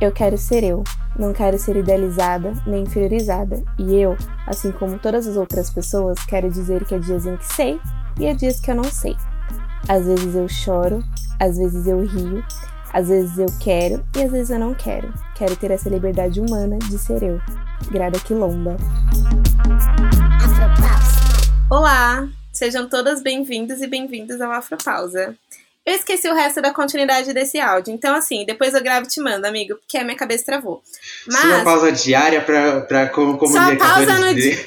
Eu 0.00 0.12
quero 0.12 0.38
ser 0.38 0.62
eu, 0.62 0.84
não 1.18 1.32
quero 1.32 1.58
ser 1.58 1.74
idealizada 1.74 2.52
nem 2.64 2.84
inferiorizada. 2.84 3.64
E 3.76 3.96
eu, 3.96 4.16
assim 4.46 4.70
como 4.70 4.96
todas 4.96 5.26
as 5.26 5.36
outras 5.36 5.70
pessoas, 5.70 6.16
quero 6.24 6.48
dizer 6.48 6.84
que 6.84 6.94
há 6.94 6.98
dias 6.98 7.26
em 7.26 7.36
que 7.36 7.52
sei 7.52 7.80
e 8.16 8.28
há 8.28 8.32
dias 8.32 8.60
que 8.60 8.70
eu 8.70 8.76
não 8.76 8.84
sei. 8.84 9.16
Às 9.88 10.06
vezes 10.06 10.36
eu 10.36 10.48
choro, 10.48 11.02
às 11.40 11.58
vezes 11.58 11.84
eu 11.88 12.00
rio, 12.06 12.44
às 12.92 13.08
vezes 13.08 13.38
eu 13.38 13.48
quero 13.58 14.04
e 14.16 14.22
às 14.22 14.30
vezes 14.30 14.50
eu 14.50 14.60
não 14.60 14.72
quero. 14.72 15.12
Quero 15.34 15.56
ter 15.56 15.72
essa 15.72 15.90
liberdade 15.90 16.40
humana 16.40 16.78
de 16.78 16.96
ser 16.96 17.20
eu. 17.24 17.40
Grada 17.90 18.20
Quilomba. 18.20 18.76
Olá, 21.68 22.28
sejam 22.52 22.88
todas 22.88 23.20
bem-vindas 23.20 23.82
e 23.82 23.88
bem-vindos 23.88 24.40
ao 24.40 24.52
Afropausa. 24.52 25.36
Eu 25.88 25.94
esqueci 25.94 26.28
o 26.28 26.34
resto 26.34 26.60
da 26.60 26.70
continuidade 26.70 27.32
desse 27.32 27.58
áudio. 27.58 27.94
Então, 27.94 28.14
assim, 28.14 28.44
depois 28.44 28.74
eu 28.74 28.82
gravo 28.82 29.06
e 29.06 29.08
te 29.08 29.22
mando, 29.22 29.46
amigo, 29.46 29.74
porque 29.76 29.96
a 29.96 30.04
minha 30.04 30.18
cabeça 30.18 30.44
travou. 30.44 30.82
Mas. 31.26 31.44
Uma 31.44 31.64
pausa 31.64 31.90
diária 31.90 32.42
pra, 32.42 32.82
pra 32.82 33.08
como 33.08 33.38
comunicar. 33.38 33.78
Só 33.78 33.94
pausa 33.94 34.18
no 34.18 34.34
dia. 34.34 34.58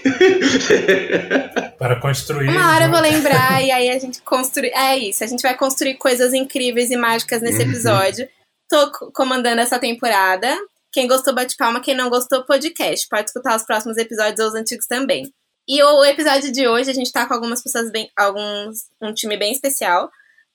para 1.77 2.02
construir. 2.02 2.49
Uma 2.49 2.73
hora 2.73 2.85
eu 2.85 2.89
vou 2.89 2.99
lembrar 2.99 3.63
e 3.63 3.70
aí 3.70 3.91
a 3.91 3.99
gente 3.99 4.20
construir. 4.26 4.71
É 4.73 4.98
isso, 4.98 5.23
a 5.23 5.27
gente 5.27 5.43
vai 5.43 5.55
construir 5.55 5.93
coisas 5.99 6.34
incríveis 6.34 6.89
e 6.89 6.98
mágicas 6.98 7.40
nesse 7.40 7.62
uhum. 7.62 7.70
episódio. 7.70 8.27
Tô 8.67 8.91
comandando 9.13 9.62
essa 9.62 9.77
temporada. 9.77 10.51
Quem 10.91 11.07
gostou, 11.07 11.35
bate 11.35 11.55
palma. 11.55 11.81
Quem 11.81 11.93
não 11.93 12.09
gostou, 12.09 12.43
podcast. 12.45 13.07
Pode 13.07 13.27
escutar 13.27 13.55
os 13.55 13.63
próximos 13.63 13.95
episódios 13.98 14.40
ou 14.40 14.48
os 14.48 14.55
antigos 14.55 14.88
também. 14.88 15.31
E 15.67 15.84
o 15.84 16.03
episódio 16.03 16.51
de 16.51 16.67
hoje, 16.67 16.90
a 16.90 16.95
gente 16.95 17.12
tá 17.12 17.27
com 17.27 17.35
algumas 17.35 17.62
pessoas 17.62 17.91
bem. 17.91 18.09
alguns. 18.17 18.88
um 18.99 19.13
time 19.13 19.38
bem 19.38 19.51
especial. 19.51 20.09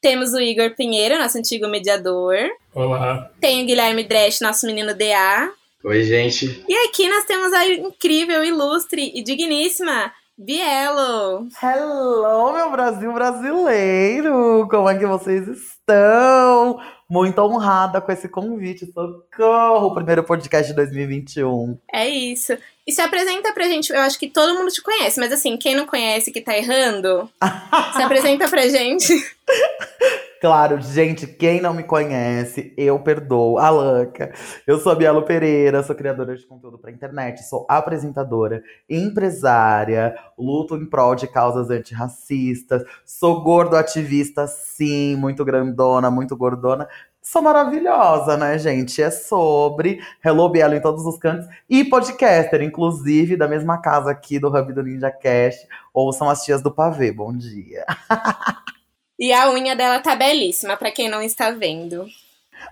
Temos 0.06 0.33
o 0.33 0.38
Igor 0.38 0.70
Pinheiro, 0.77 1.19
nosso 1.19 1.37
antigo 1.37 1.66
mediador. 1.66 2.37
Olá. 2.73 3.28
Tem 3.41 3.65
o 3.65 3.66
Guilherme 3.66 4.05
Dresch, 4.05 4.41
nosso 4.41 4.65
menino 4.65 4.95
DA. 4.95 5.51
Oi, 5.82 6.05
gente. 6.05 6.65
E 6.68 6.74
aqui 6.87 7.09
nós 7.09 7.24
temos 7.24 7.52
a 7.52 7.66
incrível, 7.66 8.45
ilustre 8.45 9.10
e 9.13 9.21
digníssima 9.21 10.13
Bielo. 10.38 11.48
Hello, 11.62 12.52
meu 12.52 12.70
Brasil 12.70 13.10
brasileiro! 13.10 14.68
Como 14.70 14.87
é 14.90 14.98
que 14.98 15.06
vocês 15.06 15.48
estão? 15.48 16.79
Muito 17.09 17.38
honrada 17.40 18.02
com 18.02 18.12
esse 18.12 18.29
convite. 18.29 18.84
Socorro! 18.92 19.95
Primeiro 19.95 20.23
podcast 20.24 20.70
de 20.70 20.76
2021. 20.76 21.79
É 21.90 22.07
isso. 22.07 22.52
E 22.87 22.92
se 22.92 23.01
apresenta 23.01 23.51
pra 23.54 23.64
gente, 23.64 23.90
eu 23.90 24.01
acho 24.01 24.18
que 24.18 24.29
todo 24.29 24.59
mundo 24.59 24.70
te 24.70 24.82
conhece, 24.82 25.18
mas 25.18 25.32
assim, 25.32 25.57
quem 25.57 25.74
não 25.74 25.87
conhece 25.87 26.30
que 26.30 26.42
tá 26.42 26.54
errando, 26.54 27.30
se 27.96 28.02
apresenta 28.02 28.46
pra 28.46 28.68
gente. 28.68 29.14
Claro, 30.47 30.80
gente, 30.80 31.27
quem 31.27 31.61
não 31.61 31.75
me 31.75 31.83
conhece, 31.83 32.73
eu 32.77 33.01
perdoo. 33.01 33.59
Alanca. 33.59 34.33
Eu 34.65 34.79
sou 34.79 34.93
a 34.93 34.95
Bielo 34.95 35.25
Pereira, 35.25 35.83
sou 35.83 35.97
criadora 35.97 36.37
de 36.37 36.47
conteúdo 36.47 36.79
pra 36.79 36.93
internet, 36.93 37.43
sou 37.43 37.66
apresentadora, 37.69 38.63
empresária, 38.88 40.15
luto 40.38 40.77
em 40.77 40.87
prol 40.87 41.16
de 41.16 41.27
causas 41.27 41.69
antirracistas, 41.69 42.85
sou 43.05 43.43
gordo 43.43 43.75
ativista, 43.75 44.47
sim, 44.47 45.16
muito 45.16 45.45
grandona, 45.45 46.13
muito 46.13 46.37
gordona, 46.37 46.87
sou 47.21 47.43
maravilhosa, 47.43 48.37
né, 48.37 48.57
gente? 48.57 49.03
É 49.03 49.10
sobre 49.10 49.99
Hello 50.25 50.49
Bielo 50.49 50.77
em 50.77 50.81
todos 50.81 51.05
os 51.05 51.19
cantos 51.19 51.49
e 51.69 51.83
podcaster, 51.83 52.63
inclusive, 52.63 53.37
da 53.37 53.49
mesma 53.49 53.79
casa 53.81 54.13
aqui 54.13 54.38
do 54.38 54.47
Hub 54.47 54.73
do 54.73 54.85
Ninja 54.85 55.10
Cast. 55.10 55.66
Ou 55.93 56.13
são 56.13 56.31
as 56.31 56.45
tias 56.45 56.63
do 56.63 56.71
pavê. 56.71 57.10
Bom 57.10 57.37
dia. 57.37 57.85
e 59.19 59.33
a 59.33 59.51
unha 59.51 59.75
dela 59.75 60.01
tá 60.01 60.15
belíssima, 60.15 60.77
para 60.77 60.91
quem 60.91 61.09
não 61.09 61.23
está 61.23 61.51
vendo. 61.51 62.07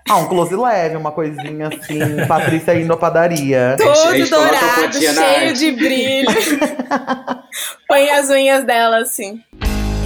Ah, 0.09 0.17
um 0.17 0.27
close 0.27 0.55
leve, 0.55 0.95
uma 0.95 1.11
coisinha 1.11 1.67
assim, 1.67 2.27
Patrícia 2.27 2.79
indo 2.79 2.93
à 2.93 2.97
padaria. 2.97 3.75
Todo 3.77 4.29
dourado, 4.29 4.99
cheio 4.99 5.53
de 5.53 5.71
brilho. 5.71 6.27
Põe 7.87 8.09
as 8.09 8.29
unhas 8.29 8.63
dela 8.63 8.97
assim. 8.97 9.41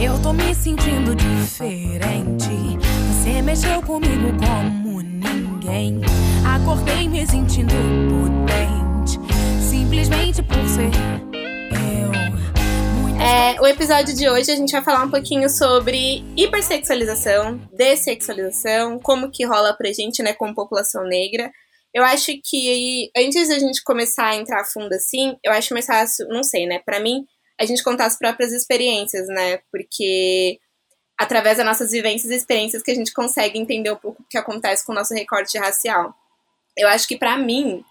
Eu 0.01 0.21
tô 0.21 0.31
me 0.33 0.53
sentindo 0.53 1.15
diferente 1.15 2.59
mexeu 3.49 3.81
comigo 3.81 4.31
como 4.37 5.01
ninguém. 5.01 6.01
Acordei 6.45 7.09
me 7.09 7.25
sentindo 7.25 7.73
potente, 8.07 9.19
simplesmente 9.59 10.43
por 10.43 10.67
ser. 10.67 11.28
É, 13.21 13.59
o 13.59 13.67
episódio 13.67 14.15
de 14.15 14.29
hoje 14.29 14.49
a 14.49 14.55
gente 14.55 14.71
vai 14.71 14.81
falar 14.81 15.03
um 15.03 15.11
pouquinho 15.11 15.49
sobre 15.49 16.23
hipersexualização, 16.37 17.57
dessexualização, 17.73 18.97
como 18.97 19.29
que 19.29 19.45
rola 19.45 19.73
pra 19.73 19.91
gente, 19.91 20.23
né, 20.23 20.33
como 20.33 20.55
população 20.55 21.03
negra. 21.03 21.51
Eu 21.93 22.01
acho 22.03 22.31
que 22.41 23.11
antes 23.17 23.49
da 23.49 23.59
gente 23.59 23.83
começar 23.83 24.27
a 24.27 24.35
entrar 24.37 24.61
a 24.61 24.65
fundo 24.65 24.93
assim, 24.93 25.37
eu 25.43 25.51
acho 25.51 25.73
mais 25.73 25.85
fácil, 25.85 26.29
não 26.29 26.43
sei, 26.43 26.65
né, 26.65 26.79
para 26.79 27.01
mim, 27.01 27.25
a 27.59 27.65
gente 27.65 27.83
contar 27.83 28.05
as 28.05 28.17
próprias 28.17 28.53
experiências, 28.53 29.27
né, 29.27 29.59
porque 29.69 30.57
através 31.19 31.57
das 31.57 31.65
nossas 31.65 31.91
vivências 31.91 32.31
e 32.31 32.35
experiências 32.35 32.81
que 32.81 32.91
a 32.91 32.95
gente 32.95 33.11
consegue 33.11 33.59
entender 33.59 33.91
um 33.91 33.97
pouco 33.97 34.23
o 34.23 34.25
que 34.29 34.37
acontece 34.37 34.85
com 34.85 34.93
o 34.93 34.95
nosso 34.95 35.13
recorte 35.13 35.57
racial. 35.57 36.15
Eu 36.77 36.87
acho 36.87 37.05
que 37.05 37.17
para 37.17 37.37
mim, 37.37 37.83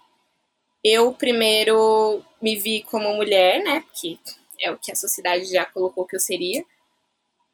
eu 0.83 1.13
primeiro 1.13 2.23
me 2.41 2.55
vi 2.55 2.81
como 2.89 3.13
mulher, 3.13 3.63
né? 3.63 3.83
Que 3.93 4.19
é 4.61 4.71
o 4.71 4.77
que 4.77 4.91
a 4.91 4.95
sociedade 4.95 5.45
já 5.45 5.65
colocou 5.65 6.05
que 6.05 6.15
eu 6.15 6.19
seria. 6.19 6.63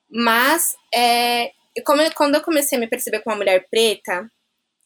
Mas 0.09 0.75
é, 0.93 1.51
como 1.85 2.01
quando 2.13 2.35
eu 2.35 2.41
comecei 2.41 2.77
a 2.77 2.81
me 2.81 2.87
perceber 2.87 3.19
como 3.21 3.35
uma 3.35 3.43
mulher 3.43 3.67
preta, 3.69 4.29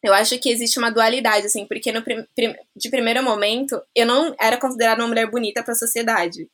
eu 0.02 0.13
acho 0.13 0.40
que 0.40 0.50
existe 0.50 0.80
uma 0.80 0.91
dualidade, 0.91 1.46
assim, 1.46 1.66
porque 1.66 1.91
no, 1.91 2.02
de 2.75 2.90
primeiro 2.90 3.22
momento 3.22 3.81
eu 3.94 4.06
não 4.06 4.34
era 4.40 4.57
considerada 4.57 5.02
uma 5.02 5.09
mulher 5.09 5.30
bonita 5.30 5.62
para 5.62 5.74
a 5.74 5.78
sociedade. 5.78 6.50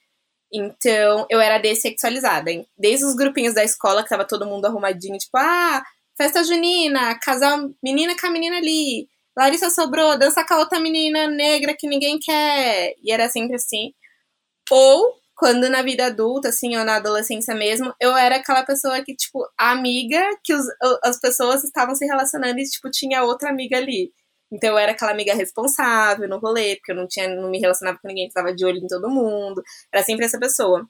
Então, 0.51 1.27
eu 1.29 1.39
era 1.39 1.57
dessexualizada. 1.57 2.51
Hein? 2.51 2.65
Desde 2.77 3.05
os 3.05 3.15
grupinhos 3.15 3.53
da 3.53 3.63
escola, 3.63 4.03
que 4.03 4.09
tava 4.09 4.25
todo 4.25 4.45
mundo 4.45 4.65
arrumadinho, 4.65 5.17
tipo, 5.17 5.37
ah, 5.37 5.83
festa 6.17 6.43
junina, 6.43 7.17
casal 7.19 7.69
menina 7.83 8.15
com 8.19 8.27
a 8.27 8.31
menina 8.31 8.57
ali. 8.57 9.07
Larissa 9.37 9.69
sobrou, 9.69 10.17
dança 10.17 10.45
com 10.45 10.53
a 10.53 10.59
outra 10.59 10.79
menina 10.79 11.27
negra 11.27 11.75
que 11.77 11.87
ninguém 11.87 12.17
quer. 12.19 12.95
E 13.03 13.11
era 13.11 13.29
sempre 13.29 13.55
assim. 13.55 13.93
Ou, 14.71 15.13
quando 15.35 15.69
na 15.69 15.81
vida 15.81 16.05
adulta, 16.05 16.49
assim, 16.49 16.77
ou 16.77 16.85
na 16.85 16.95
adolescência 16.95 17.53
mesmo, 17.53 17.93
eu 17.99 18.15
era 18.15 18.37
aquela 18.37 18.63
pessoa 18.63 19.03
que, 19.03 19.15
tipo, 19.15 19.45
amiga 19.57 20.21
que 20.43 20.53
os, 20.53 20.65
as 21.03 21.19
pessoas 21.19 21.63
estavam 21.63 21.93
se 21.95 22.05
relacionando 22.05 22.59
e, 22.59 22.63
tipo, 22.63 22.89
tinha 22.89 23.23
outra 23.23 23.49
amiga 23.49 23.77
ali. 23.77 24.11
Então 24.51 24.71
eu 24.71 24.77
era 24.77 24.93
aquela 24.93 25.11
amiga 25.11 25.33
responsável 25.33 26.29
no 26.29 26.39
rolê, 26.39 26.75
porque 26.77 26.91
eu 26.91 26.95
não 26.95 27.07
tinha, 27.07 27.27
não 27.27 27.49
me 27.49 27.59
relacionava 27.59 27.99
com 28.01 28.07
ninguém, 28.07 28.27
estava 28.27 28.53
de 28.53 28.65
olho 28.65 28.77
em 28.77 28.87
todo 28.87 29.09
mundo. 29.09 29.61
Era 29.93 30.03
sempre 30.03 30.25
essa 30.25 30.39
pessoa. 30.39 30.87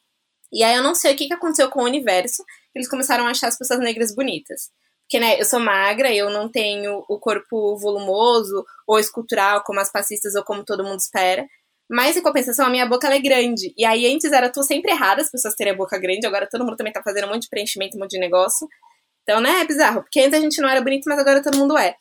E 0.52 0.64
aí 0.64 0.76
eu 0.76 0.84
não 0.84 0.94
sei 0.94 1.14
o 1.14 1.18
que, 1.18 1.28
que 1.28 1.34
aconteceu 1.34 1.70
com 1.70 1.82
o 1.82 1.86
universo, 1.86 2.44
eles 2.74 2.88
começaram 2.90 3.26
a 3.26 3.32
achar 3.32 3.48
as 3.48 3.58
pessoas 3.58 3.80
negras 3.80 4.14
bonitas. 4.14 4.70
Porque, 5.04 5.20
né, 5.20 5.40
eu 5.40 5.46
sou 5.46 5.60
magra, 5.60 6.14
eu 6.14 6.30
não 6.30 6.50
tenho 6.50 7.04
o 7.08 7.20
corpo 7.20 7.78
volumoso 7.78 8.66
ou 8.88 9.00
escultural, 9.00 9.64
como 9.64 9.80
as 9.80 9.92
passistas 9.92 10.36
ou 10.36 10.44
como 10.44 10.66
todo 10.66 10.84
mundo 10.84 11.00
espera. 11.00 11.46
Mas, 11.90 12.18
em 12.18 12.22
compensação, 12.22 12.66
a 12.66 12.70
minha 12.70 12.86
boca 12.86 13.08
é 13.08 13.20
grande. 13.20 13.74
E 13.78 13.86
aí, 13.86 14.12
antes 14.12 14.32
era 14.32 14.52
tudo 14.52 14.66
sempre 14.66 14.92
errado 14.92 15.20
as 15.20 15.30
pessoas 15.30 15.56
terem 15.56 15.74
a 15.74 15.76
boca 15.76 16.00
grande, 16.00 16.26
agora 16.26 16.48
todo 16.50 16.66
mundo 16.66 16.76
também 16.76 16.92
tá 16.92 17.02
fazendo 17.04 17.28
um 17.28 17.30
monte 17.30 17.44
de 17.44 17.50
preenchimento, 17.50 17.96
um 17.98 18.00
monte 18.00 18.12
de 18.12 18.20
negócio. 18.20 18.68
Então, 19.24 19.40
né, 19.42 19.62
é 19.62 19.66
bizarro. 19.66 20.02
Porque 20.02 20.20
antes 20.20 20.34
a 20.40 20.42
gente 20.42 20.62
não 20.62 20.70
era 20.70 20.82
bonito, 20.82 21.06
mas 21.08 21.20
agora 21.20 21.44
todo 21.44 21.58
mundo 21.58 21.78
é. 21.78 21.96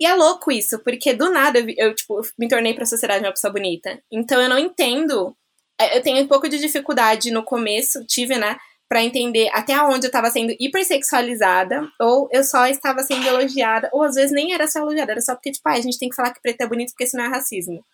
E 0.00 0.06
é 0.06 0.14
louco 0.14 0.50
isso, 0.50 0.80
porque 0.80 1.14
do 1.14 1.30
nada 1.30 1.60
eu, 1.60 1.66
eu 1.76 1.94
tipo, 1.94 2.20
me 2.36 2.48
tornei 2.48 2.74
pra 2.74 2.84
sociedade 2.84 3.24
uma 3.24 3.30
pessoa 3.30 3.52
bonita. 3.52 4.02
Então 4.10 4.42
eu 4.42 4.48
não 4.48 4.58
entendo. 4.58 5.36
É, 5.80 5.96
eu 5.96 6.02
tenho 6.02 6.24
um 6.24 6.26
pouco 6.26 6.48
de 6.48 6.58
dificuldade 6.58 7.30
no 7.30 7.44
começo, 7.44 8.04
tive, 8.06 8.36
né? 8.36 8.56
Pra 8.88 9.02
entender 9.02 9.48
até 9.52 9.80
onde 9.82 10.06
eu 10.06 10.10
tava 10.10 10.28
sendo 10.30 10.54
hipersexualizada, 10.58 11.88
ou 12.00 12.28
eu 12.32 12.42
só 12.42 12.66
estava 12.66 13.02
sendo 13.04 13.26
elogiada, 13.26 13.88
ou 13.92 14.02
às 14.02 14.16
vezes 14.16 14.32
nem 14.32 14.52
era 14.52 14.66
só 14.66 14.80
elogiada, 14.80 15.12
era 15.12 15.20
só 15.20 15.34
porque, 15.34 15.52
tipo, 15.52 15.68
ah, 15.68 15.74
a 15.74 15.80
gente 15.80 15.98
tem 15.98 16.08
que 16.08 16.16
falar 16.16 16.32
que 16.34 16.42
preto 16.42 16.60
é 16.62 16.66
bonito 16.66 16.90
porque 16.90 17.04
isso 17.04 17.16
não 17.16 17.24
é 17.24 17.28
racismo. 17.28 17.84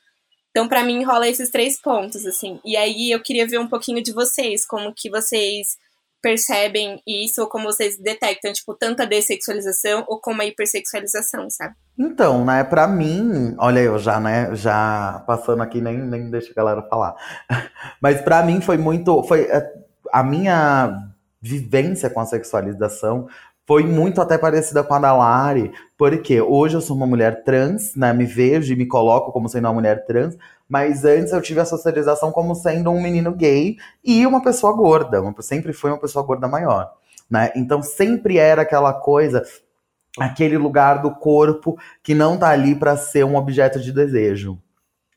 Então, 0.58 0.66
para 0.66 0.82
mim, 0.82 1.04
rola 1.04 1.28
esses 1.28 1.50
três 1.50 1.80
pontos, 1.80 2.26
assim. 2.26 2.58
E 2.64 2.76
aí 2.76 3.12
eu 3.12 3.22
queria 3.22 3.46
ver 3.46 3.60
um 3.60 3.68
pouquinho 3.68 4.02
de 4.02 4.12
vocês, 4.12 4.66
como 4.66 4.92
que 4.92 5.08
vocês 5.08 5.76
percebem 6.20 7.00
isso, 7.06 7.42
ou 7.42 7.48
como 7.48 7.66
vocês 7.66 7.96
detectam, 7.96 8.52
tipo, 8.52 8.74
tanta 8.74 9.06
dessexualização 9.06 10.04
ou 10.08 10.20
como 10.20 10.42
a 10.42 10.46
hipersexualização, 10.46 11.48
sabe? 11.48 11.76
Então, 11.96 12.44
né, 12.44 12.64
pra 12.64 12.88
mim, 12.88 13.54
olha 13.56 13.78
eu 13.78 14.00
já, 14.00 14.18
né, 14.18 14.52
já 14.56 15.22
passando 15.28 15.62
aqui, 15.62 15.80
nem, 15.80 15.96
nem 15.96 16.28
deixa 16.28 16.50
a 16.50 16.54
galera 16.56 16.82
falar. 16.82 17.14
Mas 18.02 18.20
pra 18.20 18.42
mim 18.42 18.60
foi 18.60 18.76
muito, 18.76 19.22
foi 19.22 19.42
é, 19.42 19.64
a 20.12 20.24
minha 20.24 21.08
vivência 21.40 22.10
com 22.10 22.18
a 22.18 22.26
sexualização 22.26 23.28
foi 23.68 23.84
muito 23.84 24.18
até 24.22 24.38
parecida 24.38 24.82
com 24.82 24.94
a 24.94 24.98
da 24.98 25.14
Lari, 25.14 25.70
porque 25.98 26.40
hoje 26.40 26.74
eu 26.74 26.80
sou 26.80 26.96
uma 26.96 27.06
mulher 27.06 27.44
trans, 27.44 27.94
né, 27.94 28.14
me 28.14 28.24
vejo 28.24 28.72
e 28.72 28.76
me 28.76 28.86
coloco 28.86 29.30
como 29.30 29.46
sendo 29.46 29.66
uma 29.66 29.74
mulher 29.74 30.06
trans, 30.06 30.38
mas 30.66 31.04
antes 31.04 31.34
eu 31.34 31.42
tive 31.42 31.60
a 31.60 31.66
socialização 31.66 32.32
como 32.32 32.54
sendo 32.54 32.90
um 32.90 32.98
menino 32.98 33.30
gay 33.30 33.76
e 34.02 34.26
uma 34.26 34.42
pessoa 34.42 34.72
gorda. 34.72 35.20
Uma, 35.20 35.34
sempre 35.42 35.74
fui 35.74 35.90
uma 35.90 36.00
pessoa 36.00 36.24
gorda 36.24 36.48
maior. 36.48 36.90
Né? 37.30 37.52
Então 37.54 37.82
sempre 37.82 38.38
era 38.38 38.62
aquela 38.62 38.94
coisa 38.94 39.44
aquele 40.18 40.56
lugar 40.56 41.02
do 41.02 41.10
corpo 41.10 41.78
que 42.02 42.14
não 42.14 42.38
tá 42.38 42.48
ali 42.48 42.74
para 42.74 42.96
ser 42.96 43.24
um 43.24 43.36
objeto 43.36 43.78
de 43.78 43.92
desejo. 43.92 44.58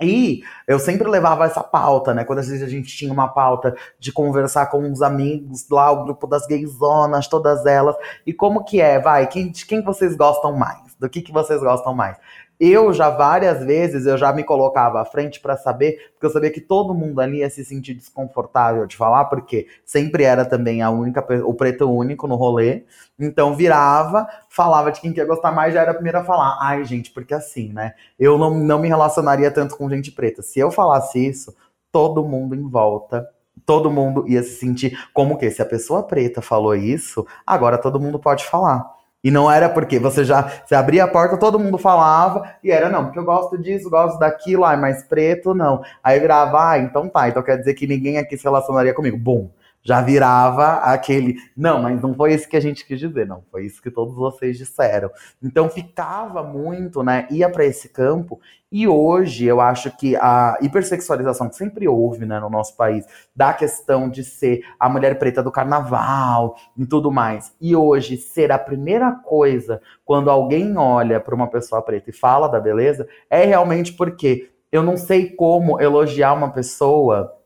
E 0.01 0.41
eu 0.67 0.79
sempre 0.79 1.07
levava 1.07 1.45
essa 1.45 1.63
pauta, 1.63 2.13
né? 2.13 2.23
Quando 2.23 2.39
às 2.39 2.47
vezes 2.47 2.63
a 2.63 2.69
gente 2.69 2.95
tinha 2.95 3.13
uma 3.13 3.27
pauta 3.27 3.75
de 3.99 4.11
conversar 4.11 4.65
com 4.67 4.79
uns 4.79 5.01
amigos 5.01 5.67
lá, 5.69 5.91
o 5.91 6.03
grupo 6.03 6.25
das 6.25 6.47
gaysonas, 6.47 7.27
todas 7.27 7.65
elas. 7.65 7.95
E 8.25 8.33
como 8.33 8.63
que 8.63 8.81
é? 8.81 8.99
Vai, 8.99 9.27
quem, 9.27 9.51
de 9.51 9.65
quem 9.65 9.83
vocês 9.83 10.15
gostam 10.15 10.53
mais? 10.53 10.90
Do 11.01 11.09
que, 11.09 11.19
que 11.23 11.31
vocês 11.31 11.59
gostam 11.59 11.95
mais? 11.95 12.15
Eu 12.59 12.93
já 12.93 13.09
várias 13.09 13.65
vezes 13.65 14.05
eu 14.05 14.15
já 14.19 14.31
me 14.31 14.43
colocava 14.43 15.01
à 15.01 15.05
frente 15.05 15.39
para 15.41 15.57
saber, 15.57 16.11
porque 16.13 16.27
eu 16.27 16.29
sabia 16.29 16.51
que 16.51 16.61
todo 16.61 16.93
mundo 16.93 17.19
ali 17.19 17.39
ia 17.39 17.49
se 17.49 17.65
sentir 17.65 17.95
desconfortável 17.95 18.85
de 18.85 18.95
falar, 18.95 19.25
porque 19.25 19.65
sempre 19.83 20.23
era 20.23 20.45
também 20.45 20.83
a 20.83 20.91
única 20.91 21.25
o 21.43 21.55
preto 21.55 21.89
único 21.89 22.27
no 22.27 22.35
rolê. 22.35 22.83
Então 23.19 23.55
virava, 23.55 24.27
falava 24.47 24.91
de 24.91 25.01
quem 25.01 25.11
quer 25.11 25.25
gostar 25.25 25.51
mais, 25.51 25.73
já 25.73 25.81
era 25.81 25.89
a 25.89 25.95
primeira 25.95 26.19
a 26.19 26.23
falar. 26.23 26.59
Ai, 26.61 26.85
gente, 26.85 27.09
porque 27.09 27.33
assim, 27.33 27.73
né? 27.73 27.95
Eu 28.19 28.37
não, 28.37 28.53
não 28.53 28.77
me 28.77 28.87
relacionaria 28.87 29.49
tanto 29.49 29.75
com 29.75 29.89
gente 29.89 30.11
preta. 30.11 30.43
Se 30.43 30.59
eu 30.59 30.69
falasse 30.69 31.17
isso, 31.17 31.55
todo 31.91 32.23
mundo 32.23 32.53
em 32.53 32.69
volta 32.69 33.27
todo 33.65 33.91
mundo 33.91 34.27
ia 34.27 34.41
se 34.41 34.57
sentir 34.57 34.97
como 35.13 35.37
que 35.37 35.49
se 35.51 35.61
a 35.61 35.65
pessoa 35.65 36.03
preta 36.03 36.41
falou 36.41 36.73
isso, 36.75 37.25
agora 37.45 37.77
todo 37.77 37.99
mundo 37.99 38.17
pode 38.17 38.45
falar. 38.45 39.00
E 39.23 39.29
não 39.29 39.51
era 39.51 39.69
porque 39.69 39.99
você 39.99 40.25
já 40.25 40.51
você 40.65 40.73
abria 40.73 41.03
a 41.03 41.07
porta, 41.07 41.37
todo 41.37 41.59
mundo 41.59 41.77
falava, 41.77 42.55
e 42.63 42.71
era 42.71 42.89
não, 42.89 43.05
porque 43.05 43.19
eu 43.19 43.23
gosto 43.23 43.57
disso, 43.57 43.89
gosto 43.89 44.17
daquilo, 44.17 44.65
ai, 44.65 44.77
mais 44.77 45.03
preto, 45.03 45.53
não. 45.53 45.83
Aí 46.03 46.19
virava, 46.19 46.71
ah, 46.71 46.79
então 46.79 47.07
tá, 47.07 47.29
então 47.29 47.43
quer 47.43 47.57
dizer 47.57 47.75
que 47.75 47.85
ninguém 47.85 48.17
aqui 48.17 48.35
se 48.35 48.43
relacionaria 48.43 48.93
comigo. 48.93 49.17
Bom, 49.17 49.51
já 49.83 50.01
virava 50.01 50.75
aquele. 50.75 51.37
Não, 51.55 51.81
mas 51.81 52.01
não 52.01 52.13
foi 52.13 52.33
isso 52.33 52.47
que 52.47 52.57
a 52.57 52.61
gente 52.61 52.85
quis 52.85 52.99
dizer, 52.99 53.25
não. 53.25 53.43
Foi 53.51 53.65
isso 53.65 53.81
que 53.81 53.89
todos 53.89 54.15
vocês 54.15 54.57
disseram. 54.57 55.09
Então 55.41 55.69
ficava 55.69 56.43
muito, 56.43 57.03
né? 57.03 57.27
Ia 57.31 57.49
para 57.49 57.65
esse 57.65 57.89
campo. 57.89 58.39
E 58.71 58.87
hoje 58.87 59.45
eu 59.45 59.59
acho 59.59 59.91
que 59.97 60.15
a 60.15 60.57
hipersexualização 60.61 61.49
que 61.49 61.57
sempre 61.57 61.89
houve 61.89 62.25
né, 62.25 62.39
no 62.39 62.49
nosso 62.49 62.77
país, 62.77 63.05
da 63.35 63.53
questão 63.53 64.09
de 64.09 64.23
ser 64.23 64.61
a 64.79 64.87
mulher 64.87 65.19
preta 65.19 65.43
do 65.43 65.51
carnaval 65.51 66.55
e 66.77 66.85
tudo 66.85 67.11
mais, 67.11 67.53
e 67.59 67.75
hoje 67.75 68.15
ser 68.15 68.49
a 68.49 68.57
primeira 68.57 69.11
coisa 69.11 69.81
quando 70.05 70.31
alguém 70.31 70.77
olha 70.77 71.19
para 71.19 71.35
uma 71.35 71.47
pessoa 71.47 71.81
preta 71.81 72.11
e 72.11 72.13
fala 72.13 72.47
da 72.47 72.61
beleza, 72.61 73.05
é 73.29 73.43
realmente 73.43 73.91
porque 73.91 74.49
eu 74.71 74.81
não 74.81 74.95
sei 74.95 75.29
como 75.29 75.81
elogiar 75.81 76.33
uma 76.33 76.49
pessoa 76.49 77.40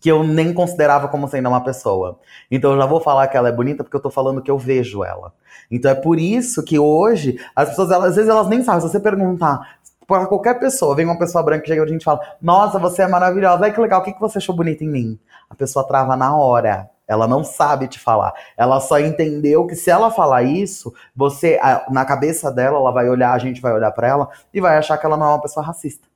que 0.00 0.10
eu 0.10 0.24
nem 0.24 0.52
considerava 0.52 1.08
como 1.08 1.28
sendo 1.28 1.48
uma 1.48 1.62
pessoa. 1.62 2.18
Então 2.50 2.72
eu 2.72 2.78
já 2.78 2.86
vou 2.86 3.00
falar 3.00 3.28
que 3.28 3.36
ela 3.36 3.48
é 3.48 3.52
bonita 3.52 3.84
porque 3.84 3.96
eu 3.96 4.00
tô 4.00 4.10
falando 4.10 4.42
que 4.42 4.50
eu 4.50 4.56
vejo 4.56 5.04
ela. 5.04 5.32
Então 5.70 5.90
é 5.90 5.94
por 5.94 6.18
isso 6.18 6.64
que 6.64 6.78
hoje 6.78 7.38
as 7.54 7.68
pessoas, 7.68 7.90
elas, 7.90 8.10
às 8.10 8.16
vezes 8.16 8.30
elas 8.30 8.48
nem 8.48 8.62
sabem. 8.62 8.80
Se 8.80 8.88
você 8.88 8.98
perguntar 8.98 9.78
para 10.06 10.26
qualquer 10.26 10.58
pessoa, 10.58 10.96
vem 10.96 11.04
uma 11.04 11.18
pessoa 11.18 11.44
branca 11.44 11.66
chega 11.66 11.82
a 11.82 11.86
gente 11.86 12.04
fala: 12.04 12.20
Nossa, 12.40 12.78
você 12.78 13.02
é 13.02 13.08
maravilhosa, 13.08 13.64
ai 13.64 13.72
que 13.72 13.80
legal, 13.80 14.00
o 14.00 14.04
que, 14.04 14.12
que 14.12 14.20
você 14.20 14.38
achou 14.38 14.56
bonito 14.56 14.82
em 14.82 14.88
mim? 14.88 15.18
A 15.48 15.54
pessoa 15.54 15.86
trava 15.86 16.16
na 16.16 16.34
hora. 16.36 16.90
Ela 17.06 17.26
não 17.26 17.42
sabe 17.42 17.88
te 17.88 17.98
falar. 17.98 18.32
Ela 18.56 18.78
só 18.78 19.00
entendeu 19.00 19.66
que 19.66 19.74
se 19.74 19.90
ela 19.90 20.12
falar 20.12 20.44
isso, 20.44 20.94
você, 21.14 21.58
na 21.90 22.04
cabeça 22.04 22.52
dela, 22.52 22.78
ela 22.78 22.92
vai 22.92 23.08
olhar, 23.08 23.32
a 23.32 23.38
gente 23.38 23.60
vai 23.60 23.72
olhar 23.72 23.90
para 23.90 24.06
ela 24.06 24.28
e 24.54 24.60
vai 24.60 24.78
achar 24.78 24.96
que 24.96 25.04
ela 25.04 25.16
não 25.16 25.26
é 25.26 25.28
uma 25.30 25.42
pessoa 25.42 25.66
racista. 25.66 26.06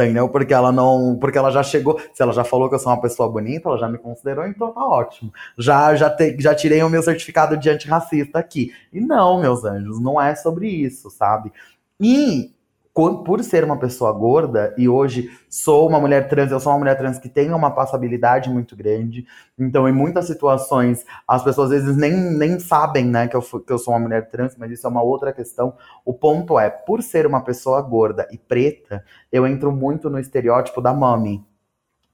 Entendeu? 0.00 0.28
Porque 0.28 0.54
ela 0.54 0.72
não. 0.72 1.16
Porque 1.20 1.36
ela 1.36 1.50
já 1.50 1.62
chegou. 1.62 2.00
Se 2.12 2.22
ela 2.22 2.32
já 2.32 2.44
falou 2.44 2.68
que 2.68 2.74
eu 2.74 2.78
sou 2.78 2.92
uma 2.92 3.00
pessoa 3.00 3.28
bonita, 3.28 3.68
ela 3.68 3.78
já 3.78 3.88
me 3.88 3.98
considerou, 3.98 4.46
então 4.46 4.72
tá 4.72 4.84
ótimo. 4.84 5.32
Já, 5.58 5.94
já, 5.94 6.08
te, 6.08 6.36
já 6.38 6.54
tirei 6.54 6.82
o 6.82 6.88
meu 6.88 7.02
certificado 7.02 7.56
de 7.56 7.68
antirracista 7.68 8.38
aqui. 8.38 8.72
E 8.92 9.00
não, 9.00 9.40
meus 9.40 9.64
anjos, 9.64 10.00
não 10.00 10.20
é 10.20 10.34
sobre 10.34 10.68
isso, 10.68 11.10
sabe? 11.10 11.52
E 12.00 12.50
por 12.92 13.42
ser 13.44 13.64
uma 13.64 13.78
pessoa 13.78 14.12
gorda 14.12 14.74
e 14.76 14.88
hoje 14.88 15.30
sou 15.48 15.88
uma 15.88 16.00
mulher 16.00 16.28
trans, 16.28 16.50
eu 16.50 16.58
sou 16.58 16.72
uma 16.72 16.80
mulher 16.80 16.98
trans 16.98 17.18
que 17.18 17.28
tem 17.28 17.52
uma 17.52 17.70
passabilidade 17.70 18.50
muito 18.50 18.76
grande. 18.76 19.26
Então, 19.58 19.88
em 19.88 19.92
muitas 19.92 20.26
situações, 20.26 21.06
as 21.26 21.42
pessoas 21.42 21.70
às 21.70 21.82
vezes 21.82 21.96
nem, 21.96 22.12
nem 22.12 22.58
sabem, 22.58 23.06
né, 23.06 23.28
que 23.28 23.36
eu, 23.36 23.42
que 23.42 23.72
eu 23.72 23.78
sou 23.78 23.94
uma 23.94 24.00
mulher 24.00 24.28
trans, 24.28 24.56
mas 24.56 24.70
isso 24.72 24.86
é 24.86 24.90
uma 24.90 25.02
outra 25.02 25.32
questão. 25.32 25.74
O 26.04 26.12
ponto 26.12 26.58
é, 26.58 26.68
por 26.68 27.02
ser 27.02 27.26
uma 27.26 27.42
pessoa 27.42 27.80
gorda 27.80 28.26
e 28.30 28.36
preta, 28.36 29.04
eu 29.30 29.46
entro 29.46 29.70
muito 29.70 30.10
no 30.10 30.18
estereótipo 30.18 30.80
da 30.80 30.92
mami, 30.92 31.44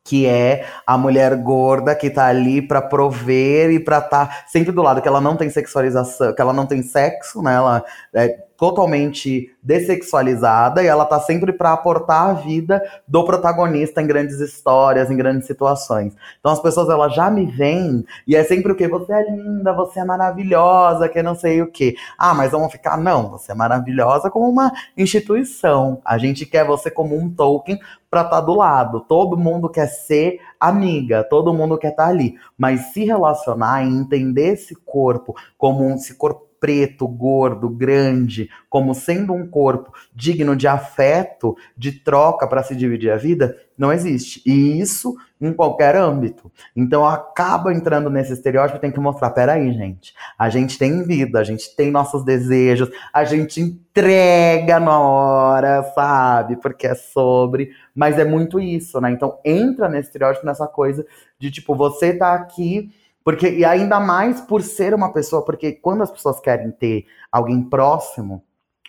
que 0.05 0.25
é 0.27 0.67
a 0.87 0.97
mulher 0.97 1.35
gorda 1.37 1.95
que 1.95 2.11
tá 2.11 2.27
ali 2.27 2.63
para 2.63 2.81
prover 2.81 3.71
e 3.71 3.81
para 3.81 4.01
tá 4.01 4.45
sempre 4.47 4.73
do 4.73 4.83
lado, 4.83 5.03
que 5.03 5.09
ela 5.09 5.21
não 5.21 5.37
tem 5.37 5.51
sexualização, 5.51 6.33
que 6.35 6.41
ela 6.41 6.53
não 6.53 6.67
tem 6.67 6.83
sexo, 6.83 7.43
né? 7.43 7.55
Ela 7.55 7.85
é 8.15 8.46
totalmente 8.57 9.55
dessexualizada 9.63 10.83
e 10.83 10.87
ela 10.87 11.05
tá 11.05 11.21
sempre 11.21 11.53
para 11.53 11.73
aportar 11.73 12.31
a 12.31 12.33
vida 12.33 12.83
do 13.07 13.25
protagonista 13.25 14.01
em 14.01 14.07
grandes 14.07 14.41
histórias, 14.41 15.11
em 15.11 15.17
grandes 15.17 15.47
situações. 15.47 16.15
Então 16.39 16.53
as 16.53 16.61
pessoas 16.61 16.89
elas 16.89 17.15
já 17.15 17.31
me 17.31 17.47
veem 17.47 18.05
e 18.27 18.35
é 18.35 18.45
sempre 18.45 18.73
o 18.73 18.77
que 18.77 18.89
você 18.89 19.13
é 19.13 19.31
linda, 19.31 19.73
você 19.73 20.01
é 20.01 20.05
maravilhosa, 20.05 21.09
que 21.09 21.23
não 21.23 21.35
sei 21.35 21.63
o 21.63 21.71
que. 21.71 21.97
Ah, 22.17 22.35
mas 22.35 22.53
vamos 22.53 22.73
ficar 22.73 22.97
não, 22.97 23.31
você 23.31 23.53
é 23.53 23.55
maravilhosa 23.55 24.31
como 24.31 24.49
uma 24.49 24.73
instituição. 24.97 26.01
A 26.05 26.17
gente 26.17 26.47
quer 26.47 26.65
você 26.65 26.91
como 26.91 27.17
um 27.17 27.29
token 27.29 27.79
para 28.11 28.23
estar 28.23 28.37
tá 28.37 28.41
do 28.41 28.55
lado. 28.55 29.01
Todo 29.01 29.37
mundo 29.37 29.69
quer 29.69 29.89
ser 29.89 30.41
amiga, 30.59 31.23
todo 31.25 31.53
mundo 31.53 31.77
quer 31.77 31.91
estar 31.91 32.05
tá 32.05 32.09
ali, 32.09 32.35
mas 32.57 32.93
se 32.93 33.05
relacionar 33.05 33.85
e 33.85 33.89
entender 33.89 34.55
esse 34.55 34.75
corpo 34.75 35.35
como 35.59 35.87
um 35.87 35.97
corpo 36.17 36.46
preto, 36.67 37.07
gordo, 37.07 37.69
grande, 37.69 38.51
como 38.69 38.93
sendo 38.93 39.33
um 39.33 39.47
corpo 39.47 39.93
digno 40.13 40.57
de 40.57 40.67
afeto, 40.67 41.57
de 41.79 41.93
troca 41.93 42.45
para 42.45 42.65
se 42.65 42.75
dividir 42.75 43.13
a 43.13 43.17
vida, 43.17 43.57
não 43.79 43.93
existe. 43.93 44.43
E 44.45 44.81
isso 44.81 45.15
em 45.41 45.53
qualquer 45.53 45.95
âmbito. 45.95 46.51
Então 46.75 47.07
acaba 47.07 47.73
entrando 47.73 48.11
nesse 48.11 48.33
estereótipo, 48.33 48.81
tem 48.81 48.91
que 48.91 48.99
mostrar, 48.99 49.31
peraí, 49.31 49.73
gente, 49.73 50.13
a 50.37 50.49
gente 50.49 50.77
tem 50.77 51.05
vida, 51.05 51.39
a 51.39 51.45
gente 51.45 51.77
tem 51.77 51.89
nossos 51.89 52.25
desejos, 52.25 52.91
a 53.13 53.23
gente 53.23 53.61
entrega 53.61 54.81
na 54.81 54.99
hora, 54.99 55.85
sabe? 55.95 56.57
Porque 56.57 56.89
é 56.89 56.97
sobre, 56.97 57.71
mas 57.95 58.19
é 58.19 58.25
muito 58.25 58.59
isso, 58.59 59.01
né? 59.01 59.13
Então 59.13 59.39
entra 59.45 59.89
nesse 59.89 60.09
estereótipo, 60.09 60.45
nessa 60.45 60.67
coisa 60.67 61.07
de 61.39 61.49
tipo, 61.49 61.77
você 61.77 62.13
tá 62.13 62.35
aqui 62.35 62.91
porque, 63.27 63.51
e 63.51 63.65
ainda 63.65 63.99
mais 63.99 64.41
por 64.41 64.63
ser 64.63 64.95
uma 64.95 65.13
pessoa, 65.13 65.45
porque 65.45 65.73
quando 65.73 66.01
as 66.01 66.13
pessoas 66.13 66.39
querem 66.39 66.71
ter 66.71 67.07
alguém 67.33 67.61
próximo, 67.61 68.45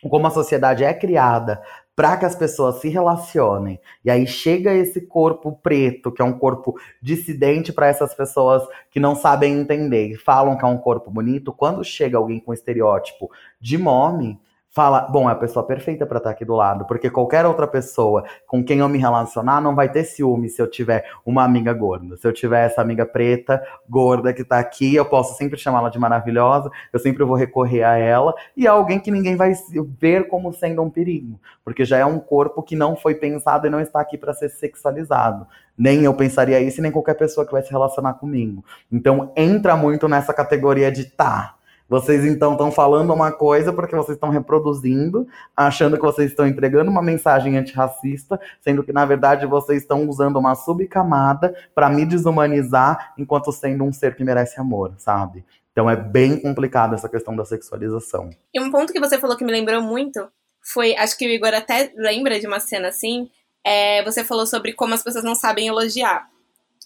como 0.08 0.28
a 0.28 0.30
sociedade 0.30 0.84
é 0.84 0.94
criada 0.94 1.60
para 1.96 2.16
que 2.18 2.24
as 2.24 2.36
pessoas 2.36 2.76
se 2.76 2.88
relacionem, 2.88 3.80
e 4.06 4.12
aí 4.12 4.28
chega 4.28 4.76
esse 4.76 5.02
corpo 5.02 5.54
preto, 5.54 6.12
que 6.12 6.22
é 6.22 6.26
um 6.26 6.38
corpo 6.38 6.76
dissidente 7.02 7.74
para 7.74 7.88
essas 7.88 8.14
pessoas 8.14 8.62
que 8.92 9.00
não 9.00 9.16
sabem 9.16 9.60
entender 9.60 10.20
falam 10.24 10.56
que 10.56 10.64
é 10.64 10.68
um 10.68 10.78
corpo 10.78 11.10
bonito, 11.10 11.52
quando 11.52 11.84
chega 11.84 12.16
alguém 12.16 12.40
com 12.40 12.54
estereótipo 12.54 13.32
de 13.60 13.76
mome, 13.76 14.40
fala, 14.78 15.02
bom, 15.10 15.28
é 15.28 15.34
a 15.34 15.36
pessoa 15.36 15.66
perfeita 15.66 16.06
para 16.06 16.20
estar 16.20 16.30
tá 16.30 16.36
aqui 16.36 16.46
do 16.46 16.54
lado, 16.54 16.86
porque 16.86 17.10
qualquer 17.10 17.48
outra 17.48 17.66
pessoa 17.66 18.24
com 18.46 18.64
quem 18.64 18.78
eu 18.78 18.88
me 18.88 19.00
relacionar 19.00 19.60
não 19.60 19.74
vai 19.74 19.92
ter 19.92 20.04
ciúme 20.04 20.50
se 20.50 20.62
eu 20.62 20.70
tiver 20.70 21.04
uma 21.26 21.44
amiga 21.44 21.74
gorda. 21.74 22.16
Se 22.16 22.28
eu 22.28 22.32
tiver 22.32 22.64
essa 22.64 22.80
amiga 22.80 23.04
preta, 23.04 23.60
gorda 23.90 24.32
que 24.32 24.44
tá 24.44 24.60
aqui, 24.60 24.94
eu 24.94 25.04
posso 25.04 25.36
sempre 25.36 25.58
chamá-la 25.58 25.90
de 25.90 25.98
maravilhosa, 25.98 26.70
eu 26.94 27.00
sempre 27.00 27.24
vou 27.24 27.36
recorrer 27.36 27.82
a 27.82 27.98
ela 27.98 28.36
e 28.56 28.68
é 28.68 28.70
alguém 28.70 29.00
que 29.00 29.10
ninguém 29.10 29.36
vai 29.36 29.52
ver 30.00 30.28
como 30.28 30.54
sendo 30.54 30.84
um 30.84 30.92
perigo, 30.92 31.40
porque 31.66 31.84
já 31.84 31.98
é 31.98 32.06
um 32.06 32.20
corpo 32.20 32.62
que 32.62 32.76
não 32.76 32.96
foi 32.96 33.16
pensado 33.16 33.66
e 33.66 33.72
não 33.72 33.82
está 33.82 34.00
aqui 34.00 34.16
para 34.16 34.32
ser 34.32 34.50
sexualizado. 34.50 35.48
Nem 35.76 36.04
eu 36.04 36.14
pensaria 36.14 36.60
isso, 36.62 36.84
nem 36.84 36.92
qualquer 36.92 37.16
pessoa 37.16 37.48
que 37.48 37.52
vai 37.52 37.64
se 37.64 37.72
relacionar 37.72 38.14
comigo. 38.14 38.64
Então 38.92 39.32
entra 39.36 39.76
muito 39.76 40.08
nessa 40.08 40.36
categoria 40.36 40.92
de 40.92 41.06
tá, 41.06 41.57
vocês 41.90 42.26
então 42.26 42.54
estão 42.54 42.72
falando 42.72 43.14
uma 43.14 43.32
coisa 43.32 43.72
porque 43.72 43.96
vocês 43.96 44.16
estão 44.16 44.30
reproduzindo, 44.30 45.28
achando 45.56 45.96
que 45.96 46.04
vocês 46.04 46.32
estão 46.32 46.46
entregando 46.46 46.92
uma 46.92 47.02
mensagem 47.02 47.58
antirracista, 47.58 48.40
sendo 48.60 48.84
que 48.84 48.92
na 48.92 49.06
verdade 49.06 49.46
vocês 49.46 49.82
estão 49.82 50.08
usando 50.08 50.38
uma 50.38 50.56
subcamada 50.56 51.56
para 51.74 51.90
me 51.90 52.06
desumanizar 52.06 53.14
enquanto 53.18 53.52
sendo 53.52 53.84
um 53.84 53.94
ser 53.94 54.16
que 54.16 54.24
merece 54.24 54.60
amor, 54.60 54.94
sabe? 54.98 55.46
Então 55.72 55.90
é 55.90 55.96
bem 55.96 56.40
complicado 56.40 56.96
essa 56.96 57.08
questão 57.08 57.36
da 57.36 57.46
sexualização. 57.46 58.32
E 58.54 58.60
um 58.60 58.72
ponto 58.72 58.92
que 58.92 59.00
você 59.00 59.18
falou 59.18 59.38
que 59.38 59.46
me 59.46 59.52
lembrou 59.52 59.82
muito 59.82 60.28
foi, 60.62 60.96
acho 60.96 61.18
que 61.18 61.26
o 61.26 61.30
Igor 61.30 61.54
até 61.54 61.94
lembra 61.96 62.40
de 62.40 62.48
uma 62.48 62.60
cena 62.60 62.90
assim, 62.90 63.30
é, 63.64 64.04
você 64.04 64.24
falou 64.24 64.46
sobre 64.46 64.74
como 64.74 64.94
as 64.94 65.04
pessoas 65.04 65.24
não 65.24 65.36
sabem 65.36 65.68
elogiar. 65.68 66.28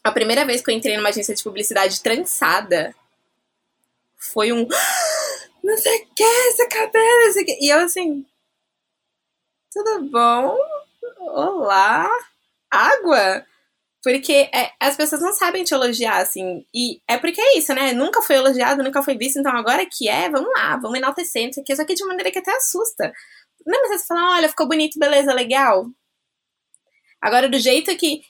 A 0.03 0.11
primeira 0.11 0.45
vez 0.45 0.61
que 0.61 0.69
eu 0.69 0.75
entrei 0.75 0.97
numa 0.97 1.09
agência 1.09 1.33
de 1.33 1.43
publicidade 1.43 2.01
trançada, 2.01 2.93
foi 4.21 4.51
um. 4.51 4.67
Não 5.63 5.77
sei 5.77 5.95
o 5.95 6.07
que, 6.15 6.23
essa 6.23 6.67
cabelo, 6.67 7.25
não 7.25 7.33
sei 7.33 7.43
o 7.43 7.45
que. 7.45 7.57
E 7.61 7.69
eu 7.69 7.79
assim. 7.79 8.25
Tudo 9.71 10.09
bom? 10.09 10.57
Olá? 11.19 12.09
Água? 12.71 13.45
Porque 14.03 14.49
é, 14.51 14.71
as 14.79 14.97
pessoas 14.97 15.21
não 15.21 15.31
sabem 15.31 15.63
te 15.63 15.73
elogiar, 15.73 16.17
assim. 16.17 16.65
E 16.73 16.99
é 17.07 17.17
porque 17.17 17.39
é 17.39 17.59
isso, 17.59 17.73
né? 17.75 17.93
Nunca 17.93 18.23
foi 18.23 18.37
elogiado, 18.37 18.83
nunca 18.83 19.03
foi 19.03 19.15
visto, 19.15 19.37
então 19.37 19.55
agora 19.55 19.85
que 19.85 20.09
é, 20.09 20.29
vamos 20.29 20.51
lá, 20.51 20.77
vamos 20.77 20.97
enaltecer, 20.97 21.45
não 21.45 21.53
sei 21.53 21.61
o 21.61 21.65
que. 21.65 21.75
Só 21.75 21.85
que 21.85 21.93
de 21.93 22.05
maneira 22.05 22.31
que 22.31 22.39
até 22.39 22.51
assusta. 22.55 23.13
Não, 23.65 23.81
mas 23.83 24.01
você 24.01 24.07
fala, 24.07 24.37
olha, 24.37 24.49
ficou 24.49 24.67
bonito, 24.67 24.97
beleza, 24.97 25.31
legal. 25.31 25.85
Agora, 27.21 27.47
do 27.47 27.59
jeito 27.59 27.95
que. 27.97 28.23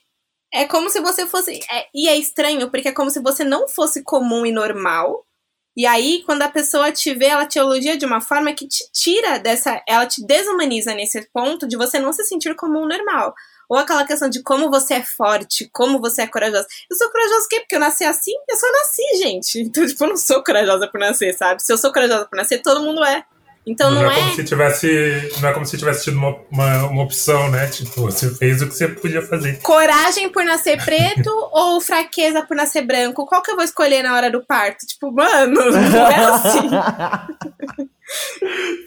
É 0.53 0.65
como 0.67 0.89
se 0.89 0.99
você 0.99 1.25
fosse. 1.25 1.61
É, 1.71 1.87
e 1.95 2.09
é 2.09 2.17
estranho, 2.17 2.69
porque 2.69 2.89
é 2.89 2.91
como 2.91 3.09
se 3.09 3.21
você 3.21 3.43
não 3.45 3.69
fosse 3.69 4.03
comum 4.03 4.45
e 4.45 4.51
normal. 4.51 5.25
E 5.75 5.85
aí, 5.85 6.21
quando 6.25 6.41
a 6.41 6.49
pessoa 6.49 6.91
te 6.91 7.13
vê, 7.13 7.27
ela 7.27 7.45
te 7.45 7.57
elogia 7.57 7.97
de 7.97 8.05
uma 8.05 8.19
forma 8.19 8.53
que 8.53 8.67
te 8.67 8.83
tira 8.91 9.39
dessa. 9.39 9.81
Ela 9.87 10.05
te 10.05 10.25
desumaniza 10.25 10.93
nesse 10.93 11.21
ponto 11.33 11.67
de 11.67 11.77
você 11.77 11.97
não 11.97 12.11
se 12.11 12.23
sentir 12.25 12.55
comum 12.55 12.85
normal. 12.85 13.33
Ou 13.69 13.77
aquela 13.77 14.05
questão 14.05 14.29
de 14.29 14.43
como 14.43 14.69
você 14.69 14.95
é 14.95 15.01
forte, 15.01 15.69
como 15.71 16.01
você 16.01 16.23
é 16.23 16.27
corajosa. 16.27 16.67
Eu 16.89 16.97
sou 16.97 17.09
corajosa 17.09 17.47
quê? 17.49 17.59
Porque 17.61 17.75
eu 17.75 17.79
nasci 17.79 18.03
assim? 18.03 18.33
Eu 18.49 18.57
só 18.57 18.69
nasci, 18.69 19.03
gente. 19.23 19.61
Então, 19.71 19.87
tipo, 19.87 20.03
eu 20.03 20.09
não 20.09 20.17
sou 20.17 20.43
corajosa 20.43 20.87
por 20.89 20.99
nascer, 20.99 21.33
sabe? 21.33 21.63
Se 21.63 21.71
eu 21.71 21.77
sou 21.77 21.93
corajosa 21.93 22.25
por 22.25 22.35
nascer, 22.35 22.61
todo 22.61 22.83
mundo 22.83 23.01
é. 23.05 23.23
Então 23.65 23.91
não, 23.91 24.01
não 24.01 24.11
é, 24.11 24.17
é, 24.17 24.21
como 24.21 24.35
se 24.35 24.43
tivesse, 24.43 25.31
não 25.39 25.49
é 25.49 25.53
como 25.53 25.65
se 25.65 25.77
tivesse 25.77 26.05
tido 26.05 26.17
uma, 26.17 26.35
uma, 26.49 26.87
uma, 26.87 27.03
opção, 27.03 27.49
né? 27.51 27.67
Tipo, 27.67 28.01
você 28.01 28.33
fez 28.33 28.61
o 28.61 28.67
que 28.67 28.73
você 28.73 28.87
podia 28.87 29.21
fazer. 29.21 29.61
Coragem 29.61 30.29
por 30.29 30.43
nascer 30.43 30.83
preto 30.83 31.29
ou 31.53 31.79
fraqueza 31.79 32.41
por 32.41 32.57
nascer 32.57 32.81
branco? 32.81 33.25
Qual 33.25 33.41
que 33.41 33.51
eu 33.51 33.55
vou 33.55 33.63
escolher 33.63 34.01
na 34.01 34.15
hora 34.15 34.31
do 34.31 34.43
parto? 34.43 34.85
Tipo, 34.87 35.11
mano, 35.11 35.71
não 35.71 36.07
é 36.07 36.25
assim. 36.25 36.69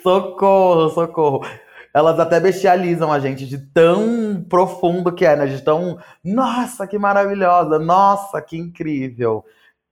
socorro, 0.02 0.90
socorro. 0.90 1.46
Elas 1.94 2.18
até 2.18 2.40
bestializam 2.40 3.12
a 3.12 3.20
gente 3.20 3.46
de 3.46 3.56
tão 3.56 4.44
profundo 4.48 5.12
que 5.12 5.24
é, 5.24 5.36
né? 5.36 5.46
De 5.46 5.62
tão. 5.62 5.96
Nossa, 6.24 6.88
que 6.88 6.98
maravilhosa! 6.98 7.78
Nossa, 7.78 8.42
que 8.42 8.56
incrível! 8.56 9.44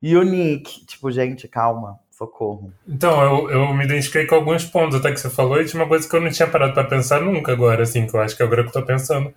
Unique. 0.03 0.85
Tipo, 0.85 1.13
gente, 1.13 1.47
calma. 1.47 2.01
Socorro. 2.23 2.73
Então, 2.87 3.21
eu, 3.23 3.51
eu 3.51 3.75
me 3.75 3.85
identifiquei 3.85 4.27
com 4.27 4.37
alguns 4.37 4.65
pontos 4.65 4.97
até 4.97 5.11
que 5.11 5.19
você 5.19 5.29
falou, 5.29 5.61
e 5.61 5.65
tinha 5.65 5.83
uma 5.83 5.89
coisa 5.89 6.09
que 6.09 6.15
eu 6.15 6.21
não 6.21 6.31
tinha 6.31 6.47
parado 6.47 6.73
para 6.73 6.85
pensar 6.85 7.21
nunca 7.21 7.53
agora, 7.53 7.83
assim, 7.83 8.07
que 8.07 8.15
eu 8.15 8.21
acho 8.21 8.37
que 8.37 8.43
agora 8.43 8.63
que 8.63 8.69
eu 8.69 8.73
tô 8.73 8.83
pensando, 8.83 9.33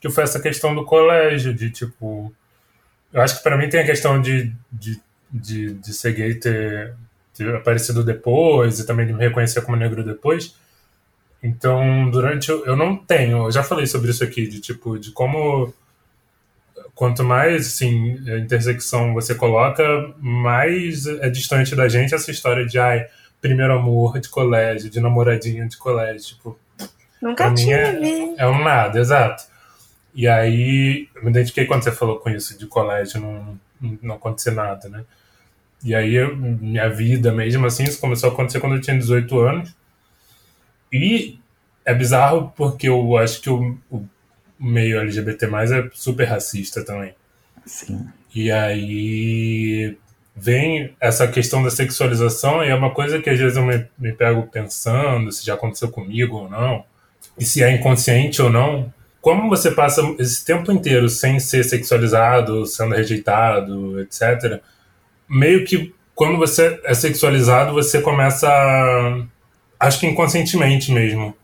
que 0.00 0.10
foi 0.10 0.24
essa 0.24 0.40
questão 0.40 0.74
do 0.74 0.84
colégio, 0.84 1.54
de 1.54 1.70
tipo. 1.70 2.32
Eu 3.12 3.22
acho 3.22 3.36
que 3.36 3.42
para 3.44 3.56
mim 3.56 3.68
tem 3.68 3.80
a 3.80 3.86
questão 3.86 4.20
de, 4.20 4.52
de, 4.70 5.00
de, 5.30 5.74
de 5.74 5.94
ser 5.94 6.12
gay 6.12 6.34
ter, 6.34 6.94
ter 7.32 7.54
aparecido 7.54 8.02
depois 8.02 8.80
e 8.80 8.86
também 8.86 9.06
de 9.06 9.12
me 9.12 9.20
reconhecer 9.20 9.62
como 9.62 9.76
negro 9.76 10.04
depois. 10.04 10.56
Então, 11.42 12.10
durante. 12.10 12.48
Eu 12.50 12.74
não 12.76 12.96
tenho, 12.96 13.46
eu 13.46 13.52
já 13.52 13.62
falei 13.62 13.86
sobre 13.86 14.10
isso 14.10 14.24
aqui, 14.24 14.46
de 14.46 14.60
tipo, 14.60 14.98
de 14.98 15.12
como. 15.12 15.72
Quanto 16.94 17.24
mais, 17.24 17.66
assim, 17.66 18.22
a 18.30 18.38
intersecção 18.38 19.12
você 19.12 19.34
coloca, 19.34 19.82
mais 20.18 21.06
é 21.06 21.28
distante 21.28 21.74
da 21.74 21.88
gente 21.88 22.14
essa 22.14 22.30
história 22.30 22.64
de, 22.64 22.78
ai, 22.78 23.06
primeiro 23.40 23.74
amor 23.74 24.20
de 24.20 24.28
colégio, 24.28 24.88
de 24.88 25.00
namoradinho 25.00 25.68
de 25.68 25.76
colégio. 25.76 26.36
Tipo, 26.36 26.58
Nunca 27.20 27.52
tive. 27.52 27.72
É, 27.72 28.34
é, 28.38 28.46
um 28.46 28.62
nada, 28.62 28.98
exato. 28.98 29.44
E 30.14 30.28
aí, 30.28 31.08
eu 31.14 31.24
me 31.24 31.30
identifiquei 31.30 31.66
quando 31.66 31.82
você 31.82 31.90
falou 31.90 32.18
com 32.18 32.30
isso 32.30 32.56
de 32.56 32.66
colégio, 32.66 33.20
não, 33.20 33.58
não 34.00 34.14
acontecer 34.14 34.52
nada, 34.52 34.88
né? 34.88 35.04
E 35.82 35.94
aí, 35.94 36.14
eu, 36.14 36.36
minha 36.36 36.88
vida 36.88 37.32
mesmo 37.32 37.66
assim, 37.66 37.84
isso 37.84 38.00
começou 38.00 38.30
a 38.30 38.32
acontecer 38.32 38.60
quando 38.60 38.76
eu 38.76 38.80
tinha 38.80 38.96
18 38.96 39.38
anos. 39.40 39.74
E 40.92 41.38
é 41.84 41.92
bizarro 41.92 42.52
porque 42.56 42.88
eu 42.88 43.16
acho 43.16 43.40
que 43.40 43.50
o, 43.50 43.76
o 43.90 44.06
meio 44.58 44.98
LGBT 45.00 45.46
é 45.46 45.90
super 45.92 46.24
racista 46.24 46.84
também. 46.84 47.14
Sim. 47.64 48.06
E 48.34 48.50
aí 48.50 49.96
vem 50.36 50.94
essa 51.00 51.28
questão 51.28 51.62
da 51.62 51.70
sexualização 51.70 52.64
e 52.64 52.68
é 52.68 52.74
uma 52.74 52.90
coisa 52.90 53.20
que 53.20 53.30
às 53.30 53.38
vezes 53.38 53.56
eu 53.56 53.64
me, 53.64 53.86
me 53.96 54.12
pego 54.12 54.42
pensando 54.42 55.30
se 55.30 55.44
já 55.46 55.54
aconteceu 55.54 55.88
comigo 55.88 56.36
ou 56.36 56.50
não, 56.50 56.84
e 57.38 57.44
se 57.44 57.62
é 57.62 57.70
inconsciente 57.70 58.42
ou 58.42 58.50
não. 58.50 58.92
Como 59.20 59.48
você 59.48 59.70
passa 59.70 60.02
esse 60.18 60.44
tempo 60.44 60.70
inteiro 60.70 61.08
sem 61.08 61.40
ser 61.40 61.64
sexualizado, 61.64 62.66
sendo 62.66 62.94
rejeitado, 62.94 64.00
etc., 64.00 64.60
meio 65.28 65.64
que 65.64 65.94
quando 66.14 66.36
você 66.36 66.80
é 66.84 66.94
sexualizado, 66.94 67.72
você 67.72 68.00
começa 68.00 68.48
a 68.48 69.24
acho 69.80 70.00
que 70.00 70.06
inconscientemente 70.06 70.92
mesmo. 70.92 71.34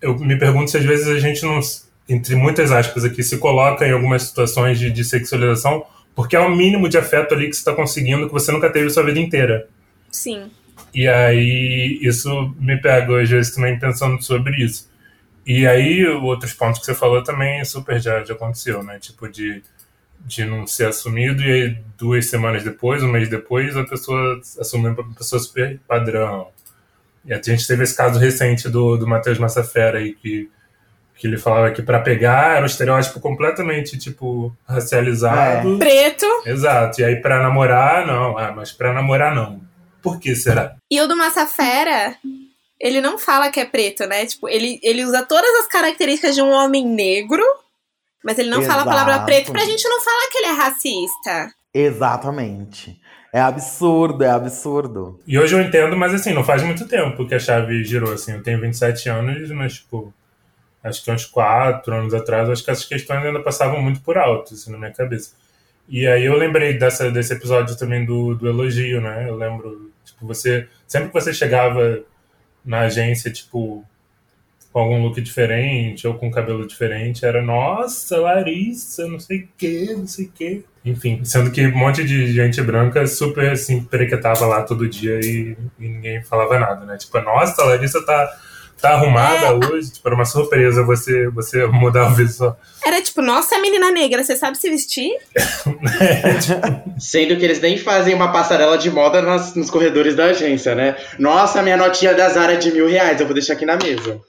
Eu 0.00 0.18
me 0.18 0.38
pergunto 0.38 0.70
se 0.70 0.76
às 0.76 0.84
vezes 0.84 1.08
a 1.08 1.18
gente 1.18 1.42
não, 1.44 1.60
entre 2.08 2.34
muitas 2.34 2.70
aspas 2.70 3.04
aqui, 3.04 3.22
se 3.22 3.38
coloca 3.38 3.86
em 3.86 3.92
algumas 3.92 4.22
situações 4.24 4.78
de, 4.78 4.90
de 4.90 5.04
sexualização 5.04 5.84
porque 6.14 6.36
é 6.36 6.40
o 6.40 6.54
mínimo 6.54 6.88
de 6.88 6.96
afeto 6.96 7.34
ali 7.34 7.48
que 7.48 7.54
você 7.54 7.60
está 7.60 7.74
conseguindo 7.74 8.26
que 8.26 8.32
você 8.32 8.52
nunca 8.52 8.70
teve 8.70 8.88
sua 8.88 9.02
vida 9.02 9.18
inteira. 9.18 9.68
Sim. 10.10 10.50
E 10.94 11.08
aí 11.08 11.98
isso 12.02 12.54
me 12.58 12.80
pega 12.80 13.20
às 13.20 13.28
vezes 13.28 13.54
também 13.54 13.78
pensando 13.78 14.22
sobre 14.22 14.62
isso. 14.62 14.88
E 15.44 15.66
aí 15.66 16.06
outros 16.06 16.52
pontos 16.52 16.80
que 16.80 16.86
você 16.86 16.94
falou 16.94 17.22
também 17.22 17.64
super 17.64 18.00
já, 18.00 18.22
já 18.24 18.34
aconteceu, 18.34 18.82
né? 18.82 18.98
Tipo 18.98 19.28
de, 19.28 19.62
de 20.24 20.44
não 20.44 20.66
ser 20.66 20.86
assumido 20.86 21.42
e 21.42 21.50
aí 21.50 21.78
duas 21.98 22.26
semanas 22.26 22.62
depois, 22.62 23.02
um 23.02 23.10
mês 23.10 23.28
depois, 23.28 23.76
a 23.76 23.84
pessoa 23.84 24.40
assumiu 24.58 24.92
uma 24.92 25.14
pessoa 25.14 25.40
super 25.40 25.80
padrão. 25.86 26.48
E 27.24 27.32
a 27.32 27.42
gente 27.42 27.66
teve 27.66 27.82
esse 27.82 27.96
caso 27.96 28.18
recente 28.18 28.68
do, 28.68 28.96
do 28.96 29.06
Matheus 29.06 29.38
Massafera 29.38 29.98
aí, 29.98 30.14
que, 30.14 30.48
que 31.16 31.26
ele 31.26 31.38
falava 31.38 31.70
que 31.70 31.82
para 31.82 32.00
pegar 32.00 32.56
era 32.56 32.62
um 32.62 32.66
estereótipo 32.66 33.20
completamente, 33.20 33.96
tipo, 33.98 34.54
racializado. 34.66 35.76
É. 35.76 35.78
Preto. 35.78 36.26
Exato. 36.44 37.00
E 37.00 37.04
aí 37.04 37.16
para 37.16 37.42
namorar, 37.42 38.06
não. 38.06 38.36
Ah, 38.36 38.52
mas 38.54 38.72
para 38.72 38.92
namorar, 38.92 39.34
não. 39.34 39.60
Por 40.02 40.18
que 40.18 40.34
será? 40.34 40.74
E 40.90 41.00
o 41.00 41.06
do 41.06 41.16
Massafera, 41.16 42.16
ele 42.78 43.00
não 43.00 43.18
fala 43.18 43.50
que 43.50 43.60
é 43.60 43.64
preto, 43.64 44.06
né? 44.06 44.26
Tipo, 44.26 44.48
ele, 44.48 44.78
ele 44.82 45.04
usa 45.04 45.24
todas 45.24 45.50
as 45.60 45.66
características 45.66 46.34
de 46.34 46.42
um 46.42 46.50
homem 46.50 46.86
negro, 46.86 47.42
mas 48.22 48.38
ele 48.38 48.50
não 48.50 48.60
Exato. 48.60 48.78
fala 48.78 48.82
a 48.82 48.94
palavra 48.94 49.24
preto 49.24 49.52
pra 49.52 49.64
gente 49.64 49.88
não 49.88 50.00
falar 50.00 50.28
que 50.30 50.38
ele 50.38 50.46
é 50.48 50.52
racista. 50.52 51.54
Exatamente. 51.72 53.00
É 53.32 53.40
absurdo, 53.40 54.22
é 54.22 54.30
absurdo. 54.30 55.20
E 55.26 55.36
hoje 55.38 55.56
eu 55.56 55.60
entendo, 55.60 55.96
mas 55.96 56.14
assim, 56.14 56.32
não 56.32 56.44
faz 56.44 56.62
muito 56.62 56.86
tempo 56.86 57.26
que 57.26 57.34
a 57.34 57.38
chave 57.38 57.82
girou, 57.82 58.12
assim. 58.12 58.32
Eu 58.32 58.42
tenho 58.42 58.60
27 58.60 59.08
anos, 59.08 59.50
mas, 59.50 59.74
tipo, 59.74 60.14
acho 60.84 61.02
que 61.02 61.10
uns 61.10 61.26
4 61.26 61.94
anos 61.94 62.14
atrás, 62.14 62.48
acho 62.48 62.64
que 62.64 62.70
essas 62.70 62.84
questões 62.84 63.24
ainda 63.24 63.40
passavam 63.40 63.82
muito 63.82 64.00
por 64.00 64.18
alto, 64.18 64.54
assim, 64.54 64.70
na 64.70 64.78
minha 64.78 64.92
cabeça. 64.92 65.32
E 65.88 66.06
aí 66.06 66.24
eu 66.24 66.36
lembrei 66.36 66.78
dessa, 66.78 67.10
desse 67.10 67.32
episódio 67.32 67.76
também 67.76 68.04
do, 68.04 68.34
do 68.34 68.48
elogio, 68.48 69.00
né? 69.00 69.28
Eu 69.28 69.36
lembro, 69.36 69.90
tipo, 70.04 70.26
você... 70.26 70.68
Sempre 70.86 71.08
que 71.08 71.14
você 71.14 71.32
chegava 71.32 72.02
na 72.64 72.80
agência, 72.80 73.30
tipo, 73.30 73.84
com 74.74 74.80
algum 74.80 75.00
look 75.02 75.20
diferente 75.20 76.04
ou 76.04 76.14
com 76.14 76.30
cabelo 76.32 76.66
diferente, 76.66 77.24
era 77.24 77.40
nossa, 77.40 78.20
Larissa, 78.20 79.06
não 79.06 79.20
sei 79.20 79.42
o 79.42 79.48
que, 79.56 79.94
não 79.94 80.06
sei 80.06 80.26
o 80.26 80.32
que. 80.32 80.64
Enfim, 80.84 81.24
sendo 81.24 81.52
que 81.52 81.64
um 81.64 81.76
monte 81.76 82.02
de 82.02 82.32
gente 82.32 82.60
branca 82.60 83.06
super 83.06 83.52
assim, 83.52 83.84
perequetava 83.84 84.44
lá 84.46 84.62
todo 84.62 84.88
dia 84.88 85.20
e, 85.22 85.56
e 85.78 85.88
ninguém 85.88 86.24
falava 86.24 86.58
nada, 86.58 86.84
né? 86.84 86.96
Tipo, 86.96 87.20
nossa, 87.20 87.62
Larissa 87.64 88.04
tá, 88.04 88.28
tá 88.80 88.90
arrumada 88.90 89.46
é. 89.46 89.52
hoje, 89.52 89.92
tipo, 89.92 90.08
era 90.08 90.14
uma 90.14 90.24
surpresa 90.24 90.82
você, 90.82 91.28
você 91.28 91.66
mudar 91.66 92.08
o 92.08 92.14
visual. 92.14 92.58
Era 92.84 93.00
tipo, 93.00 93.22
nossa, 93.22 93.58
menina 93.58 93.90
negra, 93.90 94.22
você 94.22 94.36
sabe 94.36 94.58
se 94.58 94.68
vestir? 94.68 95.10
é, 96.00 96.34
tipo... 96.38 97.00
Sendo 97.00 97.36
que 97.36 97.44
eles 97.44 97.60
nem 97.60 97.78
fazem 97.78 98.14
uma 98.14 98.32
passarela 98.32 98.76
de 98.76 98.90
moda 98.90 99.22
nas, 99.22 99.54
nos 99.54 99.70
corredores 99.70 100.14
da 100.14 100.26
agência, 100.26 100.74
né? 100.74 100.96
Nossa, 101.18 101.62
minha 101.62 101.76
notinha 101.76 102.14
da 102.14 102.28
Zara 102.28 102.54
é 102.54 102.56
de 102.56 102.72
mil 102.72 102.88
reais, 102.88 103.20
eu 103.20 103.26
vou 103.26 103.34
deixar 103.34 103.54
aqui 103.54 103.66
na 103.66 103.76
mesa. 103.76 104.20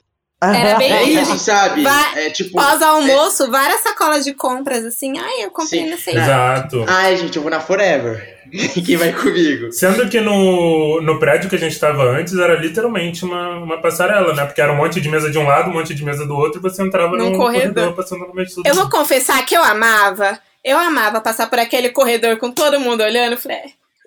Era 0.42 0.76
bem 0.76 0.92
é 0.92 1.02
isso, 1.04 1.38
sabe? 1.38 1.82
É 2.14 2.28
tipo. 2.28 2.52
Pós-almoço, 2.52 3.44
é... 3.44 3.50
várias 3.50 3.80
sacolas 3.80 4.22
de 4.24 4.34
compras, 4.34 4.84
assim. 4.84 5.18
Ai, 5.18 5.44
eu 5.44 5.50
comprei 5.50 5.84
Sim. 5.84 5.90
nesse 5.90 6.10
Exato. 6.10 6.84
Ai, 6.86 7.16
gente, 7.16 7.36
eu 7.36 7.42
vou 7.42 7.50
na 7.50 7.58
Forever. 7.58 8.35
Quem 8.84 8.96
vai 8.96 9.12
comigo? 9.12 9.72
Sendo 9.72 10.08
que 10.08 10.20
no, 10.20 11.00
no 11.00 11.18
prédio 11.18 11.48
que 11.48 11.56
a 11.56 11.58
gente 11.58 11.72
estava 11.72 12.04
antes 12.04 12.34
era 12.36 12.54
literalmente 12.54 13.24
uma, 13.24 13.58
uma 13.58 13.80
passarela, 13.80 14.34
né? 14.34 14.44
Porque 14.44 14.60
era 14.60 14.72
um 14.72 14.76
monte 14.76 15.00
de 15.00 15.08
mesa 15.08 15.30
de 15.30 15.38
um 15.38 15.46
lado, 15.46 15.70
um 15.70 15.74
monte 15.74 15.94
de 15.94 16.04
mesa 16.04 16.26
do 16.26 16.34
outro, 16.34 16.58
e 16.58 16.62
você 16.62 16.82
entrava 16.82 17.16
num, 17.16 17.30
num 17.30 17.36
corredor. 17.36 17.74
corredor 17.74 17.94
passando 17.94 18.26
no 18.26 18.34
meio 18.34 18.46
de 18.46 18.54
tudo. 18.54 18.66
Eu 18.66 18.74
vou 18.74 18.88
confessar 18.90 19.44
que 19.44 19.56
eu 19.56 19.62
amava. 19.62 20.38
Eu 20.64 20.78
amava 20.78 21.20
passar 21.20 21.48
por 21.48 21.58
aquele 21.58 21.90
corredor 21.90 22.36
com 22.38 22.50
todo 22.50 22.80
mundo 22.80 23.02
olhando. 23.02 23.36
Falei, 23.36 23.58
é, 23.58 23.64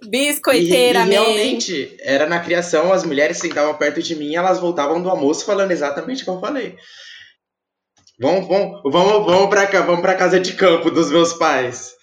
Biscoiteira, 0.07 0.99
e, 0.99 1.07
e 1.07 1.09
realmente, 1.09 1.97
era 2.01 2.25
na 2.25 2.39
criação, 2.39 2.93
as 2.93 3.03
mulheres 3.03 3.37
sentavam 3.37 3.73
perto 3.73 4.01
de 4.01 4.15
mim 4.15 4.35
elas 4.35 4.59
voltavam 4.59 5.01
do 5.01 5.09
almoço 5.09 5.45
falando 5.45 5.71
exatamente 5.71 6.21
o 6.21 6.25
que 6.25 6.31
eu 6.31 6.39
falei. 6.39 6.75
Vamos, 8.19 8.47
vamos, 8.47 8.81
vamos, 8.83 9.25
vamos 9.25 9.49
pra 9.49 9.67
cá, 9.67 9.81
vamos 9.81 10.01
pra 10.01 10.15
casa 10.15 10.39
de 10.39 10.53
campo 10.53 10.91
dos 10.91 11.09
meus 11.09 11.33
pais. 11.33 11.93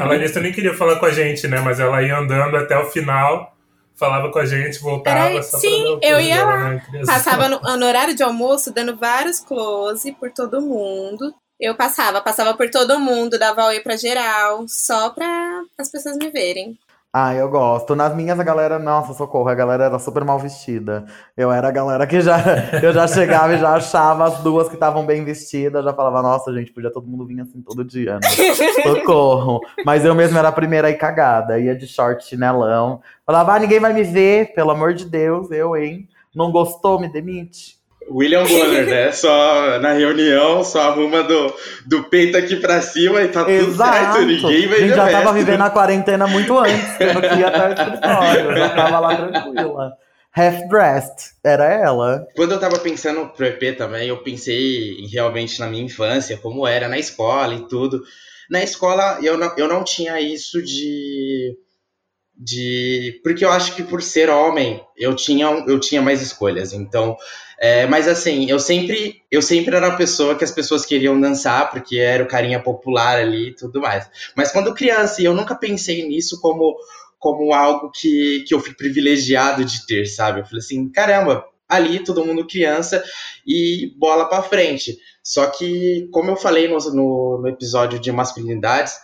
A 0.00 0.04
Larissa 0.04 0.40
nem 0.40 0.52
queria 0.52 0.74
falar 0.74 0.98
com 0.98 1.06
a 1.06 1.10
gente, 1.10 1.46
né? 1.48 1.60
Mas 1.60 1.80
ela 1.80 2.02
ia 2.02 2.18
andando 2.18 2.56
até 2.56 2.76
o 2.78 2.90
final, 2.90 3.56
falava 3.94 4.30
com 4.30 4.38
a 4.38 4.46
gente, 4.46 4.80
voltava. 4.80 5.30
Era, 5.30 5.42
sim, 5.42 5.98
eu 6.02 6.20
ia 6.20 6.44
lá. 6.44 6.70
Né? 6.70 6.82
Passava 7.06 7.48
no, 7.48 7.60
no, 7.76 7.86
horário 7.86 8.14
de 8.14 8.22
almoço, 8.22 8.72
dando 8.72 8.96
vários 8.96 9.40
close 9.40 10.12
por 10.12 10.30
todo 10.32 10.60
mundo. 10.60 11.34
Eu 11.60 11.76
passava, 11.76 12.20
passava 12.20 12.54
por 12.54 12.68
todo 12.70 12.98
mundo, 12.98 13.38
dava 13.38 13.66
oi 13.66 13.80
pra 13.80 13.96
geral, 13.96 14.64
só 14.66 15.10
pra 15.10 15.62
as 15.78 15.90
pessoas 15.90 16.16
me 16.16 16.28
verem. 16.30 16.76
Ah, 17.14 17.34
eu 17.34 17.46
gosto. 17.50 17.94
Nas 17.94 18.14
minhas, 18.16 18.40
a 18.40 18.42
galera, 18.42 18.78
nossa, 18.78 19.12
socorro, 19.12 19.46
a 19.46 19.54
galera 19.54 19.84
era 19.84 19.98
super 19.98 20.24
mal 20.24 20.38
vestida. 20.38 21.04
Eu 21.36 21.52
era 21.52 21.68
a 21.68 21.70
galera 21.70 22.06
que 22.06 22.22
já, 22.22 22.38
eu 22.82 22.90
já 22.90 23.06
chegava 23.06 23.52
e 23.52 23.58
já 23.58 23.74
achava 23.74 24.24
as 24.24 24.38
duas 24.38 24.66
que 24.66 24.74
estavam 24.74 25.04
bem 25.04 25.22
vestidas, 25.22 25.84
já 25.84 25.92
falava, 25.92 26.22
nossa, 26.22 26.50
gente, 26.54 26.72
podia 26.72 26.90
todo 26.90 27.06
mundo 27.06 27.26
vir 27.26 27.38
assim 27.42 27.60
todo 27.60 27.84
dia, 27.84 28.14
né? 28.14 28.28
Socorro. 28.82 29.60
Mas 29.84 30.06
eu 30.06 30.14
mesmo 30.14 30.38
era 30.38 30.48
a 30.48 30.52
primeira 30.52 30.88
aí 30.88 30.94
cagada, 30.94 31.58
ia 31.58 31.76
de 31.76 31.86
short, 31.86 32.24
chinelão. 32.24 33.02
Falava, 33.26 33.56
ah, 33.56 33.58
ninguém 33.58 33.78
vai 33.78 33.92
me 33.92 34.04
ver, 34.04 34.54
pelo 34.54 34.70
amor 34.70 34.94
de 34.94 35.04
Deus, 35.04 35.50
eu, 35.50 35.76
hein? 35.76 36.08
Não 36.34 36.50
gostou, 36.50 36.98
me 36.98 37.12
demite. 37.12 37.81
William 38.14 38.44
Bonner, 38.46 38.86
né? 38.86 39.12
Só 39.12 39.78
na 39.80 39.92
reunião, 39.92 40.62
só 40.62 40.82
arruma 40.90 41.22
do, 41.22 41.54
do 41.86 42.04
peito 42.04 42.36
aqui 42.36 42.56
pra 42.56 42.80
cima 42.82 43.22
e 43.22 43.28
tá 43.28 43.50
Exato. 43.50 44.18
tudo 44.18 44.30
certo, 44.30 44.46
ninguém 44.48 44.68
vai 44.68 44.78
A 44.78 44.80
gente 44.80 44.94
já 44.94 45.04
resto. 45.04 45.18
tava 45.18 45.32
vivendo 45.32 45.60
a 45.62 45.70
quarentena 45.70 46.26
muito 46.26 46.56
antes, 46.58 47.00
eu 47.00 47.14
não 47.14 47.20
queria 47.20 47.48
até 47.48 47.68
o 47.68 47.72
escritório, 47.72 48.50
eu 48.50 48.56
já 48.56 48.68
tava 48.70 48.98
lá 49.00 49.16
tranquila. 49.16 49.92
Half-dressed, 50.34 51.32
era 51.44 51.64
ela. 51.66 52.26
Quando 52.34 52.52
eu 52.52 52.60
tava 52.60 52.78
pensando 52.78 53.28
pro 53.28 53.44
EP 53.44 53.76
também, 53.76 54.08
eu 54.08 54.22
pensei 54.22 55.06
realmente 55.12 55.60
na 55.60 55.66
minha 55.66 55.82
infância, 55.84 56.38
como 56.38 56.66
era 56.66 56.88
na 56.88 56.98
escola 56.98 57.54
e 57.54 57.68
tudo. 57.68 58.02
Na 58.50 58.62
escola, 58.62 59.18
eu 59.22 59.36
não, 59.36 59.52
eu 59.58 59.68
não 59.68 59.84
tinha 59.84 60.18
isso 60.20 60.62
de 60.62 61.54
de 62.34 63.20
porque 63.22 63.44
eu 63.44 63.52
acho 63.52 63.74
que 63.76 63.82
por 63.82 64.02
ser 64.02 64.30
homem 64.30 64.82
eu 64.96 65.14
tinha 65.14 65.46
eu 65.68 65.78
tinha 65.78 66.00
mais 66.00 66.22
escolhas 66.22 66.72
então 66.72 67.14
é, 67.64 67.86
mas 67.86 68.08
assim 68.08 68.50
eu 68.50 68.58
sempre 68.58 69.22
eu 69.30 69.40
sempre 69.40 69.76
era 69.76 69.86
a 69.86 69.96
pessoa 69.96 70.34
que 70.34 70.42
as 70.42 70.50
pessoas 70.50 70.84
queriam 70.84 71.20
dançar 71.20 71.70
porque 71.70 71.96
era 71.96 72.24
o 72.24 72.26
carinha 72.26 72.60
popular 72.60 73.18
ali 73.18 73.50
e 73.50 73.54
tudo 73.54 73.80
mais. 73.80 74.10
Mas 74.36 74.50
quando 74.50 74.74
criança 74.74 75.22
eu 75.22 75.32
nunca 75.32 75.54
pensei 75.54 76.04
nisso 76.08 76.40
como 76.40 76.76
como 77.20 77.54
algo 77.54 77.92
que, 77.92 78.44
que 78.48 78.52
eu 78.52 78.58
fui 78.58 78.74
privilegiado 78.74 79.64
de 79.64 79.86
ter 79.86 80.06
sabe? 80.06 80.40
Eu 80.40 80.44
falei 80.44 80.58
assim 80.58 80.90
caramba 80.90 81.44
ali 81.68 82.02
todo 82.02 82.24
mundo 82.24 82.48
criança 82.48 83.00
e 83.46 83.94
bola 83.96 84.28
para 84.28 84.42
frente. 84.42 84.98
Só 85.22 85.46
que 85.46 86.08
como 86.10 86.32
eu 86.32 86.36
falei 86.36 86.66
no, 86.66 86.78
no, 86.92 87.42
no 87.42 87.48
episódio 87.48 88.00
de 88.00 88.10
masculinidades 88.10 88.94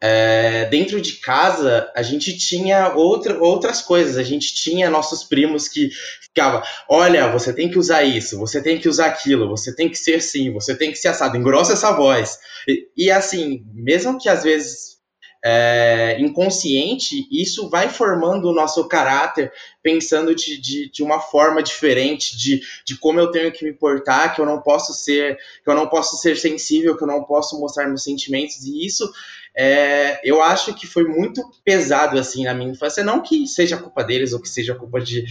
é, 0.00 0.66
dentro 0.66 1.00
de 1.00 1.14
casa 1.14 1.90
a 1.96 2.02
gente 2.02 2.38
tinha 2.38 2.94
outra, 2.94 3.36
outras 3.42 3.82
coisas. 3.82 4.16
A 4.16 4.22
gente 4.22 4.54
tinha 4.54 4.88
nossos 4.88 5.24
primos 5.24 5.66
que 5.66 5.90
ficava, 6.36 6.62
olha, 6.86 7.32
você 7.32 7.50
tem 7.50 7.70
que 7.70 7.78
usar 7.78 8.02
isso, 8.02 8.38
você 8.38 8.62
tem 8.62 8.78
que 8.78 8.88
usar 8.88 9.06
aquilo, 9.06 9.48
você 9.48 9.74
tem 9.74 9.88
que 9.88 9.96
ser 9.96 10.16
assim, 10.16 10.52
você 10.52 10.76
tem 10.76 10.92
que 10.92 10.98
ser 10.98 11.08
assado, 11.08 11.34
engrossa 11.34 11.72
essa 11.72 11.92
voz. 11.92 12.38
E, 12.68 12.88
e 12.94 13.10
assim, 13.10 13.64
mesmo 13.72 14.18
que 14.18 14.28
às 14.28 14.44
vezes 14.44 14.96
é, 15.42 16.18
inconsciente, 16.20 17.26
isso 17.30 17.70
vai 17.70 17.88
formando 17.88 18.48
o 18.50 18.54
nosso 18.54 18.86
caráter, 18.86 19.50
pensando 19.82 20.34
de, 20.34 20.60
de, 20.60 20.90
de, 20.90 21.02
uma 21.02 21.20
forma 21.20 21.62
diferente, 21.62 22.36
de, 22.36 22.60
de 22.84 22.98
como 22.98 23.18
eu 23.18 23.30
tenho 23.30 23.50
que 23.50 23.64
me 23.64 23.72
portar, 23.72 24.34
que 24.34 24.40
eu 24.40 24.46
não 24.46 24.60
posso 24.60 24.92
ser, 24.92 25.38
que 25.64 25.70
eu 25.70 25.74
não 25.74 25.88
posso 25.88 26.16
ser 26.18 26.36
sensível, 26.36 26.96
que 26.98 27.02
eu 27.02 27.08
não 27.08 27.24
posso 27.24 27.58
mostrar 27.58 27.86
meus 27.86 28.02
sentimentos, 28.02 28.62
e 28.64 28.84
isso 28.84 29.10
é, 29.58 30.20
eu 30.22 30.42
acho 30.42 30.74
que 30.74 30.86
foi 30.86 31.04
muito 31.04 31.42
pesado 31.64 32.18
assim 32.18 32.44
na 32.44 32.52
minha 32.52 32.70
infância. 32.70 33.02
Não 33.02 33.22
que 33.22 33.46
seja 33.46 33.78
culpa 33.78 34.04
deles 34.04 34.34
ou 34.34 34.40
que 34.40 34.48
seja 34.48 34.74
culpa 34.74 35.00
de, 35.00 35.24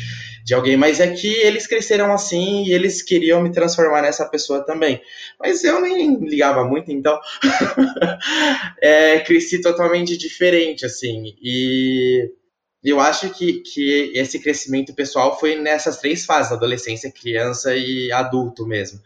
de 0.43 0.53
alguém, 0.53 0.75
mas 0.75 0.99
é 0.99 1.13
que 1.13 1.27
eles 1.27 1.67
cresceram 1.67 2.11
assim 2.11 2.63
e 2.65 2.73
eles 2.73 3.03
queriam 3.03 3.39
me 3.41 3.51
transformar 3.51 4.01
nessa 4.01 4.27
pessoa 4.27 4.65
também. 4.65 4.99
Mas 5.39 5.63
eu 5.63 5.79
nem 5.79 6.15
ligava 6.15 6.65
muito, 6.65 6.91
então 6.91 7.19
é, 8.81 9.19
cresci 9.19 9.61
totalmente 9.61 10.17
diferente 10.17 10.85
assim. 10.85 11.35
E 11.39 12.31
eu 12.83 12.99
acho 12.99 13.29
que, 13.31 13.61
que 13.61 14.11
esse 14.15 14.39
crescimento 14.39 14.93
pessoal 14.93 15.39
foi 15.39 15.55
nessas 15.55 15.97
três 15.97 16.25
fases: 16.25 16.51
adolescência, 16.51 17.11
criança 17.11 17.75
e 17.75 18.11
adulto 18.11 18.65
mesmo. 18.65 18.99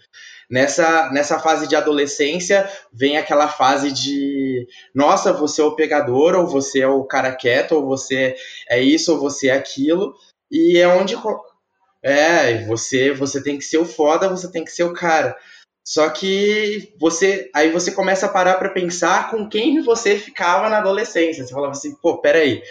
Nessa, 0.50 1.12
nessa 1.12 1.40
fase 1.40 1.68
de 1.68 1.76
adolescência, 1.76 2.68
vem 2.92 3.18
aquela 3.18 3.48
fase 3.48 3.92
de 3.92 4.68
nossa, 4.96 5.32
você 5.32 5.62
é 5.62 5.64
o 5.64 5.76
pegador, 5.76 6.36
ou 6.36 6.48
você 6.48 6.80
é 6.80 6.88
o 6.88 7.04
cara 7.04 7.36
quieto, 7.36 7.74
ou 7.74 7.86
você 7.86 8.36
é 8.68 8.82
isso, 8.82 9.14
ou 9.14 9.20
você 9.20 9.50
é 9.50 9.54
aquilo. 9.54 10.16
E 10.52 10.78
é 10.78 10.88
onde. 10.88 11.16
É, 12.02 12.66
você, 12.66 13.12
você 13.12 13.44
tem 13.44 13.58
que 13.58 13.64
ser 13.66 13.78
o 13.78 13.86
foda, 13.86 14.30
você 14.30 14.50
tem 14.52 14.64
que 14.64 14.72
ser 14.72 14.84
o 14.84 14.94
cara. 14.94 15.38
Só 15.86 16.08
que 16.10 16.94
você 17.00 17.50
aí 17.54 17.72
você 17.72 17.92
começa 17.92 18.28
a 18.28 18.30
parar 18.30 18.56
para 18.56 18.70
pensar 18.70 19.32
com 19.32 19.50
quem 19.50 19.82
você 19.82 20.18
ficava 20.18 20.70
na 20.70 20.78
adolescência. 20.78 21.44
Você 21.44 21.54
falava 21.54 21.72
assim, 21.72 21.96
pô, 21.96 22.22
peraí, 22.22 22.62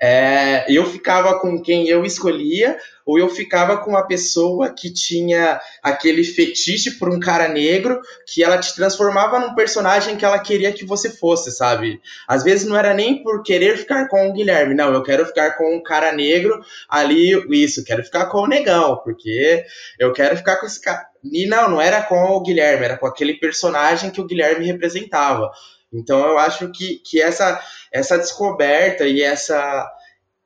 é, 0.00 0.64
eu 0.68 0.86
ficava 0.86 1.38
com 1.38 1.60
quem 1.60 1.86
eu 1.86 2.04
escolhia, 2.06 2.78
ou 3.04 3.18
eu 3.18 3.28
ficava 3.28 3.76
com 3.76 3.90
uma 3.90 4.06
pessoa 4.06 4.72
que 4.72 4.92
tinha 4.92 5.60
aquele 5.82 6.24
fetiche 6.24 6.92
por 6.92 7.10
um 7.10 7.20
cara 7.20 7.48
negro, 7.48 8.00
que 8.32 8.42
ela 8.42 8.56
te 8.56 8.74
transformava 8.74 9.38
num 9.38 9.54
personagem 9.54 10.16
que 10.16 10.24
ela 10.24 10.38
queria 10.38 10.72
que 10.72 10.86
você 10.86 11.10
fosse, 11.10 11.50
sabe? 11.50 12.00
Às 12.26 12.42
vezes 12.42 12.66
não 12.66 12.76
era 12.76 12.94
nem 12.94 13.22
por 13.22 13.42
querer 13.42 13.76
ficar 13.76 14.08
com 14.08 14.28
o 14.28 14.32
Guilherme, 14.32 14.74
não, 14.74 14.92
eu 14.92 15.02
quero 15.02 15.26
ficar 15.26 15.56
com 15.56 15.76
um 15.76 15.82
cara 15.82 16.12
negro 16.12 16.58
ali, 16.88 17.32
isso, 17.50 17.84
quero 17.84 18.02
ficar 18.02 18.26
com 18.26 18.38
o 18.38 18.46
negão, 18.46 19.00
porque 19.04 19.64
eu 19.98 20.12
quero 20.12 20.36
ficar 20.36 20.56
com 20.56 20.66
esse 20.66 20.80
cara. 20.80 21.04
E 21.22 21.46
não, 21.46 21.68
não 21.68 21.80
era 21.80 22.02
com 22.02 22.16
o 22.16 22.40
Guilherme, 22.40 22.84
era 22.84 22.96
com 22.96 23.06
aquele 23.06 23.34
personagem 23.34 24.10
que 24.10 24.20
o 24.20 24.26
Guilherme 24.26 24.64
representava. 24.64 25.50
Então 25.92 26.18
eu 26.20 26.38
acho 26.38 26.70
que, 26.70 27.00
que 27.04 27.20
essa, 27.20 27.60
essa 27.92 28.16
descoberta 28.16 29.06
e 29.06 29.22
essa, 29.22 29.90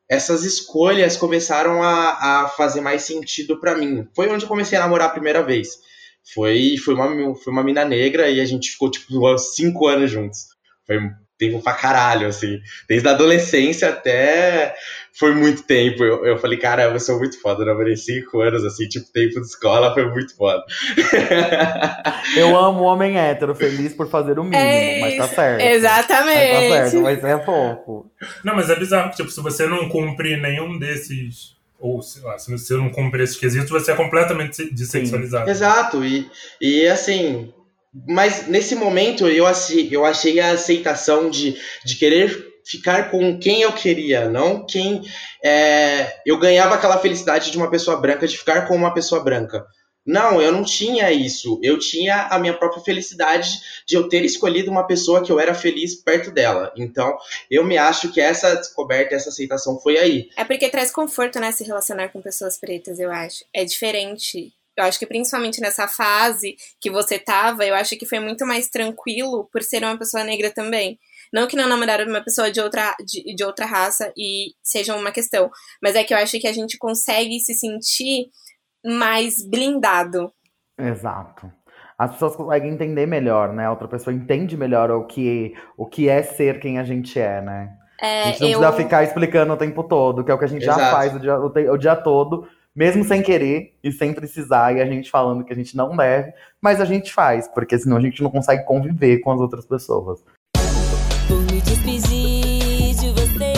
essas 0.08 0.44
escolhas 0.44 1.16
começaram 1.16 1.82
a, 1.82 2.44
a 2.44 2.48
fazer 2.48 2.80
mais 2.80 3.02
sentido 3.02 3.60
para 3.60 3.76
mim. 3.76 4.08
Foi 4.14 4.28
onde 4.28 4.44
eu 4.44 4.48
comecei 4.48 4.78
a 4.78 4.82
namorar 4.82 5.08
a 5.08 5.12
primeira 5.12 5.42
vez. 5.42 5.78
Foi, 6.34 6.76
foi, 6.78 6.94
uma, 6.94 7.34
foi 7.34 7.52
uma 7.52 7.62
mina 7.62 7.84
negra 7.84 8.30
e 8.30 8.40
a 8.40 8.44
gente 8.44 8.70
ficou 8.70 8.90
tipo 8.90 9.38
cinco 9.38 9.86
anos 9.86 10.10
juntos. 10.10 10.46
Foi 10.86 10.96
tempo 11.38 11.62
pra 11.62 11.72
caralho, 11.72 12.26
assim. 12.26 12.60
Desde 12.88 13.08
a 13.08 13.12
adolescência 13.12 13.88
até. 13.88 14.74
Foi 15.16 15.32
muito 15.32 15.62
tempo. 15.62 16.02
Eu, 16.02 16.26
eu 16.26 16.38
falei, 16.38 16.58
cara, 16.58 16.84
eu 16.84 17.00
sou 17.00 17.18
muito 17.18 17.40
foda. 17.40 17.62
Eu 17.62 17.66
namorei 17.66 17.96
cinco 17.96 18.40
anos, 18.40 18.64
assim, 18.64 18.88
tipo, 18.88 19.06
tempo 19.12 19.40
de 19.40 19.46
escola 19.46 19.94
foi 19.94 20.10
muito 20.10 20.36
foda. 20.36 20.62
eu 22.36 22.56
amo 22.56 22.80
o 22.80 22.84
homem 22.84 23.16
hétero, 23.16 23.54
feliz 23.54 23.94
por 23.94 24.08
fazer 24.08 24.38
o 24.38 24.44
mínimo, 24.44 24.60
é 24.60 25.00
mas 25.00 25.16
tá 25.16 25.28
certo. 25.28 25.60
Exatamente. 25.60 26.52
Mas 26.52 26.68
tá 26.68 26.90
certo, 26.90 27.02
mas 27.02 27.24
é 27.24 27.36
pouco. 27.38 28.10
Não, 28.42 28.56
mas 28.56 28.70
é 28.70 28.76
bizarro, 28.76 29.14
tipo, 29.14 29.30
se 29.30 29.40
você 29.40 29.66
não 29.66 29.88
cumpre 29.88 30.36
nenhum 30.36 30.78
desses 30.78 31.54
ou 31.78 32.00
sei 32.00 32.22
lá, 32.22 32.38
se 32.38 32.50
você 32.50 32.74
não 32.74 32.88
cumpre 32.88 33.22
esses 33.22 33.36
quesitos, 33.36 33.68
você 33.68 33.92
é 33.92 33.94
completamente 33.94 34.72
dessexualizado. 34.72 35.50
Exato, 35.50 36.02
e, 36.02 36.30
e 36.58 36.86
assim, 36.86 37.52
mas 38.06 38.48
nesse 38.48 38.74
momento 38.74 39.28
eu 39.28 39.46
eu 39.90 40.04
achei 40.04 40.40
a 40.40 40.50
aceitação 40.50 41.30
de, 41.30 41.56
de 41.84 41.96
querer 41.96 42.54
ficar 42.64 43.10
com 43.10 43.38
quem 43.38 43.62
eu 43.62 43.72
queria, 43.72 44.28
não 44.28 44.66
quem 44.66 45.02
é, 45.44 46.20
eu 46.24 46.38
ganhava 46.38 46.74
aquela 46.74 46.98
felicidade 46.98 47.50
de 47.50 47.56
uma 47.56 47.70
pessoa 47.70 47.96
branca, 47.98 48.26
de 48.26 48.38
ficar 48.38 48.66
com 48.66 48.74
uma 48.74 48.92
pessoa 48.92 49.22
branca. 49.22 49.64
Não, 50.06 50.40
eu 50.40 50.52
não 50.52 50.62
tinha 50.62 51.10
isso. 51.10 51.58
Eu 51.62 51.78
tinha 51.78 52.26
a 52.26 52.38
minha 52.38 52.52
própria 52.52 52.82
felicidade 52.82 53.48
de 53.86 53.96
eu 53.96 54.06
ter 54.06 54.22
escolhido 54.22 54.70
uma 54.70 54.86
pessoa 54.86 55.24
que 55.24 55.32
eu 55.32 55.40
era 55.40 55.54
feliz 55.54 55.94
perto 55.94 56.30
dela. 56.30 56.70
Então, 56.76 57.16
eu 57.50 57.64
me 57.64 57.78
acho 57.78 58.12
que 58.12 58.20
essa 58.20 58.54
descoberta, 58.54 59.14
essa 59.14 59.30
aceitação 59.30 59.80
foi 59.80 59.96
aí. 59.96 60.28
É 60.36 60.44
porque 60.44 60.68
traz 60.68 60.90
conforto, 60.90 61.40
né, 61.40 61.52
se 61.52 61.64
relacionar 61.64 62.10
com 62.10 62.20
pessoas 62.20 62.58
pretas, 62.58 63.00
eu 63.00 63.10
acho. 63.10 63.44
É 63.52 63.64
diferente 63.64 64.52
eu 64.76 64.84
acho 64.84 64.98
que 64.98 65.06
principalmente 65.06 65.60
nessa 65.60 65.86
fase 65.86 66.56
que 66.80 66.90
você 66.90 67.18
tava, 67.18 67.64
eu 67.64 67.74
acho 67.74 67.96
que 67.96 68.06
foi 68.06 68.18
muito 68.18 68.44
mais 68.46 68.68
tranquilo 68.68 69.48
por 69.52 69.62
ser 69.62 69.82
uma 69.84 69.96
pessoa 69.96 70.24
negra 70.24 70.50
também. 70.50 70.98
Não 71.32 71.46
que 71.46 71.56
não 71.56 71.68
namorar 71.68 72.06
uma 72.06 72.22
pessoa 72.22 72.50
de 72.50 72.60
outra, 72.60 72.94
de, 73.04 73.34
de 73.34 73.44
outra 73.44 73.66
raça 73.66 74.12
e 74.16 74.52
seja 74.62 74.94
uma 74.94 75.10
questão, 75.10 75.50
mas 75.82 75.94
é 75.94 76.04
que 76.04 76.14
eu 76.14 76.18
acho 76.18 76.38
que 76.38 76.46
a 76.46 76.52
gente 76.52 76.78
consegue 76.78 77.40
se 77.40 77.54
sentir 77.54 78.28
mais 78.84 79.44
blindado. 79.48 80.32
Exato. 80.78 81.50
As 81.96 82.12
pessoas 82.12 82.36
conseguem 82.36 82.72
entender 82.72 83.06
melhor, 83.06 83.52
né? 83.52 83.66
A 83.66 83.70
outra 83.70 83.86
pessoa 83.86 84.14
entende 84.14 84.56
melhor 84.56 84.90
o 84.90 85.06
que, 85.06 85.54
o 85.76 85.86
que 85.86 86.08
é 86.08 86.22
ser 86.22 86.58
quem 86.58 86.78
a 86.78 86.84
gente 86.84 87.18
é, 87.18 87.40
né? 87.40 87.72
É, 88.00 88.22
a 88.22 88.26
gente 88.26 88.40
não 88.40 88.48
eu... 88.48 88.58
precisa 88.58 88.76
ficar 88.76 89.04
explicando 89.04 89.52
o 89.52 89.56
tempo 89.56 89.84
todo, 89.84 90.24
que 90.24 90.30
é 90.30 90.34
o 90.34 90.38
que 90.38 90.44
a 90.44 90.48
gente 90.48 90.64
Exato. 90.64 90.80
já 90.80 90.90
faz 90.90 91.14
o 91.14 91.20
dia, 91.20 91.38
o, 91.38 91.46
o 91.46 91.78
dia 91.78 91.94
todo 91.94 92.48
mesmo 92.74 93.04
sem 93.04 93.22
querer 93.22 93.72
e 93.82 93.92
sem 93.92 94.12
precisar, 94.12 94.76
e 94.76 94.80
a 94.80 94.86
gente 94.86 95.10
falando 95.10 95.44
que 95.44 95.52
a 95.52 95.56
gente 95.56 95.76
não 95.76 95.96
deve, 95.96 96.32
mas 96.60 96.80
a 96.80 96.84
gente 96.84 97.12
faz, 97.12 97.46
porque 97.46 97.78
senão 97.78 97.96
a 97.96 98.00
gente 98.00 98.22
não 98.22 98.30
consegue 98.30 98.64
conviver 98.64 99.18
com 99.18 99.30
as 99.30 99.40
outras 99.40 99.64
pessoas. 99.64 100.20
Por 101.28 101.40
me 101.52 101.60
despedir 101.60 102.94
de 102.96 103.10
você, 103.12 103.52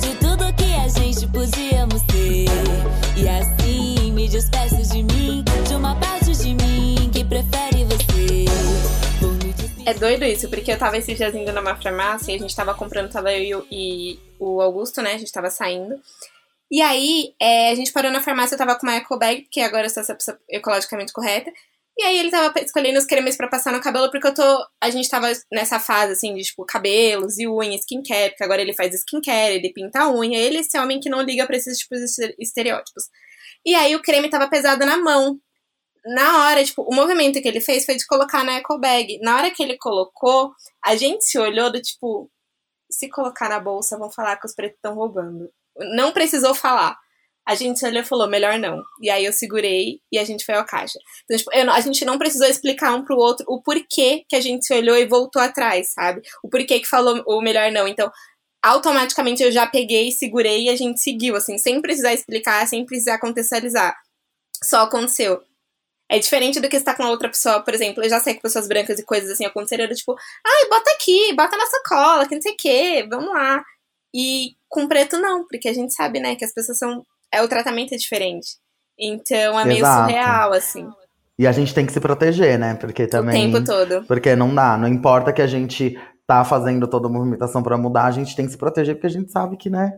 de 0.00 0.16
tudo 0.18 0.52
que 0.54 0.74
a 0.74 0.88
gente 0.88 1.26
podíamos 1.28 2.02
ter. 2.02 2.46
E 3.16 3.28
assim 3.28 4.12
me 4.12 4.28
despeço 4.28 4.82
de 4.92 5.02
mim, 5.02 5.44
de 5.66 5.74
uma 5.74 5.94
parte 6.00 6.32
de 6.32 6.54
mim 6.54 7.08
que 7.12 7.24
prefere 7.24 7.84
você. 7.84 8.46
É 9.86 9.94
doido 9.94 10.24
isso, 10.24 10.50
porque 10.50 10.72
eu 10.72 10.78
tava 10.78 10.98
esses 10.98 11.16
dias 11.16 11.32
indo 11.32 11.52
numa 11.52 11.76
farmácia 11.76 12.32
e 12.32 12.34
a 12.34 12.38
gente 12.38 12.56
tava 12.56 12.74
comprando, 12.74 13.08
tava 13.08 13.32
eu 13.32 13.64
e 13.70 14.18
o 14.36 14.60
Augusto, 14.60 15.00
né? 15.00 15.14
A 15.14 15.18
gente 15.18 15.30
tava 15.30 15.48
saindo. 15.48 15.94
E 16.70 16.82
aí, 16.82 17.34
é, 17.40 17.70
a 17.70 17.74
gente 17.74 17.92
parou 17.92 18.10
na 18.10 18.20
farmácia, 18.22 18.54
eu 18.54 18.58
tava 18.58 18.76
com 18.76 18.86
uma 18.86 18.96
eco 18.96 19.18
bag, 19.18 19.42
porque 19.42 19.60
agora 19.60 19.86
eu 19.86 19.90
sou 19.90 20.02
ecologicamente 20.50 21.12
correta. 21.12 21.52
E 21.98 22.02
aí 22.04 22.18
ele 22.18 22.30
tava 22.30 22.52
escolhendo 22.60 22.98
os 22.98 23.06
cremes 23.06 23.36
para 23.36 23.48
passar 23.48 23.72
no 23.72 23.80
cabelo, 23.80 24.10
porque 24.10 24.26
eu 24.26 24.34
tô. 24.34 24.66
A 24.82 24.90
gente 24.90 25.08
tava 25.08 25.32
nessa 25.50 25.80
fase, 25.80 26.12
assim, 26.12 26.34
de 26.34 26.42
tipo, 26.42 26.64
cabelos 26.66 27.38
e 27.38 27.48
unha, 27.48 27.74
skincare, 27.78 28.30
porque 28.30 28.44
agora 28.44 28.60
ele 28.60 28.74
faz 28.74 28.94
skincare, 28.94 29.54
ele 29.54 29.72
pinta 29.72 30.00
a 30.02 30.10
unha. 30.12 30.38
Ele 30.38 30.58
é 30.58 30.60
esse 30.60 30.78
homem 30.78 31.00
que 31.00 31.08
não 31.08 31.22
liga 31.22 31.46
pra 31.46 31.56
esses 31.56 31.78
tipos 31.78 31.98
de 32.00 32.34
estereótipos. 32.38 33.04
E 33.64 33.74
aí 33.74 33.96
o 33.96 34.02
creme 34.02 34.28
tava 34.30 34.48
pesado 34.48 34.84
na 34.84 34.98
mão. 34.98 35.40
Na 36.06 36.46
hora, 36.46 36.64
tipo, 36.64 36.82
o 36.82 36.94
movimento 36.94 37.42
que 37.42 37.48
ele 37.48 37.60
fez 37.60 37.84
foi 37.86 37.96
de 37.96 38.06
colocar 38.06 38.44
na 38.44 38.56
eco 38.58 38.78
bag. 38.78 39.18
Na 39.22 39.36
hora 39.36 39.50
que 39.50 39.62
ele 39.62 39.78
colocou, 39.78 40.52
a 40.84 40.96
gente 40.96 41.24
se 41.24 41.38
olhou 41.38 41.72
do 41.72 41.80
tipo, 41.82 42.30
se 42.90 43.08
colocar 43.10 43.48
na 43.48 43.60
bolsa, 43.60 43.98
vão 43.98 44.10
falar 44.10 44.36
que 44.38 44.46
os 44.46 44.54
pretos 44.54 44.76
estão 44.76 44.94
roubando. 44.94 45.50
Não 45.78 46.12
precisou 46.12 46.54
falar 46.54 46.96
a 47.46 47.54
gente 47.54 47.86
olhou 47.86 48.02
e 48.02 48.04
falou, 48.04 48.28
melhor 48.28 48.58
não. 48.58 48.82
E 49.00 49.08
aí 49.08 49.24
eu 49.24 49.32
segurei 49.32 50.00
e 50.10 50.18
a 50.18 50.24
gente 50.24 50.44
foi 50.44 50.56
ao 50.56 50.66
caixa. 50.66 50.98
Então, 51.24 51.36
tipo, 51.36 51.54
eu, 51.54 51.70
a 51.70 51.80
gente 51.80 52.04
não 52.04 52.18
precisou 52.18 52.48
explicar 52.48 52.92
um 52.92 53.04
pro 53.04 53.16
outro 53.16 53.46
o 53.48 53.62
porquê 53.62 54.24
que 54.28 54.34
a 54.34 54.40
gente 54.40 54.66
se 54.66 54.74
olhou 54.74 54.96
e 54.96 55.06
voltou 55.06 55.40
atrás, 55.40 55.92
sabe? 55.92 56.22
O 56.42 56.48
porquê 56.48 56.80
que 56.80 56.88
falou 56.88 57.22
o 57.24 57.40
melhor 57.40 57.70
não. 57.70 57.86
Então, 57.86 58.10
automaticamente 58.60 59.44
eu 59.44 59.52
já 59.52 59.64
peguei, 59.64 60.10
segurei 60.10 60.64
e 60.64 60.68
a 60.70 60.76
gente 60.76 61.00
seguiu, 61.00 61.36
assim, 61.36 61.56
sem 61.56 61.80
precisar 61.80 62.12
explicar, 62.12 62.66
sem 62.66 62.84
precisar 62.84 63.18
contextualizar. 63.20 63.96
Só 64.64 64.80
aconteceu. 64.82 65.40
É 66.10 66.18
diferente 66.18 66.58
do 66.58 66.68
que 66.68 66.76
estar 66.76 66.96
com 66.96 67.04
outra 67.04 67.28
pessoa, 67.28 67.60
por 67.62 67.74
exemplo, 67.74 68.02
eu 68.02 68.08
já 68.08 68.20
sei 68.20 68.34
que 68.34 68.42
pessoas 68.42 68.68
brancas 68.68 68.98
e 68.98 69.04
coisas 69.04 69.30
assim 69.30 69.44
aconteceram, 69.44 69.92
tipo, 69.94 70.16
ai, 70.44 70.68
bota 70.68 70.90
aqui, 70.92 71.32
bota 71.34 71.56
na 71.56 71.66
sacola, 71.66 72.26
que 72.26 72.34
não 72.34 72.42
sei 72.42 72.52
o 72.52 72.56
quê, 72.56 73.06
vamos 73.08 73.32
lá. 73.32 73.64
E 74.16 74.56
com 74.66 74.88
preto 74.88 75.18
não, 75.18 75.46
porque 75.46 75.68
a 75.68 75.74
gente 75.74 75.92
sabe, 75.92 76.20
né, 76.20 76.34
que 76.36 76.44
as 76.44 76.54
pessoas 76.54 76.78
são 76.78 77.04
é 77.30 77.42
o 77.42 77.48
tratamento 77.48 77.94
é 77.94 77.98
diferente. 77.98 78.56
Então 78.98 79.60
é 79.60 79.64
meio 79.66 79.80
Exato. 79.80 80.08
surreal, 80.08 80.52
assim. 80.54 80.88
E 81.38 81.46
a 81.46 81.52
gente 81.52 81.74
tem 81.74 81.84
que 81.84 81.92
se 81.92 82.00
proteger, 82.00 82.58
né? 82.58 82.74
Porque 82.74 83.06
também. 83.06 83.48
O 83.48 83.52
tempo 83.52 83.66
todo. 83.66 84.06
Porque 84.06 84.34
não 84.34 84.54
dá. 84.54 84.78
Não 84.78 84.88
importa 84.88 85.34
que 85.34 85.42
a 85.42 85.46
gente 85.46 85.98
tá 86.26 86.42
fazendo 86.44 86.88
toda 86.88 87.08
a 87.08 87.10
movimentação 87.10 87.62
para 87.62 87.76
mudar, 87.76 88.06
a 88.06 88.10
gente 88.10 88.34
tem 88.34 88.46
que 88.46 88.52
se 88.52 88.58
proteger, 88.58 88.94
porque 88.94 89.06
a 89.06 89.10
gente 89.10 89.30
sabe 89.30 89.56
que, 89.56 89.68
né? 89.68 89.92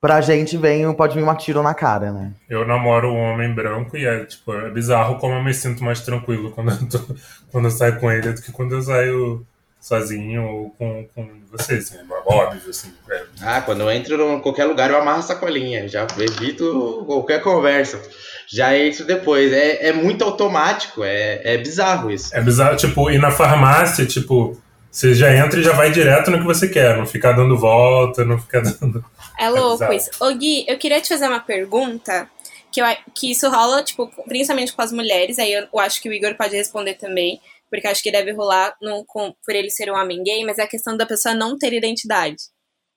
Pra 0.00 0.20
gente 0.20 0.56
vem, 0.56 0.92
pode 0.94 1.14
vir 1.14 1.22
uma 1.22 1.36
tiro 1.36 1.62
na 1.62 1.72
cara, 1.72 2.10
né? 2.10 2.32
Eu 2.48 2.66
namoro 2.66 3.12
um 3.12 3.18
homem 3.18 3.54
branco 3.54 3.96
e 3.96 4.04
é, 4.04 4.24
tipo, 4.24 4.52
é 4.52 4.70
bizarro 4.70 5.18
como 5.18 5.34
eu 5.34 5.44
me 5.44 5.54
sinto 5.54 5.84
mais 5.84 6.00
tranquilo 6.00 6.50
quando 6.50 6.72
eu, 6.72 6.88
tô, 6.88 6.98
quando 7.52 7.66
eu 7.66 7.70
saio 7.70 8.00
com 8.00 8.10
ele 8.10 8.32
do 8.32 8.42
que 8.42 8.50
quando 8.50 8.74
eu 8.74 8.82
saio 8.82 9.46
sozinho 9.80 10.44
ou 10.44 10.70
com, 10.70 11.08
com 11.14 11.28
você, 11.50 11.74
assim, 11.74 11.96
é 11.96 12.04
óbvio, 12.26 12.68
assim. 12.68 12.92
É. 13.10 13.22
Ah, 13.40 13.60
quando 13.62 13.80
eu 13.80 13.90
entro 13.90 14.36
em 14.36 14.40
qualquer 14.40 14.66
lugar 14.66 14.90
eu 14.90 14.98
amarro 14.98 15.20
a 15.20 15.22
sacolinha, 15.22 15.88
já 15.88 16.06
evito 16.18 17.02
qualquer 17.06 17.40
conversa. 17.40 18.00
Já 18.46 18.76
entro 18.76 19.06
depois. 19.06 19.52
É, 19.52 19.88
é 19.88 19.92
muito 19.92 20.22
automático, 20.22 21.02
é, 21.02 21.40
é 21.42 21.56
bizarro 21.56 22.10
isso. 22.10 22.34
É 22.36 22.40
bizarro, 22.40 22.76
tipo, 22.76 23.10
ir 23.10 23.18
na 23.18 23.30
farmácia, 23.30 24.04
tipo, 24.04 24.60
você 24.90 25.14
já 25.14 25.34
entra 25.34 25.58
e 25.58 25.62
já 25.62 25.72
vai 25.72 25.90
direto 25.90 26.30
no 26.30 26.38
que 26.38 26.44
você 26.44 26.68
quer, 26.68 26.98
não 26.98 27.06
ficar 27.06 27.32
dando 27.32 27.56
volta, 27.56 28.24
não 28.24 28.38
ficar 28.38 28.60
dando. 28.80 29.04
É 29.38 29.48
louco 29.48 29.84
é 29.84 29.96
isso. 29.96 30.10
Ô 30.20 30.30
Gui, 30.34 30.66
eu 30.68 30.76
queria 30.76 31.00
te 31.00 31.08
fazer 31.08 31.26
uma 31.26 31.40
pergunta. 31.40 32.28
Que, 32.72 32.80
eu, 32.80 32.86
que 33.12 33.32
isso 33.32 33.50
rola, 33.50 33.82
tipo, 33.82 34.08
principalmente 34.28 34.72
com 34.72 34.80
as 34.80 34.92
mulheres, 34.92 35.40
aí 35.40 35.52
eu, 35.52 35.66
eu 35.72 35.80
acho 35.80 36.00
que 36.00 36.08
o 36.08 36.12
Igor 36.12 36.36
pode 36.36 36.54
responder 36.54 36.94
também 36.94 37.40
porque 37.70 37.86
acho 37.86 38.02
que 38.02 38.10
deve 38.10 38.32
rolar 38.32 38.76
no, 38.82 39.04
com, 39.06 39.32
por 39.44 39.54
ele 39.54 39.70
ser 39.70 39.90
um 39.90 39.96
homem 39.96 40.22
gay, 40.22 40.44
mas 40.44 40.58
é 40.58 40.64
a 40.64 40.68
questão 40.68 40.96
da 40.96 41.06
pessoa 41.06 41.34
não 41.34 41.56
ter 41.56 41.72
identidade. 41.72 42.42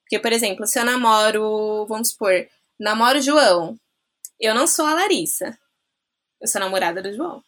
Porque, 0.03 0.19
por 0.19 0.33
exemplo, 0.33 0.65
se 0.65 0.79
eu 0.79 0.83
namoro, 0.83 1.85
vamos 1.87 2.09
supor, 2.09 2.47
namoro 2.79 3.21
João, 3.21 3.77
eu 4.39 4.53
não 4.55 4.65
sou 4.65 4.85
a 4.85 4.93
Larissa. 4.93 5.57
Eu 6.41 6.47
sou 6.47 6.59
namorada 6.59 7.01
do 7.01 7.13
João. 7.13 7.41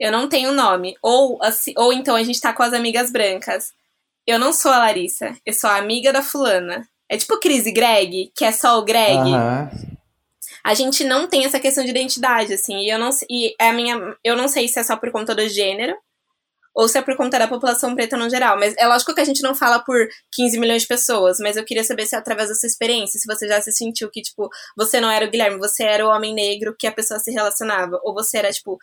Eu 0.00 0.10
não 0.10 0.28
tenho 0.28 0.52
nome. 0.52 0.96
Ou, 1.02 1.38
assim, 1.42 1.72
ou 1.76 1.92
então 1.92 2.16
a 2.16 2.22
gente 2.22 2.40
tá 2.40 2.52
com 2.52 2.62
as 2.62 2.72
amigas 2.72 3.12
brancas. 3.12 3.72
Eu 4.26 4.38
não 4.38 4.52
sou 4.52 4.72
a 4.72 4.78
Larissa, 4.78 5.36
eu 5.46 5.52
sou 5.52 5.70
a 5.70 5.76
amiga 5.76 6.12
da 6.12 6.22
fulana. 6.22 6.88
É 7.08 7.16
tipo 7.16 7.38
Cris 7.38 7.66
e 7.66 7.72
Greg, 7.72 8.32
que 8.34 8.44
é 8.44 8.50
só 8.50 8.78
o 8.78 8.84
Greg. 8.84 9.16
Uhum 9.16 9.95
a 10.66 10.74
gente 10.74 11.04
não 11.04 11.28
tem 11.28 11.44
essa 11.44 11.60
questão 11.60 11.84
de 11.84 11.90
identidade, 11.90 12.52
assim, 12.52 12.80
e 12.80 12.90
eu 12.90 12.98
não, 12.98 13.10
e 13.30 13.54
a 13.56 13.72
minha, 13.72 14.16
eu 14.24 14.36
não 14.36 14.48
sei 14.48 14.66
se 14.66 14.80
é 14.80 14.82
só 14.82 14.96
por 14.96 15.12
conta 15.12 15.32
do 15.32 15.48
gênero, 15.48 15.96
ou 16.74 16.88
se 16.88 16.98
é 16.98 17.02
por 17.02 17.16
conta 17.16 17.38
da 17.38 17.46
população 17.46 17.94
preta 17.94 18.16
no 18.16 18.28
geral. 18.28 18.58
Mas 18.58 18.74
é 18.76 18.84
lógico 18.84 19.14
que 19.14 19.20
a 19.20 19.24
gente 19.24 19.42
não 19.42 19.54
fala 19.54 19.78
por 19.78 19.96
15 20.32 20.58
milhões 20.58 20.82
de 20.82 20.88
pessoas, 20.88 21.38
mas 21.38 21.56
eu 21.56 21.64
queria 21.64 21.84
saber 21.84 22.04
se 22.04 22.16
através 22.16 22.48
da 22.48 22.56
sua 22.56 22.66
experiência, 22.66 23.20
se 23.20 23.32
você 23.32 23.46
já 23.46 23.62
se 23.62 23.70
sentiu 23.70 24.10
que, 24.10 24.20
tipo, 24.20 24.50
você 24.76 25.00
não 25.00 25.08
era 25.08 25.24
o 25.24 25.30
Guilherme, 25.30 25.56
você 25.56 25.84
era 25.84 26.04
o 26.04 26.10
homem 26.10 26.34
negro 26.34 26.74
que 26.76 26.88
a 26.88 26.92
pessoa 26.92 27.20
se 27.20 27.30
relacionava, 27.30 28.00
ou 28.02 28.12
você 28.12 28.38
era, 28.38 28.50
tipo, 28.50 28.76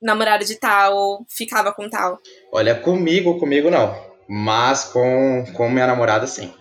namorado 0.00 0.44
de 0.44 0.56
tal, 0.56 0.94
ou 0.94 1.26
ficava 1.26 1.72
com 1.72 1.88
tal. 1.88 2.18
Olha, 2.52 2.74
comigo, 2.74 3.38
comigo 3.38 3.70
não. 3.70 3.98
Mas 4.28 4.84
com, 4.84 5.44
com 5.56 5.70
minha 5.70 5.86
namorada, 5.86 6.26
sim. 6.26 6.52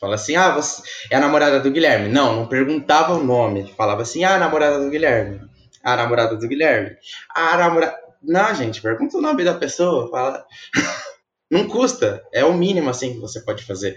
Fala 0.00 0.16
assim, 0.16 0.36
ah, 0.36 0.50
você 0.50 0.82
é 1.10 1.16
a 1.16 1.20
namorada 1.20 1.60
do 1.60 1.70
Guilherme. 1.70 2.08
Não, 2.08 2.36
não 2.36 2.46
perguntava 2.46 3.14
o 3.14 3.22
nome. 3.22 3.72
Falava 3.76 4.02
assim, 4.02 4.24
ah, 4.24 4.36
a 4.36 4.38
namorada 4.38 4.78
do 4.78 4.90
Guilherme. 4.90 5.40
A 5.82 5.96
namorada 5.96 6.36
do 6.36 6.48
Guilherme. 6.48 6.96
A 7.34 7.56
namorada. 7.56 7.96
Não, 8.22 8.54
gente, 8.54 8.82
pergunta 8.82 9.16
o 9.16 9.22
nome 9.22 9.44
da 9.44 9.54
pessoa. 9.54 10.10
Fala. 10.10 10.44
não 11.50 11.66
custa. 11.66 12.22
É 12.32 12.44
o 12.44 12.52
mínimo, 12.52 12.90
assim, 12.90 13.14
que 13.14 13.20
você 13.20 13.40
pode 13.40 13.64
fazer. 13.64 13.96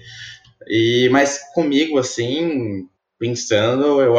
E, 0.68 1.10
mas 1.12 1.40
comigo, 1.54 1.98
assim, 1.98 2.88
pensando, 3.20 4.02
eu, 4.02 4.16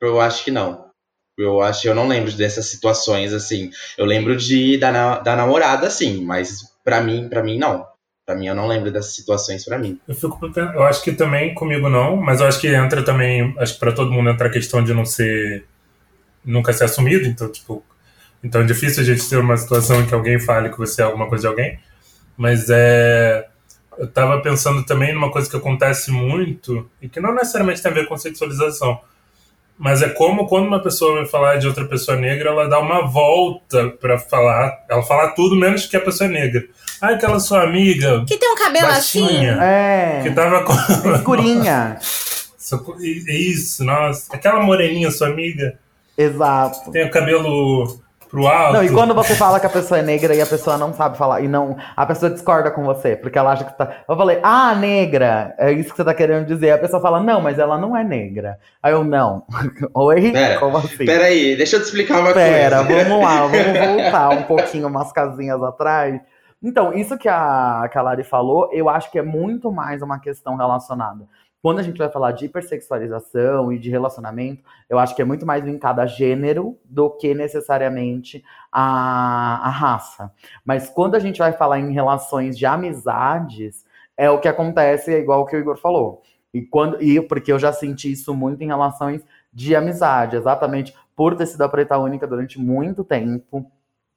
eu 0.00 0.20
acho 0.20 0.44
que 0.44 0.50
não. 0.50 0.90
Eu 1.38 1.62
acho, 1.62 1.86
eu 1.88 1.94
não 1.94 2.08
lembro 2.08 2.32
dessas 2.32 2.66
situações, 2.66 3.32
assim. 3.32 3.70
Eu 3.96 4.04
lembro 4.04 4.36
de 4.36 4.76
da, 4.76 5.20
da 5.20 5.36
namorada, 5.36 5.88
sim, 5.88 6.22
mas 6.22 6.70
para 6.84 7.00
mim, 7.00 7.28
para 7.28 7.42
mim, 7.42 7.58
não. 7.58 7.86
Pra 8.30 8.38
mim, 8.38 8.46
eu 8.46 8.54
não 8.54 8.68
lembro 8.68 8.92
dessas 8.92 9.12
situações 9.12 9.64
para 9.64 9.76
mim. 9.76 9.98
Eu, 10.06 10.14
fico, 10.14 10.38
eu 10.56 10.84
acho 10.84 11.02
que 11.02 11.10
também 11.10 11.52
comigo 11.52 11.88
não, 11.88 12.14
mas 12.14 12.40
eu 12.40 12.46
acho 12.46 12.60
que 12.60 12.68
entra 12.68 13.02
também, 13.02 13.52
acho 13.58 13.74
que 13.74 13.80
pra 13.80 13.90
todo 13.90 14.12
mundo 14.12 14.30
entra 14.30 14.46
a 14.46 14.50
questão 14.50 14.84
de 14.84 14.94
não 14.94 15.04
ser, 15.04 15.64
nunca 16.44 16.72
ser 16.72 16.84
assumido, 16.84 17.26
então, 17.26 17.50
tipo, 17.50 17.82
então 18.44 18.60
é 18.60 18.64
difícil 18.64 19.02
a 19.02 19.04
gente 19.04 19.28
ter 19.28 19.36
uma 19.36 19.56
situação 19.56 20.00
em 20.00 20.06
que 20.06 20.14
alguém 20.14 20.38
fale 20.38 20.70
que 20.70 20.78
você 20.78 21.02
é 21.02 21.04
alguma 21.04 21.28
coisa 21.28 21.42
de 21.42 21.48
alguém, 21.48 21.80
mas 22.36 22.70
é, 22.70 23.48
eu 23.98 24.06
tava 24.06 24.40
pensando 24.40 24.86
também 24.86 25.12
numa 25.12 25.32
coisa 25.32 25.50
que 25.50 25.56
acontece 25.56 26.12
muito, 26.12 26.88
e 27.02 27.08
que 27.08 27.18
não 27.18 27.34
necessariamente 27.34 27.82
tem 27.82 27.90
a 27.90 27.94
ver 27.94 28.06
com 28.06 28.16
sexualização, 28.16 29.00
mas 29.76 30.02
é 30.02 30.08
como 30.08 30.46
quando 30.46 30.68
uma 30.68 30.80
pessoa 30.80 31.16
vai 31.16 31.26
falar 31.26 31.56
de 31.56 31.66
outra 31.66 31.84
pessoa 31.84 32.16
negra, 32.16 32.50
ela 32.50 32.68
dá 32.68 32.78
uma 32.78 33.08
volta 33.08 33.88
para 34.00 34.20
falar, 34.20 34.84
ela 34.88 35.02
fala 35.02 35.30
tudo 35.30 35.56
menos 35.56 35.84
que 35.84 35.96
a 35.96 36.00
pessoa 36.00 36.30
é 36.30 36.32
negra. 36.32 36.64
Ah, 37.00 37.10
aquela 37.10 37.40
sua 37.40 37.62
amiga. 37.62 38.24
Que 38.26 38.36
tem 38.36 38.50
um 38.50 38.56
cabelo 38.56 38.88
baixinha, 38.88 39.52
assim. 39.54 39.62
É. 39.62 40.20
Que 40.22 40.30
tava 40.30 40.62
com. 40.64 40.72
Escurinha. 41.14 41.98
Isso, 43.28 43.84
nossa. 43.84 44.34
Aquela 44.34 44.62
moreninha, 44.62 45.10
sua 45.10 45.28
amiga. 45.28 45.78
Exato. 46.16 46.90
Tem 46.92 47.06
o 47.06 47.10
cabelo 47.10 48.00
pro 48.30 48.46
alto. 48.46 48.74
Não, 48.74 48.84
e 48.84 48.90
quando 48.90 49.12
você 49.12 49.34
fala 49.34 49.58
que 49.58 49.66
a 49.66 49.70
pessoa 49.70 49.98
é 49.98 50.02
negra 50.02 50.34
e 50.34 50.40
a 50.40 50.46
pessoa 50.46 50.78
não 50.78 50.94
sabe 50.94 51.18
falar, 51.18 51.40
e 51.40 51.48
não. 51.48 51.76
A 51.96 52.06
pessoa 52.06 52.30
discorda 52.30 52.70
com 52.70 52.84
você, 52.84 53.16
porque 53.16 53.36
ela 53.38 53.52
acha 53.52 53.64
que 53.64 53.76
tá. 53.76 54.02
Eu 54.08 54.16
falei, 54.16 54.38
ah, 54.42 54.74
negra, 54.74 55.54
é 55.58 55.72
isso 55.72 55.90
que 55.90 55.96
você 55.96 56.04
tá 56.04 56.14
querendo 56.14 56.46
dizer. 56.46 56.70
A 56.70 56.78
pessoa 56.78 57.02
fala, 57.02 57.20
não, 57.20 57.40
mas 57.40 57.58
ela 57.58 57.76
não 57.76 57.96
é 57.96 58.04
negra. 58.04 58.58
Aí 58.82 58.92
eu, 58.92 59.02
não. 59.02 59.42
Oi? 59.94 60.30
Pera, 60.30 60.60
Como 60.60 60.76
assim? 60.76 61.04
Peraí, 61.04 61.56
deixa 61.56 61.76
eu 61.76 61.80
te 61.80 61.86
explicar 61.86 62.20
uma 62.20 62.32
Pera, 62.32 62.84
coisa. 62.84 62.88
Pera, 62.88 63.04
vamos 63.04 63.24
lá, 63.24 63.46
vamos 63.46 63.78
voltar 64.02 64.28
um 64.30 64.42
pouquinho, 64.44 64.86
umas 64.86 65.12
casinhas 65.12 65.62
atrás. 65.62 66.20
Então, 66.62 66.92
isso 66.92 67.16
que 67.16 67.28
a, 67.28 67.88
que 67.90 67.96
a 67.96 68.02
Lari 68.02 68.22
falou, 68.22 68.68
eu 68.72 68.88
acho 68.88 69.10
que 69.10 69.18
é 69.18 69.22
muito 69.22 69.72
mais 69.72 70.02
uma 70.02 70.18
questão 70.18 70.56
relacionada. 70.56 71.26
Quando 71.62 71.78
a 71.78 71.82
gente 71.82 71.98
vai 71.98 72.08
falar 72.08 72.32
de 72.32 72.46
hipersexualização 72.46 73.70
e 73.70 73.78
de 73.78 73.90
relacionamento, 73.90 74.62
eu 74.88 74.98
acho 74.98 75.14
que 75.14 75.20
é 75.20 75.24
muito 75.24 75.44
mais 75.44 75.62
linkado 75.62 76.00
a 76.00 76.06
gênero 76.06 76.78
do 76.84 77.10
que 77.10 77.34
necessariamente 77.34 78.42
a, 78.72 79.66
a 79.66 79.70
raça. 79.70 80.32
Mas 80.64 80.88
quando 80.88 81.16
a 81.16 81.18
gente 81.18 81.38
vai 81.38 81.52
falar 81.52 81.78
em 81.78 81.92
relações 81.92 82.58
de 82.58 82.64
amizades, 82.64 83.84
é 84.16 84.30
o 84.30 84.38
que 84.38 84.48
acontece, 84.48 85.14
é 85.14 85.18
igual 85.18 85.42
o 85.42 85.46
que 85.46 85.56
o 85.56 85.58
Igor 85.58 85.76
falou. 85.76 86.22
E 86.52 86.62
quando 86.62 87.02
e 87.02 87.20
porque 87.20 87.52
eu 87.52 87.58
já 87.58 87.72
senti 87.72 88.12
isso 88.12 88.34
muito 88.34 88.62
em 88.62 88.66
relações 88.66 89.24
de 89.52 89.76
amizade, 89.76 90.36
exatamente 90.36 90.94
por 91.14 91.36
ter 91.36 91.46
sido 91.46 91.62
a 91.62 91.68
preta 91.68 91.98
única 91.98 92.26
durante 92.26 92.58
muito 92.58 93.04
tempo 93.04 93.70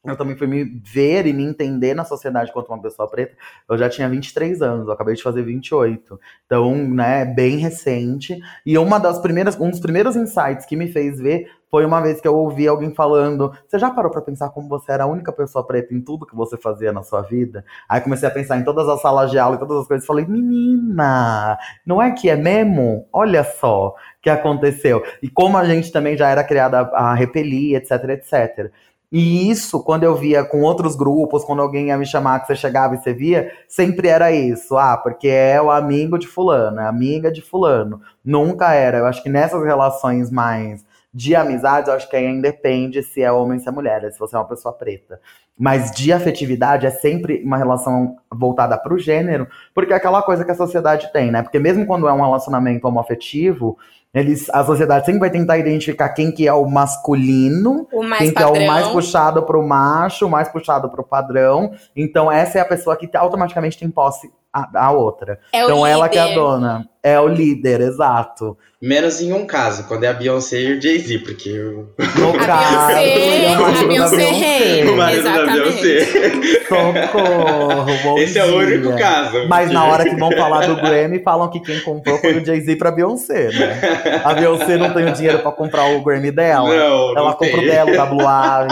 eu 0.05 0.17
também 0.17 0.35
fui 0.35 0.47
me 0.47 0.65
ver 0.83 1.25
e 1.25 1.31
me 1.31 1.43
entender 1.43 1.93
na 1.93 2.03
sociedade 2.03 2.51
quanto 2.51 2.67
uma 2.67 2.81
pessoa 2.81 3.09
preta, 3.09 3.35
eu 3.69 3.77
já 3.77 3.89
tinha 3.89 4.09
23 4.09 4.61
anos, 4.61 4.87
eu 4.87 4.93
acabei 4.93 5.15
de 5.15 5.23
fazer 5.23 5.41
28. 5.43 6.19
Então, 6.45 6.75
né, 6.75 7.23
bem 7.23 7.57
recente. 7.57 8.37
E 8.65 8.77
uma 8.77 8.99
das 8.99 9.19
primeiras, 9.19 9.57
um 9.59 9.69
dos 9.69 9.79
primeiros 9.79 10.15
insights 10.17 10.65
que 10.65 10.75
me 10.75 10.91
fez 10.91 11.19
ver 11.19 11.49
foi 11.71 11.85
uma 11.85 12.01
vez 12.01 12.21
que 12.21 12.27
eu 12.27 12.35
ouvi 12.35 12.67
alguém 12.67 12.93
falando: 12.93 13.51
Você 13.65 13.79
já 13.79 13.89
parou 13.89 14.11
para 14.11 14.21
pensar 14.21 14.49
como 14.49 14.67
você 14.67 14.91
era 14.91 15.05
a 15.05 15.07
única 15.07 15.31
pessoa 15.31 15.65
preta 15.65 15.93
em 15.93 16.01
tudo 16.01 16.25
que 16.25 16.35
você 16.35 16.57
fazia 16.57 16.91
na 16.91 17.01
sua 17.01 17.21
vida? 17.21 17.65
Aí 17.89 17.99
comecei 18.01 18.27
a 18.27 18.31
pensar 18.31 18.57
em 18.57 18.63
todas 18.63 18.87
as 18.87 19.01
salas 19.01 19.31
de 19.31 19.39
aula 19.39 19.55
e 19.55 19.59
todas 19.59 19.77
as 19.77 19.87
coisas. 19.87 20.05
Falei: 20.05 20.25
Menina, 20.25 21.57
não 21.85 22.01
é 22.01 22.11
que 22.11 22.29
é 22.29 22.35
mesmo? 22.35 23.07
Olha 23.11 23.43
só 23.43 23.95
que 24.21 24.29
aconteceu. 24.29 25.01
E 25.21 25.27
como 25.27 25.57
a 25.57 25.65
gente 25.65 25.91
também 25.91 26.15
já 26.15 26.29
era 26.29 26.43
criada 26.43 26.81
a 26.93 27.15
repelir, 27.15 27.75
etc, 27.75 27.91
etc. 28.09 28.71
E 29.13 29.47
isso, 29.47 29.83
quando 29.83 30.03
eu 30.05 30.15
via 30.15 30.43
com 30.43 30.61
outros 30.61 30.95
grupos, 30.95 31.43
quando 31.43 31.61
alguém 31.61 31.89
ia 31.89 31.97
me 31.99 32.05
chamar, 32.05 32.39
que 32.39 32.47
você 32.47 32.55
chegava 32.55 32.95
e 32.95 32.97
você 32.97 33.13
via, 33.13 33.51
sempre 33.67 34.07
era 34.07 34.31
isso. 34.31 34.75
Ah, 34.75 34.97
porque 34.97 35.27
é 35.27 35.61
o 35.61 35.69
amigo 35.69 36.17
de 36.17 36.25
fulano, 36.25 36.79
é 36.79 36.87
amiga 36.87 37.31
de 37.31 37.39
fulano. 37.39 38.01
Nunca 38.25 38.73
era. 38.73 38.97
Eu 38.97 39.05
acho 39.05 39.21
que 39.21 39.29
nessas 39.29 39.63
relações 39.63 40.31
mais 40.31 40.83
de 41.13 41.35
amizade, 41.35 41.89
eu 41.89 41.93
acho 41.93 42.09
que 42.09 42.15
aí 42.15 42.25
independe 42.25 43.03
se 43.03 43.21
é 43.21 43.31
homem 43.31 43.57
ou 43.57 43.63
se 43.63 43.69
é 43.69 43.71
mulher, 43.71 44.11
se 44.11 44.17
você 44.17 44.35
é 44.35 44.39
uma 44.39 44.47
pessoa 44.47 44.73
preta. 44.73 45.21
Mas 45.57 45.91
de 45.91 46.11
afetividade 46.11 46.85
é 46.85 46.89
sempre 46.89 47.41
uma 47.45 47.57
relação 47.57 48.15
voltada 48.33 48.77
para 48.77 48.93
o 48.93 48.97
gênero, 48.97 49.47
porque 49.73 49.93
é 49.93 49.95
aquela 49.95 50.21
coisa 50.23 50.43
que 50.43 50.51
a 50.51 50.55
sociedade 50.55 51.11
tem, 51.13 51.31
né? 51.31 51.43
Porque 51.43 51.59
mesmo 51.59 51.85
quando 51.85 52.07
é 52.07 52.13
um 52.13 52.21
relacionamento 52.21 52.87
homoafetivo, 52.87 53.77
eles, 54.13 54.47
a 54.51 54.63
sociedade 54.63 55.05
sempre 55.05 55.19
vai 55.19 55.31
tentar 55.31 55.57
identificar 55.57 56.09
quem 56.09 56.31
que 56.31 56.47
é 56.47 56.53
o 56.53 56.65
masculino, 56.67 57.87
o 57.91 58.01
quem 58.17 58.31
padrão. 58.31 58.53
que 58.53 58.59
é 58.59 58.63
o 58.63 58.67
mais 58.67 58.87
puxado 58.87 59.43
pro 59.43 59.65
macho, 59.65 60.27
o 60.27 60.29
mais 60.29 60.49
puxado 60.49 60.89
pro 60.89 61.03
padrão. 61.03 61.71
Então 61.95 62.31
essa 62.31 62.59
é 62.59 62.61
a 62.61 62.65
pessoa 62.65 62.95
que 62.95 63.09
automaticamente 63.15 63.77
tem 63.77 63.89
posse 63.89 64.31
a, 64.53 64.85
a 64.85 64.91
outra. 64.91 65.39
É 65.51 65.63
então 65.63 65.85
ela 65.85 66.05
líder. 66.05 66.09
que 66.11 66.17
é 66.19 66.31
a 66.31 66.35
dona. 66.35 66.89
É 67.01 67.19
o 67.19 67.27
líder, 67.27 67.81
exato. 67.81 68.55
Menos 68.79 69.19
em 69.19 69.33
um 69.33 69.45
caso, 69.47 69.87
quando 69.87 70.03
é 70.03 70.07
a 70.09 70.13
Beyoncé 70.13 70.61
e 70.61 70.77
o 70.77 70.81
Jay-Z, 70.81 71.19
porque 71.19 71.49
eu... 71.49 71.89
No 71.97 72.29
A 72.39 72.45
caso, 72.45 72.95
Beyoncé, 72.95 73.57
o 73.57 73.65
a 73.65 73.87
Beyoncé 73.87 74.31
rei. 74.31 74.87
o 74.87 74.95
marido 74.97 75.23
da 75.23 75.29
Exatamente. 75.31 75.42
Beyoncé. 75.42 75.42
Socorro, 76.67 77.97
bom 78.03 78.17
Esse 78.17 78.39
é 78.39 78.43
o 78.45 78.47
dia. 78.47 78.57
único 78.57 78.97
caso. 78.97 79.47
Mas 79.47 79.71
na 79.71 79.83
hora 79.85 80.03
que 80.03 80.15
vão 80.15 80.31
falar 80.31 80.65
do 80.67 80.75
Grammy, 80.75 81.19
falam 81.23 81.49
que 81.49 81.59
quem 81.59 81.79
comprou 81.81 82.17
foi 82.19 82.37
o 82.37 82.45
Jay-Z 82.45 82.75
pra 82.77 82.91
Beyoncé, 82.91 83.49
né? 83.51 84.21
A 84.23 84.33
Beyoncé 84.33 84.77
não 84.77 84.93
tem 84.93 85.05
o 85.07 85.11
dinheiro 85.13 85.39
pra 85.39 85.51
comprar 85.51 85.85
o 85.91 86.01
Grammy 86.03 86.31
dela. 86.31 86.67
Não, 86.69 87.17
Ela 87.17 87.29
não 87.29 87.33
compra 87.33 87.57
o 87.57 87.59
tem. 87.59 87.67
dela, 87.67 87.91
o 88.11 88.17
WA, 88.17 88.67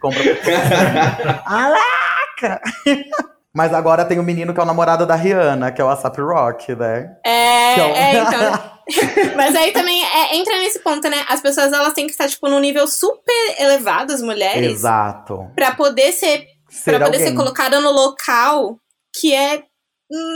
compra. 0.00 0.22
Alaca! 1.46 2.60
Mas 3.56 3.72
agora 3.72 4.04
tem 4.04 4.18
o 4.18 4.22
menino 4.22 4.52
que 4.52 4.60
é 4.60 4.62
o 4.62 4.66
namorado 4.66 5.06
da 5.06 5.14
Rihanna, 5.14 5.72
que 5.72 5.80
é 5.80 5.84
o 5.84 5.88
ASAP 5.88 6.18
Rock, 6.20 6.74
né? 6.74 7.16
É, 7.24 7.72
Então. 7.72 7.86
é, 7.86 8.12
então. 8.18 8.76
Mas 9.34 9.56
aí 9.56 9.72
também 9.72 10.04
é, 10.04 10.36
entra 10.36 10.58
nesse 10.58 10.78
ponto, 10.80 11.08
né? 11.08 11.24
As 11.28 11.40
pessoas 11.40 11.72
elas 11.72 11.94
têm 11.94 12.04
que 12.06 12.12
estar, 12.12 12.28
tipo, 12.28 12.48
num 12.48 12.60
nível 12.60 12.86
super 12.86 13.56
elevado, 13.58 14.12
as 14.12 14.20
mulheres, 14.20 14.72
Exato. 14.74 15.50
pra 15.56 15.74
poder 15.74 16.12
ser 16.12 16.46
Ser 16.68 16.90
Pra 16.98 17.06
poder 17.06 17.16
alguém. 17.16 17.30
ser 17.30 17.34
colocada 17.34 17.80
no 17.80 17.90
local 17.92 18.78
que 19.18 19.32
é 19.34 19.62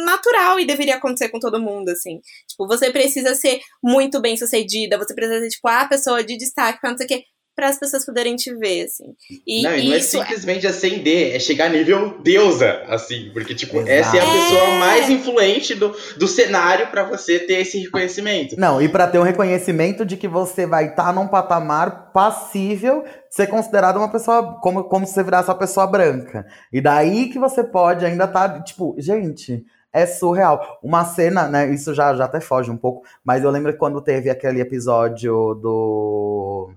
natural 0.04 0.58
e 0.58 0.66
deveria 0.66 0.96
acontecer 0.96 1.28
com 1.28 1.38
todo 1.38 1.60
mundo, 1.60 1.90
assim. 1.90 2.20
Tipo, 2.48 2.66
você 2.66 2.90
precisa 2.90 3.34
ser 3.34 3.60
muito 3.82 4.20
bem 4.20 4.36
sucedida, 4.36 4.96
você 4.98 5.14
precisa 5.14 5.40
ser, 5.40 5.48
tipo, 5.48 5.68
a 5.68 5.84
pessoa 5.84 6.24
de 6.24 6.36
destaque, 6.38 6.80
pra 6.80 6.90
não 6.90 6.96
sei 6.96 7.04
o 7.06 7.08
quê, 7.08 7.24
para 7.60 7.68
as 7.68 7.78
pessoas 7.78 8.06
poderem 8.06 8.36
te 8.36 8.54
ver, 8.56 8.84
assim. 8.86 9.04
E, 9.46 9.62
não, 9.62 9.76
e 9.76 9.88
não 9.88 9.94
é 9.94 9.98
isso 9.98 10.12
simplesmente 10.18 10.66
ascender, 10.66 11.36
é 11.36 11.38
chegar 11.38 11.66
a 11.66 11.68
nível 11.68 12.18
deusa, 12.22 12.80
assim, 12.88 13.28
porque, 13.34 13.54
tipo, 13.54 13.76
Exato. 13.80 13.90
essa 13.90 14.16
é 14.16 14.20
a 14.20 14.24
É. 14.24 14.32
pessoa 14.32 14.70
mais 14.78 15.10
influente 15.10 15.74
do, 15.74 15.94
do 16.16 16.26
cenário 16.26 16.86
pra 16.86 17.04
você 17.04 17.38
ter 17.38 17.60
esse 17.60 17.78
reconhecimento. 17.78 18.56
Não, 18.58 18.80
e 18.80 18.88
pra 18.88 19.06
ter 19.06 19.18
um 19.18 19.22
reconhecimento 19.22 20.06
de 20.06 20.16
que 20.16 20.26
você 20.26 20.64
vai 20.64 20.86
estar 20.86 21.12
num 21.12 21.28
patamar 21.28 22.12
passível 22.14 23.02
de 23.02 23.34
ser 23.36 23.46
considerado 23.48 23.98
uma 23.98 24.10
pessoa, 24.10 24.58
como, 24.62 24.84
como 24.84 25.06
se 25.06 25.12
você 25.12 25.22
virasse 25.22 25.50
uma 25.50 25.58
pessoa 25.58 25.86
branca. 25.86 26.46
E 26.72 26.80
daí 26.80 27.28
que 27.28 27.38
você 27.38 27.62
pode 27.62 28.06
ainda 28.06 28.24
estar, 28.24 28.62
tipo, 28.64 28.94
gente, 28.98 29.62
é 29.92 30.06
surreal. 30.06 30.78
Uma 30.82 31.04
cena, 31.04 31.46
né, 31.46 31.68
isso 31.74 31.92
já, 31.92 32.14
já 32.14 32.24
até 32.24 32.40
foge 32.40 32.70
um 32.70 32.76
pouco, 32.78 33.02
mas 33.22 33.44
eu 33.44 33.50
lembro 33.50 33.70
que 33.70 33.78
quando 33.78 34.00
teve 34.00 34.30
aquele 34.30 34.62
episódio 34.62 35.54
do 35.60 36.70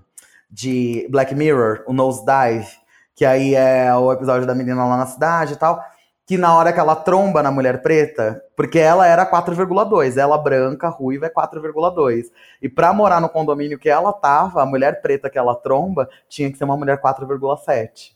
de 0.54 1.08
Black 1.10 1.34
Mirror, 1.34 1.82
o 1.84 1.92
Nosedive, 1.92 2.68
que 3.12 3.24
aí 3.24 3.56
é 3.56 3.92
o 3.92 4.12
episódio 4.12 4.46
da 4.46 4.54
menina 4.54 4.86
lá 4.86 4.96
na 4.96 5.06
cidade 5.06 5.54
e 5.54 5.56
tal, 5.56 5.82
que 6.24 6.38
na 6.38 6.56
hora 6.56 6.72
que 6.72 6.78
ela 6.78 6.94
tromba 6.94 7.42
na 7.42 7.50
mulher 7.50 7.82
preta, 7.82 8.40
porque 8.56 8.78
ela 8.78 9.04
era 9.04 9.28
4,2, 9.28 10.16
ela 10.16 10.38
branca, 10.38 10.88
ruiva 10.88 11.26
é 11.26 11.28
4,2. 11.28 12.26
E 12.62 12.68
pra 12.68 12.92
morar 12.92 13.20
no 13.20 13.28
condomínio 13.28 13.80
que 13.80 13.88
ela 13.88 14.12
tava, 14.12 14.62
a 14.62 14.66
mulher 14.66 15.02
preta 15.02 15.28
que 15.28 15.36
ela 15.36 15.56
tromba 15.56 16.08
tinha 16.28 16.50
que 16.50 16.56
ser 16.56 16.64
uma 16.64 16.76
mulher 16.76 17.00
4,7. 17.00 18.14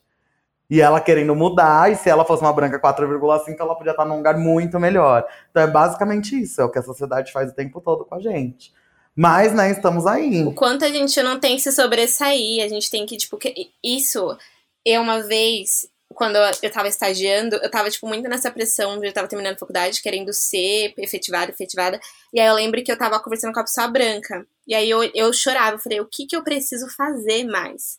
E 0.71 0.81
ela 0.81 1.01
querendo 1.01 1.35
mudar, 1.35 1.91
e 1.91 1.97
se 1.97 2.09
ela 2.09 2.25
fosse 2.25 2.43
uma 2.43 2.53
branca 2.53 2.81
4,5, 2.81 3.57
ela 3.59 3.75
podia 3.75 3.91
estar 3.91 4.05
num 4.05 4.19
lugar 4.19 4.39
muito 4.39 4.79
melhor. 4.79 5.27
Então 5.51 5.63
é 5.63 5.67
basicamente 5.67 6.41
isso, 6.41 6.61
é 6.61 6.65
o 6.65 6.71
que 6.71 6.79
a 6.79 6.83
sociedade 6.83 7.33
faz 7.33 7.51
o 7.51 7.55
tempo 7.55 7.81
todo 7.81 8.05
com 8.05 8.15
a 8.15 8.21
gente. 8.21 8.73
Mas, 9.21 9.53
né, 9.53 9.73
estamos 9.73 10.07
aí. 10.07 10.45
o 10.45 10.55
quanto 10.55 10.85
a 10.85 10.89
gente 10.89 11.21
não 11.25 11.41
tem 11.41 11.57
que 11.57 11.63
se 11.63 11.73
sobressair, 11.73 12.65
a 12.65 12.69
gente 12.69 12.89
tem 12.89 13.05
que, 13.05 13.17
tipo, 13.17 13.37
que- 13.37 13.73
isso, 13.83 14.39
eu 14.87 15.03
uma 15.03 15.21
vez, 15.25 15.89
quando 16.15 16.37
eu, 16.37 16.71
tava 16.71 16.87
estagiando, 16.87 17.57
eu 17.57 17.69
tava, 17.69 17.91
tipo, 17.91 18.07
muito 18.07 18.29
nessa 18.29 18.49
pressão 18.49 19.01
de 19.01 19.09
eu 19.09 19.13
tava 19.13 19.27
terminando 19.27 19.57
a 19.57 19.59
faculdade, 19.59 20.01
querendo 20.01 20.33
ser 20.33 20.95
efetivada, 20.97 21.51
efetivada, 21.51 21.99
e 22.33 22.39
aí 22.39 22.47
eu 22.47 22.55
lembro 22.55 22.81
que 22.85 22.93
eu 22.93 22.97
tava 22.97 23.19
conversando 23.19 23.53
com 23.53 23.59
a 23.59 23.65
pessoa 23.65 23.89
branca, 23.89 24.47
e 24.69 24.73
aí 24.73 24.89
eu, 24.89 25.03
eu 25.13 25.33
chorava, 25.33 25.75
eu 25.75 25.81
falei, 25.81 26.01
o 26.01 26.07
que 26.07 26.25
que 26.25 26.37
eu 26.37 26.45
preciso 26.45 26.87
fazer 26.97 27.43
mais? 27.43 27.99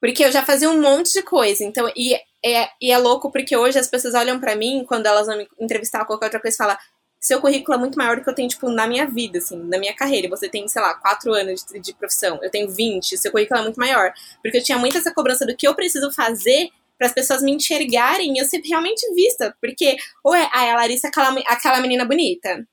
Porque 0.00 0.24
eu 0.24 0.32
já 0.32 0.44
fazia 0.44 0.68
um 0.68 0.80
monte 0.82 1.12
de 1.12 1.22
coisa, 1.22 1.62
então, 1.62 1.88
e 1.94 2.16
é, 2.44 2.68
e 2.80 2.90
é 2.90 2.98
louco 2.98 3.30
porque 3.30 3.56
hoje 3.56 3.78
as 3.78 3.88
pessoas 3.88 4.14
olham 4.14 4.40
pra 4.40 4.56
mim, 4.56 4.84
quando 4.88 5.06
elas 5.06 5.28
vão 5.28 5.36
me 5.38 5.48
entrevistar 5.60 6.00
ou 6.00 6.06
qualquer 6.06 6.26
outra 6.26 6.40
coisa, 6.40 6.54
e 6.54 6.58
falam, 6.58 6.76
seu 7.20 7.40
currículo 7.40 7.76
é 7.76 7.80
muito 7.80 7.98
maior 7.98 8.16
do 8.16 8.22
que 8.22 8.30
eu 8.30 8.34
tenho, 8.34 8.48
tipo, 8.48 8.68
na 8.70 8.86
minha 8.86 9.06
vida, 9.06 9.38
assim, 9.38 9.56
na 9.56 9.78
minha 9.78 9.94
carreira. 9.94 10.28
Você 10.28 10.48
tem, 10.48 10.66
sei 10.68 10.80
lá, 10.80 10.94
quatro 10.94 11.32
anos 11.32 11.64
de, 11.64 11.80
de 11.80 11.94
profissão, 11.94 12.38
eu 12.42 12.50
tenho 12.50 12.68
20, 12.68 13.16
seu 13.16 13.30
currículo 13.30 13.60
é 13.60 13.62
muito 13.64 13.78
maior. 13.78 14.12
Porque 14.42 14.58
eu 14.58 14.62
tinha 14.62 14.78
muito 14.78 14.96
essa 14.96 15.12
cobrança 15.12 15.44
do 15.44 15.56
que 15.56 15.66
eu 15.66 15.74
preciso 15.74 16.10
fazer 16.12 16.70
para 16.96 17.06
as 17.06 17.12
pessoas 17.12 17.42
me 17.42 17.52
enxergarem 17.52 18.34
e 18.34 18.38
eu 18.38 18.44
ser 18.44 18.60
realmente 18.64 19.02
vista. 19.14 19.54
Porque, 19.60 19.96
ou 20.22 20.34
é, 20.34 20.48
ah, 20.52 20.64
é 20.64 20.70
a 20.72 20.76
Larissa, 20.76 21.08
aquela, 21.08 21.38
aquela 21.46 21.80
menina 21.80 22.04
bonita, 22.04 22.66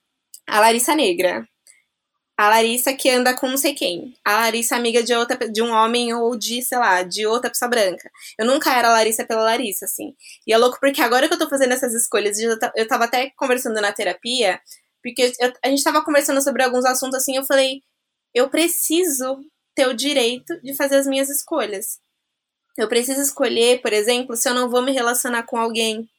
a 0.47 0.59
Larissa 0.59 0.95
negra, 0.95 1.47
a 2.37 2.49
Larissa 2.49 2.93
que 2.93 3.09
anda 3.09 3.33
com 3.33 3.47
não 3.47 3.57
sei 3.57 3.73
quem, 3.73 4.13
a 4.25 4.35
Larissa 4.41 4.75
amiga 4.75 5.01
de, 5.01 5.13
outra, 5.15 5.37
de 5.49 5.61
um 5.61 5.71
homem 5.71 6.13
ou 6.13 6.35
de, 6.37 6.61
sei 6.61 6.77
lá, 6.77 7.01
de 7.03 7.25
outra 7.25 7.49
pessoa 7.49 7.69
branca. 7.69 8.09
Eu 8.37 8.45
nunca 8.45 8.73
era 8.77 8.89
Larissa 8.89 9.25
pela 9.25 9.43
Larissa, 9.43 9.85
assim. 9.85 10.13
E 10.45 10.53
é 10.53 10.57
louco 10.57 10.77
porque 10.81 11.01
agora 11.01 11.27
que 11.27 11.33
eu 11.33 11.39
tô 11.39 11.47
fazendo 11.49 11.71
essas 11.73 11.93
escolhas, 11.93 12.37
eu 12.39 12.87
tava 12.87 13.05
até 13.05 13.31
conversando 13.37 13.79
na 13.81 13.93
terapia, 13.93 14.59
porque 15.01 15.31
eu- 15.39 15.53
a 15.63 15.69
gente 15.69 15.83
tava 15.83 16.03
conversando 16.03 16.41
sobre 16.41 16.63
alguns 16.63 16.83
assuntos 16.85 17.15
assim, 17.15 17.37
eu 17.37 17.45
falei, 17.45 17.81
eu 18.33 18.49
preciso 18.49 19.39
ter 19.75 19.87
o 19.87 19.93
direito 19.93 20.59
de 20.61 20.75
fazer 20.75 20.97
as 20.97 21.07
minhas 21.07 21.29
escolhas. 21.29 21.99
Eu 22.77 22.87
preciso 22.89 23.21
escolher, 23.21 23.81
por 23.81 23.93
exemplo, 23.93 24.35
se 24.35 24.49
eu 24.49 24.53
não 24.53 24.69
vou 24.69 24.81
me 24.81 24.91
relacionar 24.91 25.43
com 25.43 25.57
alguém, 25.57 26.09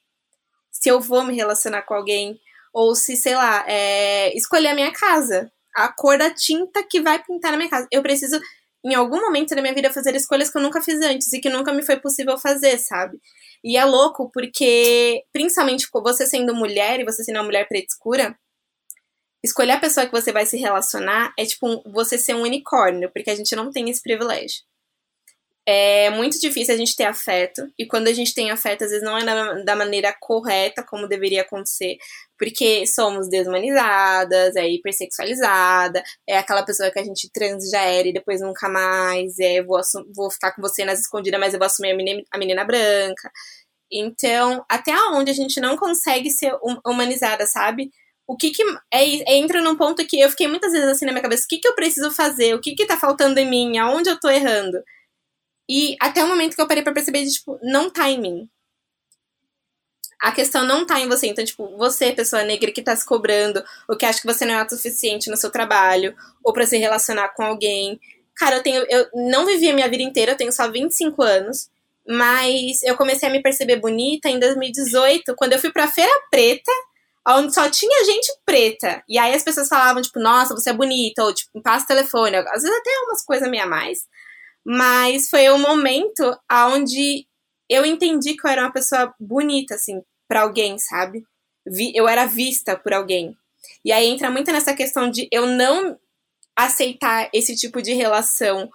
se 0.70 0.88
eu 0.88 1.00
vou 1.00 1.24
me 1.24 1.34
relacionar 1.34 1.82
com 1.82 1.94
alguém, 1.94 2.40
ou 2.72 2.94
se, 2.94 3.16
sei 3.16 3.34
lá, 3.34 3.64
é, 3.68 4.36
escolher 4.36 4.68
a 4.68 4.74
minha 4.74 4.92
casa, 4.92 5.50
a 5.76 5.92
cor 5.92 6.18
da 6.18 6.30
tinta 6.34 6.82
que 6.88 7.00
vai 7.00 7.22
pintar 7.22 7.52
na 7.52 7.58
minha 7.58 7.70
casa. 7.70 7.86
Eu 7.92 8.02
preciso, 8.02 8.40
em 8.84 8.94
algum 8.94 9.20
momento 9.20 9.54
da 9.54 9.62
minha 9.62 9.74
vida, 9.74 9.92
fazer 9.92 10.14
escolhas 10.16 10.50
que 10.50 10.58
eu 10.58 10.62
nunca 10.62 10.82
fiz 10.82 11.00
antes 11.02 11.32
e 11.32 11.40
que 11.40 11.50
nunca 11.50 11.72
me 11.72 11.82
foi 11.82 11.98
possível 12.00 12.38
fazer, 12.38 12.78
sabe? 12.78 13.18
E 13.64 13.76
é 13.76 13.84
louco 13.84 14.30
porque, 14.32 15.22
principalmente 15.32 15.88
você 15.92 16.26
sendo 16.26 16.54
mulher 16.54 17.00
e 17.00 17.04
você 17.04 17.22
sendo 17.24 17.36
uma 17.36 17.44
mulher 17.44 17.68
preta 17.68 17.86
escura, 17.90 18.36
escolher 19.44 19.72
a 19.72 19.80
pessoa 19.80 20.06
que 20.06 20.12
você 20.12 20.32
vai 20.32 20.46
se 20.46 20.56
relacionar 20.56 21.32
é 21.38 21.44
tipo 21.44 21.66
um- 21.68 21.82
você 21.92 22.18
ser 22.18 22.34
um 22.34 22.42
unicórnio, 22.42 23.10
porque 23.12 23.30
a 23.30 23.34
gente 23.34 23.54
não 23.56 23.70
tem 23.70 23.88
esse 23.90 24.02
privilégio. 24.02 24.62
É 25.68 26.10
muito 26.10 26.38
difícil 26.38 26.74
a 26.74 26.76
gente 26.78 26.94
ter 26.94 27.04
afeto, 27.04 27.62
e 27.76 27.86
quando 27.86 28.06
a 28.06 28.12
gente 28.12 28.32
tem 28.32 28.52
afeto, 28.52 28.84
às 28.84 28.90
vezes 28.90 29.04
não 29.04 29.18
é 29.18 29.24
da, 29.24 29.52
da 29.64 29.74
maneira 29.76 30.14
correta 30.20 30.84
como 30.84 31.08
deveria 31.08 31.42
acontecer, 31.42 31.96
porque 32.38 32.86
somos 32.86 33.28
desumanizadas, 33.28 34.54
é 34.54 34.68
hipersexualizada, 34.68 36.02
é 36.28 36.38
aquela 36.38 36.64
pessoa 36.64 36.90
que 36.92 37.00
a 37.00 37.04
gente 37.04 37.28
transgere 37.32 38.10
e 38.10 38.12
depois 38.12 38.40
nunca 38.40 38.68
mais, 38.68 39.38
é 39.40 39.60
vou, 39.62 39.80
vou 40.14 40.30
ficar 40.30 40.52
com 40.52 40.62
você 40.62 40.84
nas 40.84 41.00
escondidas, 41.00 41.40
mas 41.40 41.52
eu 41.52 41.58
vou 41.58 41.66
assumir 41.66 41.90
a 41.92 41.96
menina, 41.96 42.22
a 42.30 42.38
menina 42.38 42.64
branca. 42.64 43.28
Então, 43.90 44.64
até 44.68 44.92
onde 45.12 45.30
a 45.30 45.34
gente 45.34 45.60
não 45.60 45.76
consegue 45.76 46.30
ser 46.30 46.52
hum- 46.62 46.80
humanizada, 46.86 47.46
sabe? 47.46 47.90
O 48.26 48.36
que 48.36 48.50
que. 48.50 48.62
É- 48.92 49.34
entra 49.36 49.62
num 49.62 49.76
ponto 49.76 50.04
que 50.06 50.20
eu 50.20 50.28
fiquei 50.30 50.48
muitas 50.48 50.72
vezes 50.72 50.88
assim 50.88 51.06
na 51.06 51.12
minha 51.12 51.22
cabeça: 51.22 51.44
o 51.44 51.48
que 51.48 51.58
que 51.58 51.68
eu 51.68 51.74
preciso 51.74 52.10
fazer? 52.10 52.54
O 52.54 52.60
que 52.60 52.74
que 52.74 52.86
tá 52.86 52.96
faltando 52.96 53.38
em 53.40 53.48
mim? 53.48 53.78
Aonde 53.78 54.10
eu 54.10 54.18
tô 54.20 54.28
errando? 54.28 54.78
E 55.68 55.96
até 56.00 56.24
o 56.24 56.28
momento 56.28 56.54
que 56.54 56.62
eu 56.62 56.68
parei 56.68 56.82
pra 56.82 56.92
perceber, 56.92 57.26
tipo, 57.26 57.58
não 57.62 57.90
tá 57.90 58.08
em 58.08 58.20
mim. 58.20 58.48
A 60.20 60.32
questão 60.32 60.64
não 60.64 60.86
tá 60.86 60.98
em 61.00 61.08
você. 61.08 61.26
Então, 61.26 61.44
tipo, 61.44 61.76
você, 61.76 62.12
pessoa 62.12 62.42
negra 62.42 62.72
que 62.72 62.82
tá 62.82 62.94
se 62.96 63.04
cobrando, 63.04 63.62
ou 63.88 63.96
que 63.96 64.06
acha 64.06 64.20
que 64.20 64.26
você 64.26 64.44
não 64.44 64.54
é 64.54 64.58
autossuficiente 64.58 65.30
no 65.30 65.36
seu 65.36 65.50
trabalho, 65.50 66.16
ou 66.42 66.52
para 66.52 66.66
se 66.66 66.76
relacionar 66.78 67.28
com 67.30 67.42
alguém. 67.42 68.00
Cara, 68.34 68.56
eu 68.56 68.62
tenho. 68.62 68.84
Eu 68.88 69.08
não 69.14 69.46
vivi 69.46 69.68
a 69.68 69.74
minha 69.74 69.88
vida 69.88 70.02
inteira, 70.02 70.32
eu 70.32 70.36
tenho 70.36 70.52
só 70.52 70.70
25 70.70 71.22
anos. 71.22 71.68
Mas 72.08 72.82
eu 72.84 72.96
comecei 72.96 73.28
a 73.28 73.32
me 73.32 73.42
perceber 73.42 73.76
bonita 73.76 74.28
em 74.28 74.38
2018, 74.38 75.34
quando 75.34 75.54
eu 75.54 75.58
fui 75.58 75.72
pra 75.72 75.88
Feira 75.88 76.12
Preta, 76.30 76.70
onde 77.28 77.52
só 77.52 77.68
tinha 77.68 78.04
gente 78.04 78.32
preta. 78.44 79.02
E 79.08 79.18
aí 79.18 79.34
as 79.34 79.42
pessoas 79.42 79.68
falavam, 79.68 80.00
tipo, 80.00 80.20
nossa, 80.20 80.54
você 80.54 80.70
é 80.70 80.72
bonita, 80.72 81.24
ou 81.24 81.34
tipo, 81.34 81.60
passa 81.60 81.84
o 81.84 81.88
telefone. 81.88 82.36
Às 82.36 82.62
vezes 82.62 82.78
até 82.78 82.90
umas 83.06 83.24
coisas 83.24 83.50
meio 83.50 83.64
a 83.64 83.66
mais. 83.66 83.98
Mas 84.68 85.30
foi 85.30 85.48
o 85.48 85.58
momento 85.58 86.36
onde 86.50 87.24
eu 87.70 87.86
entendi 87.86 88.34
que 88.34 88.44
eu 88.44 88.50
era 88.50 88.62
uma 88.62 88.72
pessoa 88.72 89.14
bonita, 89.20 89.76
assim, 89.76 90.02
para 90.26 90.42
alguém, 90.42 90.76
sabe? 90.76 91.22
Eu 91.94 92.08
era 92.08 92.26
vista 92.26 92.76
por 92.76 92.92
alguém. 92.92 93.36
E 93.84 93.92
aí 93.92 94.08
entra 94.08 94.28
muito 94.28 94.50
nessa 94.50 94.74
questão 94.74 95.08
de 95.08 95.28
eu 95.30 95.46
não 95.46 95.96
aceitar 96.56 97.30
esse 97.32 97.54
tipo 97.54 97.80
de 97.80 97.92
relação 97.92 98.68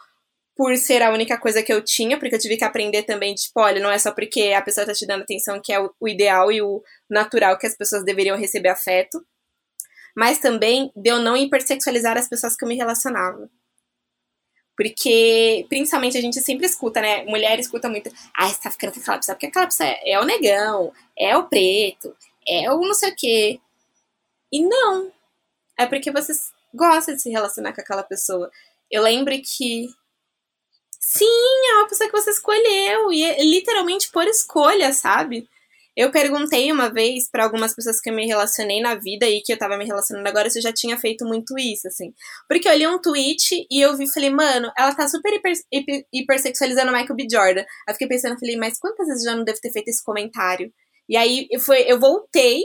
por 0.55 0.77
ser 0.77 1.01
a 1.01 1.11
única 1.11 1.37
coisa 1.37 1.61
que 1.61 1.73
eu 1.73 1.83
tinha, 1.83 2.17
porque 2.17 2.35
eu 2.35 2.39
tive 2.39 2.55
que 2.55 2.63
aprender 2.63 3.03
também, 3.03 3.35
tipo, 3.35 3.59
olha, 3.59 3.81
não 3.81 3.91
é 3.91 3.97
só 3.97 4.13
porque 4.13 4.53
a 4.55 4.61
pessoa 4.61 4.85
tá 4.85 4.93
te 4.93 5.05
dando 5.05 5.23
atenção 5.23 5.59
que 5.61 5.73
é 5.73 5.79
o 5.79 6.07
ideal 6.07 6.51
e 6.53 6.61
o 6.61 6.81
natural 7.09 7.57
que 7.57 7.67
as 7.67 7.75
pessoas 7.75 8.05
deveriam 8.05 8.37
receber 8.37 8.69
afeto, 8.69 9.25
mas 10.15 10.39
também 10.39 10.89
de 10.95 11.09
eu 11.09 11.19
não 11.19 11.35
hipersexualizar 11.35 12.17
as 12.17 12.29
pessoas 12.29 12.55
que 12.55 12.63
eu 12.63 12.69
me 12.69 12.75
relacionava. 12.75 13.49
Porque, 14.81 15.63
principalmente, 15.69 16.17
a 16.17 16.21
gente 16.21 16.41
sempre 16.41 16.65
escuta, 16.65 16.99
né? 17.01 17.23
Mulher 17.25 17.59
escuta 17.59 17.87
muito. 17.87 18.09
Ah, 18.35 18.49
você 18.49 18.59
tá 18.59 18.71
ficando 18.71 18.91
com 18.91 18.99
aquela 18.99 19.17
pessoa. 19.19 19.35
Porque 19.35 19.45
aquela 19.45 19.69
é, 19.79 20.13
é 20.13 20.19
o 20.19 20.25
negão, 20.25 20.91
é 21.15 21.37
o 21.37 21.47
preto, 21.47 22.15
é 22.47 22.71
o 22.71 22.79
não 22.79 22.95
sei 22.95 23.11
o 23.11 23.15
quê. 23.15 23.59
E 24.51 24.63
não. 24.63 25.11
É 25.77 25.85
porque 25.85 26.09
você 26.09 26.33
gosta 26.73 27.13
de 27.13 27.21
se 27.21 27.29
relacionar 27.29 27.73
com 27.73 27.81
aquela 27.81 28.01
pessoa. 28.01 28.49
Eu 28.89 29.03
lembro 29.03 29.35
que. 29.35 29.87
Sim, 30.99 31.69
é 31.69 31.75
uma 31.75 31.87
pessoa 31.87 32.09
que 32.09 32.19
você 32.19 32.31
escolheu. 32.31 33.13
E 33.13 33.23
é 33.23 33.43
literalmente 33.43 34.09
por 34.09 34.25
escolha, 34.25 34.91
sabe? 34.93 35.47
Eu 35.95 36.09
perguntei 36.09 36.71
uma 36.71 36.89
vez 36.89 37.29
para 37.29 37.43
algumas 37.43 37.75
pessoas 37.75 37.99
que 37.99 38.09
eu 38.09 38.13
me 38.13 38.25
relacionei 38.25 38.81
na 38.81 38.95
vida 38.95 39.27
e 39.27 39.41
que 39.41 39.51
eu 39.51 39.57
tava 39.57 39.77
me 39.77 39.85
relacionando 39.85 40.27
agora 40.27 40.49
se 40.49 40.59
eu 40.59 40.63
já 40.63 40.71
tinha 40.71 40.97
feito 40.97 41.25
muito 41.25 41.57
isso, 41.59 41.87
assim. 41.87 42.13
Porque 42.47 42.67
eu 42.67 42.77
li 42.77 42.87
um 42.87 42.99
tweet 42.99 43.67
e 43.69 43.81
eu 43.81 43.97
vi 43.97 44.11
falei, 44.11 44.29
mano, 44.29 44.71
ela 44.77 44.95
tá 44.95 45.07
super 45.07 45.33
hiper, 45.33 45.53
hiper, 45.71 46.05
hipersexualizando 46.13 46.93
Michael 46.93 47.15
B. 47.15 47.27
Jordan. 47.29 47.65
Aí 47.87 47.93
fiquei 47.93 48.07
pensando, 48.07 48.39
falei, 48.39 48.55
mas 48.55 48.79
quantas 48.79 49.07
vezes 49.07 49.25
eu 49.25 49.31
já 49.31 49.37
não 49.37 49.43
devo 49.43 49.59
ter 49.59 49.71
feito 49.71 49.89
esse 49.89 50.03
comentário? 50.03 50.71
E 51.09 51.17
aí 51.17 51.47
eu, 51.51 51.59
foi, 51.59 51.81
eu 51.81 51.99
voltei, 51.99 52.63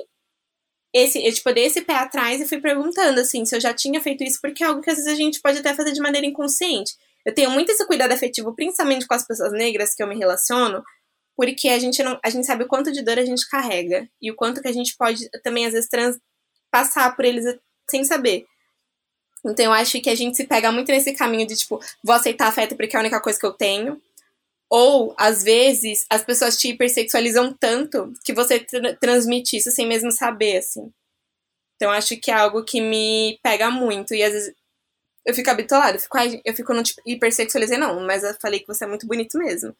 esse, 0.95 1.25
eu, 1.27 1.33
tipo, 1.33 1.53
dei 1.53 1.67
esse 1.67 1.83
pé 1.83 1.95
atrás 1.95 2.41
e 2.41 2.47
fui 2.47 2.61
perguntando, 2.61 3.21
assim, 3.21 3.45
se 3.45 3.57
eu 3.57 3.61
já 3.61 3.75
tinha 3.75 4.01
feito 4.01 4.23
isso, 4.23 4.39
porque 4.41 4.63
é 4.63 4.69
algo 4.69 4.81
que 4.81 4.91
às 4.91 4.97
vezes 4.97 5.13
a 5.13 5.17
gente 5.17 5.41
pode 5.41 5.59
até 5.59 5.75
fazer 5.75 5.93
de 5.93 6.01
maneira 6.01 6.27
inconsciente. 6.27 6.93
Eu 7.25 7.35
tenho 7.35 7.51
muito 7.51 7.71
esse 7.71 7.85
cuidado 7.87 8.13
afetivo, 8.13 8.55
principalmente 8.55 9.05
com 9.05 9.15
as 9.15 9.27
pessoas 9.27 9.51
negras 9.51 9.97
que 9.97 10.03
eu 10.03 10.07
me 10.07 10.17
relaciono, 10.17 10.81
porque 11.37 11.69
a 11.69 11.79
gente 11.79 12.03
não, 12.03 12.19
a 12.25 12.31
gente 12.31 12.47
sabe 12.47 12.65
o 12.65 12.67
quanto 12.67 12.91
de 12.91 13.03
dor 13.03 13.19
a 13.19 13.25
gente 13.25 13.49
carrega 13.49 14.09
e 14.21 14.31
o 14.31 14.35
quanto 14.35 14.63
que 14.63 14.69
a 14.69 14.73
gente 14.73 14.97
pode 14.97 15.29
também 15.43 15.67
às 15.67 15.73
vezes 15.73 15.89
trans, 15.89 16.19
passar 16.71 17.15
por 17.15 17.25
eles 17.25 17.45
sem 17.89 18.05
saber. 18.05 18.47
Então 19.45 19.67
eu 19.67 19.73
acho 19.73 20.01
que 20.01 20.11
a 20.11 20.15
gente 20.15 20.37
se 20.37 20.45
pega 20.45 20.73
muito 20.73 20.91
nesse 20.91 21.13
caminho 21.13 21.47
de 21.47 21.57
tipo, 21.57 21.79
vou 22.03 22.15
aceitar 22.15 22.49
afeto 22.49 22.75
porque 22.77 22.97
é 22.97 22.99
a 22.99 23.03
única 23.03 23.21
coisa 23.21 23.39
que 23.39 23.47
eu 23.47 23.53
tenho. 23.53 24.01
Ou, 24.69 25.15
às 25.17 25.45
vezes, 25.45 26.05
as 26.11 26.25
pessoas 26.25 26.59
te 26.59 26.71
hipersexualizam 26.71 27.55
tanto 27.55 28.13
que 28.25 28.33
você 28.33 28.59
tra 28.59 28.97
transmite 28.97 29.57
isso 29.57 29.71
sem 29.71 29.87
mesmo 29.87 30.11
saber, 30.11 30.57
assim. 30.57 30.93
Então, 31.77 31.93
acho 31.93 32.17
que 32.17 32.33
é 32.33 32.35
algo 32.35 32.65
que 32.65 32.81
me 32.81 33.39
pega 33.45 33.71
muito. 33.71 34.13
E 34.13 34.25
às 34.25 34.33
vezes 34.33 34.55
eu 35.27 35.35
fico 35.35 35.51
habituada, 35.51 35.97
eu 35.97 36.01
fico, 36.01 36.19
eu 36.45 36.55
fico 36.55 36.73
no 36.73 36.83
tipo, 36.85 37.03
hipersexualizei, 37.05 37.77
não, 37.77 38.01
mas 38.07 38.23
eu 38.23 38.33
falei 38.41 38.61
que 38.61 38.67
você 38.69 38.85
é 38.85 38.87
muito 38.87 39.09
bonito 39.09 39.37
mesmo. 39.37 39.77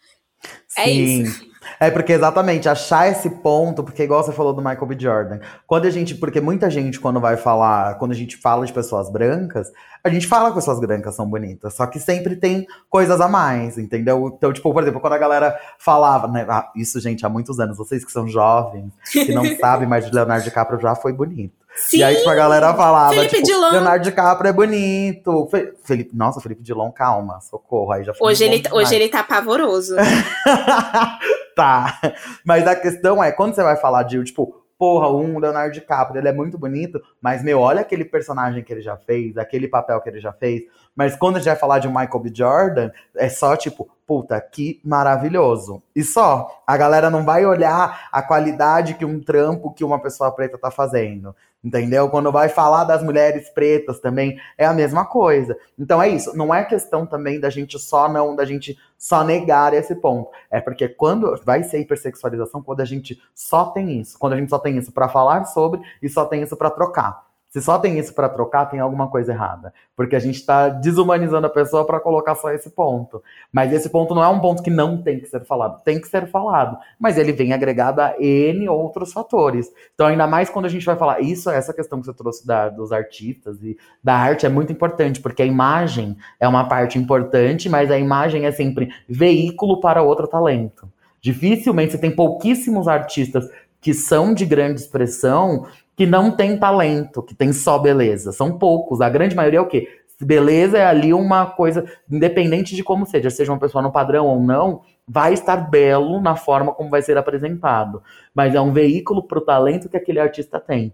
É 0.77 0.85
Sim. 0.85 0.91
É 0.91 0.91
isso. 0.91 1.47
É 1.79 1.91
porque 1.91 2.13
exatamente, 2.13 2.69
achar 2.69 3.11
esse 3.11 3.29
ponto, 3.29 3.83
porque 3.83 4.03
igual 4.03 4.23
você 4.23 4.33
falou 4.33 4.53
do 4.53 4.63
Michael 4.63 4.87
B. 4.87 4.97
Jordan, 4.99 5.41
quando 5.67 5.87
a 5.87 5.91
gente, 5.91 6.15
porque 6.15 6.41
muita 6.41 6.71
gente 6.71 6.99
quando 6.99 7.21
vai 7.21 7.37
falar, 7.37 7.97
quando 7.99 8.13
a 8.13 8.15
gente 8.15 8.37
fala 8.37 8.65
de 8.65 8.73
pessoas 8.73 9.11
brancas, 9.11 9.71
a 10.03 10.09
gente 10.09 10.27
fala 10.27 10.49
que 10.49 10.55
pessoas 10.55 10.81
brancas 10.81 11.15
são 11.15 11.29
bonitas, 11.29 11.75
só 11.75 11.87
que 11.87 11.99
sempre 11.99 12.37
tem 12.37 12.67
coisas 12.89 13.21
a 13.21 13.29
mais, 13.29 13.77
entendeu? 13.77 14.33
Então, 14.35 14.53
tipo, 14.53 14.73
por 14.73 14.83
exemplo, 14.83 15.01
quando 15.01 15.15
a 15.15 15.19
galera 15.19 15.59
falava, 15.79 16.29
né, 16.29 16.47
ah, 16.49 16.71
isso 16.77 17.01
gente, 17.01 17.27
há 17.27 17.29
muitos 17.29 17.59
anos, 17.61 17.77
vocês 17.77 18.05
que 18.05 18.13
são 18.13 18.27
jovens, 18.27 18.93
que 19.11 19.33
não 19.33 19.45
sabem, 19.59 19.89
mas 19.89 20.11
Leonardo 20.11 20.45
DiCaprio 20.45 20.81
já 20.81 20.95
foi 20.95 21.13
bonito. 21.13 21.66
Sim, 21.77 21.99
e 21.99 22.03
aí, 22.03 22.17
tipo, 22.17 22.31
a 22.31 22.35
galera 22.35 22.75
falava, 22.75 23.13
Felipe 23.15 23.37
tipo, 23.37 23.47
Dilon. 23.47 23.71
Leonardo 23.71 24.05
DiCaprio 24.05 24.49
é 24.49 24.53
bonito. 24.53 25.47
Fe 25.51 25.73
Felipe, 25.85 26.17
nossa, 26.17 26.41
Felipe 26.41 26.63
Dilon, 26.63 26.91
calma, 26.91 27.41
socorro. 27.41 27.93
Aí 27.93 28.03
já 28.03 28.13
hoje, 28.19 28.45
ele, 28.45 28.61
tá, 28.61 28.75
hoje 28.75 28.95
ele 28.95 29.09
tá 29.09 29.23
pavoroso. 29.23 29.95
tá. 31.55 32.01
Mas 32.45 32.67
a 32.67 32.75
questão 32.75 33.23
é, 33.23 33.31
quando 33.31 33.55
você 33.55 33.63
vai 33.63 33.77
falar 33.77 34.05
de, 34.05 34.23
tipo, 34.25 34.67
porra, 34.79 35.11
um 35.11 35.39
Leonardo 35.39 35.73
DiCaprio, 35.73 36.21
ele 36.21 36.29
é 36.29 36.33
muito 36.33 36.59
bonito, 36.59 37.01
mas, 37.21 37.43
meu, 37.43 37.61
olha 37.61 37.81
aquele 37.81 38.05
personagem 38.05 38.63
que 38.63 38.73
ele 38.73 38.83
já 38.83 38.97
fez, 38.97 39.37
aquele 39.37 39.69
papel 39.69 40.01
que 40.01 40.09
ele 40.09 40.21
já 40.21 40.33
fez. 40.33 40.63
Mas 40.95 41.17
quando 41.17 41.37
a 41.37 41.39
gente 41.39 41.49
vai 41.49 41.57
falar 41.57 41.79
de 41.79 41.89
Michael 41.89 42.21
B. 42.21 42.31
Jordan, 42.35 42.91
é 43.17 43.29
só 43.29 43.57
tipo, 43.57 43.89
puta, 44.07 44.41
que 44.41 44.81
maravilhoso. 44.85 45.83
E 45.95 46.03
só, 46.03 46.63
a 46.67 46.77
galera 46.77 47.11
não 47.11 47.25
vai 47.25 47.45
olhar 47.45 48.09
a 48.13 48.23
qualidade 48.23 48.95
que 48.95 49.05
um 49.05 49.21
trampo 49.21 49.73
que 49.73 49.85
uma 49.85 50.01
pessoa 50.01 50.31
preta 50.31 50.59
tá 50.59 50.71
fazendo. 50.71 51.35
Entendeu? 51.67 52.09
Quando 52.09 52.31
vai 52.31 52.49
falar 52.49 52.85
das 52.85 53.03
mulheres 53.03 53.51
pretas 53.51 53.99
também, 53.99 54.39
é 54.57 54.65
a 54.65 54.73
mesma 54.73 55.05
coisa. 55.05 55.59
Então 55.77 56.01
é 56.01 56.09
isso. 56.09 56.37
Não 56.37 56.55
é 56.55 56.65
questão 56.65 57.05
também 57.05 57.41
da 57.41 57.51
gente 57.51 57.77
só 57.77 58.09
não, 58.09 58.37
da 58.37 58.45
gente 58.45 58.79
só 58.97 59.25
negar 59.25 59.75
esse 59.75 59.93
ponto. 59.97 60.31
É 60.49 60.61
porque 60.61 60.89
quando 60.89 61.37
vai 61.45 61.65
ser 61.65 61.81
hipersexualização, 61.81 62.63
quando 62.63 62.83
a 62.83 62.85
gente 62.85 63.21
só 63.35 63.65
tem 63.65 64.01
isso. 64.01 64.17
Quando 64.17 64.35
a 64.35 64.37
gente 64.37 64.49
só 64.49 64.61
tem 64.61 64.79
isso 64.79 64.93
para 64.93 65.09
falar 65.09 65.45
sobre 65.47 65.81
e 66.01 66.09
só 66.09 66.25
tem 66.25 66.41
isso 66.41 66.57
para 66.57 66.71
trocar. 66.71 67.26
Se 67.57 67.63
só 67.63 67.79
tem 67.79 67.99
isso 67.99 68.13
para 68.13 68.29
trocar, 68.29 68.67
tem 68.67 68.81
alguma 68.81 69.09
coisa 69.09 69.33
errada. 69.33 69.73
Porque 69.97 70.15
a 70.15 70.19
gente 70.19 70.35
está 70.35 70.69
desumanizando 70.69 71.47
a 71.47 71.49
pessoa 71.49 71.87
para 71.87 71.99
colocar 71.99 72.35
só 72.35 72.51
esse 72.51 72.69
ponto. 72.69 73.23
Mas 73.51 73.73
esse 73.73 73.89
ponto 73.89 74.15
não 74.15 74.23
é 74.23 74.29
um 74.29 74.39
ponto 74.39 74.63
que 74.63 74.69
não 74.69 75.01
tem 75.01 75.19
que 75.19 75.27
ser 75.27 75.43
falado. 75.43 75.83
Tem 75.83 75.99
que 75.99 76.07
ser 76.07 76.27
falado. 76.27 76.77
Mas 77.01 77.17
ele 77.17 77.33
vem 77.33 77.55
agregado 77.55 78.03
a 78.03 78.15
N 78.21 78.69
outros 78.69 79.11
fatores. 79.11 79.73
Então, 79.95 80.07
ainda 80.07 80.27
mais 80.27 80.51
quando 80.51 80.67
a 80.67 80.69
gente 80.69 80.85
vai 80.85 80.97
falar. 80.97 81.23
Isso, 81.23 81.49
essa 81.49 81.73
questão 81.73 81.99
que 81.99 82.05
você 82.05 82.13
trouxe 82.13 82.47
da, 82.47 82.69
dos 82.69 82.93
artistas 82.93 83.57
e 83.63 83.79
da 84.05 84.15
arte 84.15 84.45
é 84.45 84.51
muito 84.51 84.71
importante. 84.71 85.23
Porque 85.23 85.41
a 85.41 85.47
imagem 85.47 86.15
é 86.39 86.47
uma 86.47 86.69
parte 86.69 86.99
importante, 86.99 87.71
mas 87.71 87.91
a 87.91 87.99
imagem 87.99 88.45
é 88.45 88.53
sempre 88.53 88.91
veículo 89.09 89.81
para 89.81 90.03
outro 90.03 90.29
talento. 90.29 90.87
Dificilmente 91.23 91.93
você 91.93 91.99
tem 91.99 92.15
pouquíssimos 92.15 92.87
artistas 92.87 93.49
que 93.81 93.95
são 93.95 94.35
de 94.35 94.45
grande 94.45 94.81
expressão 94.81 95.67
que 95.97 96.05
não 96.05 96.31
tem 96.31 96.59
talento, 96.59 97.23
que 97.23 97.35
tem 97.35 97.53
só 97.53 97.79
beleza. 97.79 98.31
São 98.31 98.59
poucos. 98.59 99.01
A 99.01 99.09
grande 99.09 99.35
maioria 99.35 99.59
é 99.59 99.63
o 99.63 99.67
quê? 99.67 99.89
Beleza 100.21 100.79
é 100.79 100.87
ali 100.87 101.13
uma 101.13 101.47
coisa, 101.47 101.85
independente 102.11 102.75
de 102.75 102.83
como 102.83 103.05
seja, 103.05 103.29
seja 103.31 103.53
uma 103.53 103.59
pessoa 103.59 103.83
no 103.83 103.93
padrão 103.93 104.27
ou 104.27 104.41
não, 104.41 104.83
vai 105.07 105.35
estar 105.35 105.57
belo 105.57 106.21
na 106.21 106.37
forma 106.37 106.73
como 106.73 106.89
vai 106.89 107.03
ser 107.03 107.19
apresentado. 107.19 108.03
Mas 108.35 108.55
é 108.55 108.61
um 108.61 108.73
veículo 108.73 109.23
para 109.23 109.39
o 109.39 109.43
talento 109.43 109.89
que 109.89 109.97
aquele 109.97 110.21
artista 110.21 110.59
tem. 110.61 110.93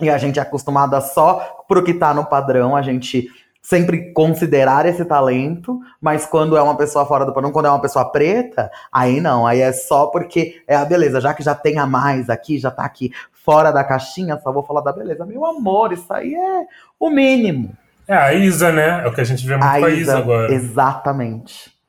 E 0.00 0.08
a 0.08 0.18
gente 0.18 0.38
é 0.38 0.42
acostumado 0.42 0.94
a 0.94 1.00
só 1.00 1.64
pro 1.68 1.84
que 1.84 1.94
tá 1.94 2.14
no 2.14 2.24
padrão, 2.24 2.74
a 2.74 2.82
gente 2.82 3.28
sempre 3.62 4.12
considerar 4.12 4.86
esse 4.86 5.04
talento, 5.04 5.78
mas 6.00 6.26
quando 6.26 6.56
é 6.56 6.62
uma 6.62 6.76
pessoa 6.76 7.04
fora 7.06 7.24
do 7.24 7.32
padrão, 7.32 7.52
quando 7.52 7.66
é 7.66 7.70
uma 7.70 7.80
pessoa 7.80 8.10
preta, 8.10 8.70
aí 8.90 9.20
não, 9.20 9.46
aí 9.46 9.60
é 9.60 9.72
só 9.72 10.06
porque 10.06 10.62
é 10.66 10.74
a 10.74 10.84
beleza, 10.84 11.20
já 11.20 11.34
que 11.34 11.42
já 11.42 11.54
tem 11.54 11.78
a 11.78 11.86
mais 11.86 12.30
aqui, 12.30 12.58
já 12.58 12.70
tá 12.70 12.84
aqui 12.84 13.12
fora 13.32 13.70
da 13.70 13.84
caixinha, 13.84 14.38
só 14.42 14.52
vou 14.52 14.62
falar 14.62 14.80
da 14.80 14.92
beleza. 14.92 15.24
Meu 15.26 15.44
amor, 15.44 15.92
isso 15.92 16.12
aí 16.12 16.34
é 16.34 16.66
o 16.98 17.10
mínimo. 17.10 17.76
É 18.06 18.14
a 18.14 18.34
Isa, 18.34 18.72
né? 18.72 19.02
É 19.04 19.06
o 19.06 19.12
que 19.12 19.20
a 19.20 19.24
gente 19.24 19.46
vê 19.46 19.56
muito 19.56 19.64
a 19.64 19.78
com 19.78 19.84
a 19.84 19.90
Isa, 19.90 20.00
Isa 20.00 20.18
agora. 20.18 20.52
Exatamente. 20.52 21.79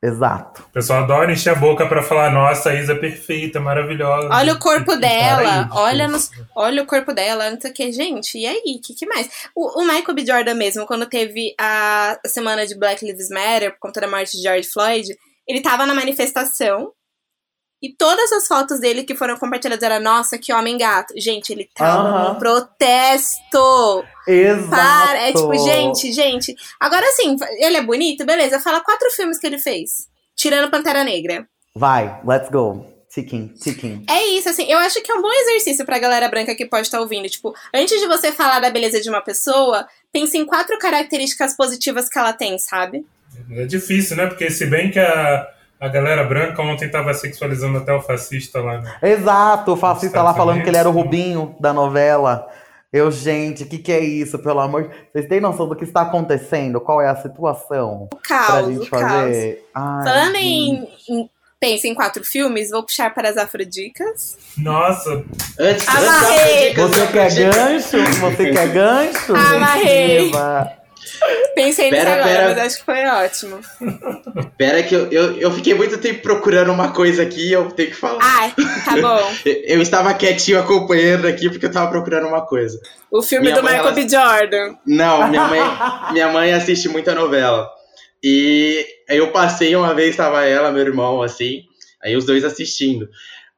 Exato. 0.00 0.62
O 0.62 0.72
pessoal 0.72 1.02
adora 1.02 1.32
encher 1.32 1.50
a 1.50 1.54
boca 1.56 1.84
para 1.86 2.02
falar, 2.02 2.30
nossa, 2.30 2.70
a 2.70 2.74
Isa 2.74 2.92
é 2.92 2.98
perfeita, 2.98 3.58
maravilhosa. 3.58 4.28
Olha 4.30 4.52
o 4.52 4.58
corpo 4.58 4.94
dela, 4.94 5.68
olha, 5.72 6.06
nos, 6.06 6.30
olha 6.54 6.82
o 6.84 6.86
corpo 6.86 7.12
dela, 7.12 7.50
não 7.50 7.60
sei 7.60 7.70
o 7.70 7.74
que. 7.74 7.90
Gente, 7.92 8.38
e 8.38 8.46
aí, 8.46 8.76
o 8.78 8.80
que, 8.80 8.94
que, 8.94 9.06
mais? 9.06 9.28
O, 9.56 9.80
o, 9.80 9.84
Michael 9.84 10.14
B. 10.14 10.24
Jordan 10.24 10.54
mesmo, 10.54 10.86
quando 10.86 11.04
teve 11.06 11.52
a 11.58 12.16
semana 12.26 12.64
de 12.64 12.78
Black 12.78 13.04
Lives 13.04 13.28
Matter, 13.28 13.72
por 13.72 13.80
conta 13.80 14.00
da 14.00 14.06
morte 14.06 14.36
de 14.36 14.42
George 14.42 14.68
Floyd, 14.68 15.16
ele 15.48 15.60
tava 15.60 15.84
na 15.84 15.94
manifestação 15.94 16.92
e 17.80 17.92
todas 17.92 18.32
as 18.32 18.48
fotos 18.48 18.80
dele 18.80 19.04
que 19.04 19.14
foram 19.14 19.36
compartilhadas 19.36 19.82
era, 19.82 20.00
nossa, 20.00 20.36
que 20.36 20.52
homem 20.52 20.76
gato. 20.76 21.14
Gente, 21.16 21.50
ele 21.52 21.68
tava 21.72 22.32
uhum. 22.32 22.38
protesto. 22.38 24.04
Exato. 24.26 24.70
Para. 24.70 25.18
É 25.28 25.32
tipo, 25.32 25.58
gente, 25.58 26.12
gente. 26.12 26.54
Agora 26.80 27.06
sim, 27.12 27.36
ele 27.58 27.76
é 27.76 27.82
bonito, 27.82 28.26
beleza. 28.26 28.58
Fala 28.58 28.80
quatro 28.80 29.08
filmes 29.12 29.38
que 29.38 29.46
ele 29.46 29.58
fez. 29.58 30.08
tirando 30.36 30.70
Pantera 30.70 31.04
Negra. 31.04 31.46
Vai, 31.74 32.20
let's 32.26 32.50
go. 32.50 32.84
Ticking, 33.08 33.48
ticking. 33.48 34.04
É 34.08 34.26
isso, 34.26 34.48
assim, 34.48 34.70
eu 34.70 34.78
acho 34.78 35.02
que 35.02 35.10
é 35.10 35.14
um 35.14 35.22
bom 35.22 35.32
exercício 35.32 35.84
pra 35.84 35.98
galera 35.98 36.28
branca 36.28 36.54
que 36.54 36.66
pode 36.66 36.86
estar 36.86 36.98
tá 36.98 37.02
ouvindo. 37.02 37.28
Tipo, 37.28 37.54
antes 37.74 37.98
de 38.00 38.06
você 38.06 38.32
falar 38.32 38.60
da 38.60 38.70
beleza 38.70 39.00
de 39.00 39.08
uma 39.08 39.22
pessoa, 39.22 39.86
pense 40.12 40.36
em 40.36 40.44
quatro 40.44 40.78
características 40.78 41.56
positivas 41.56 42.08
que 42.08 42.18
ela 42.18 42.32
tem, 42.32 42.58
sabe? 42.58 43.06
É 43.50 43.64
difícil, 43.64 44.16
né? 44.16 44.26
Porque 44.26 44.50
se 44.50 44.66
bem 44.66 44.90
que 44.90 44.98
a, 44.98 45.48
a 45.80 45.88
galera 45.88 46.24
branca 46.24 46.60
ontem 46.62 46.90
tava 46.90 47.14
sexualizando 47.14 47.78
até 47.78 47.92
o 47.92 48.00
fascista 48.00 48.60
lá. 48.60 48.80
Né? 48.80 48.98
Exato, 49.02 49.72
o 49.72 49.76
fascista 49.76 50.22
lá 50.22 50.34
falando 50.34 50.62
que 50.62 50.68
ele 50.68 50.76
era 50.76 50.88
o 50.88 50.92
Rubinho 50.92 51.54
da 51.60 51.72
novela. 51.72 52.48
Eu, 52.92 53.10
gente, 53.10 53.64
o 53.64 53.66
que, 53.66 53.78
que 53.78 53.92
é 53.92 54.00
isso, 54.00 54.38
pelo 54.38 54.60
amor 54.60 54.84
de 54.84 54.90
Vocês 55.12 55.28
têm 55.28 55.40
noção 55.40 55.68
do 55.68 55.76
que 55.76 55.84
está 55.84 56.02
acontecendo? 56.02 56.80
Qual 56.80 57.02
é 57.02 57.08
a 57.08 57.16
situação? 57.16 58.08
O 58.10 58.16
caos, 58.16 58.46
pra 58.46 58.62
gente 58.62 58.80
o 58.80 58.86
fazer? 58.86 59.64
Caos. 59.74 59.86
Ai, 59.86 60.04
Falando 60.04 60.36
em, 60.36 60.88
em 61.08 61.30
pensa 61.60 61.88
em 61.88 61.94
quatro 61.94 62.24
filmes, 62.24 62.70
vou 62.70 62.82
puxar 62.82 63.12
para 63.12 63.28
as 63.28 63.36
afrodicas. 63.36 64.38
Nossa! 64.56 65.24
Antes, 65.58 65.88
Amarrei! 65.88 66.74
Você 66.74 67.06
quer 67.08 67.34
gancho? 67.34 67.98
Você 68.20 68.52
quer 68.52 68.68
gancho? 68.68 69.34
Amarrei! 69.34 70.30
Pensei 71.54 71.90
nisso 71.90 72.06
agora, 72.06 72.24
pera. 72.24 72.48
mas 72.48 72.58
acho 72.58 72.78
que 72.78 72.84
foi 72.84 73.04
ótimo. 73.06 73.60
Pera 74.56 74.82
que 74.82 74.94
eu, 74.94 75.10
eu, 75.10 75.38
eu, 75.38 75.52
fiquei 75.52 75.74
muito 75.74 75.98
tempo 75.98 76.22
procurando 76.22 76.72
uma 76.72 76.92
coisa 76.92 77.22
aqui 77.22 77.48
e 77.48 77.52
eu 77.52 77.70
tenho 77.70 77.90
que 77.90 77.96
falar. 77.96 78.18
Ah, 78.22 78.52
tá 78.84 78.96
bom. 79.00 79.32
eu, 79.44 79.54
eu, 79.64 79.82
estava 79.82 80.14
quietinho 80.14 80.58
acompanhando 80.58 81.26
aqui 81.26 81.48
porque 81.50 81.66
eu 81.66 81.70
estava 81.70 81.90
procurando 81.90 82.28
uma 82.28 82.44
coisa. 82.46 82.78
O 83.10 83.22
filme 83.22 83.46
minha 83.46 83.56
do 83.56 83.62
mãe, 83.62 83.74
Michael 83.74 83.88
ela... 83.88 83.94
B. 83.94 84.08
Jordan. 84.08 84.74
Não, 84.86 85.28
minha 85.28 85.44
mãe, 85.44 85.60
minha 86.12 86.28
mãe 86.28 86.52
assiste 86.52 86.88
muita 86.88 87.14
novela. 87.14 87.68
E 88.22 88.86
eu 89.08 89.30
passei 89.30 89.74
uma 89.76 89.94
vez, 89.94 90.10
estava 90.10 90.44
ela, 90.44 90.72
meu 90.72 90.82
irmão, 90.82 91.22
assim, 91.22 91.62
aí 92.02 92.16
os 92.16 92.24
dois 92.24 92.44
assistindo. 92.44 93.08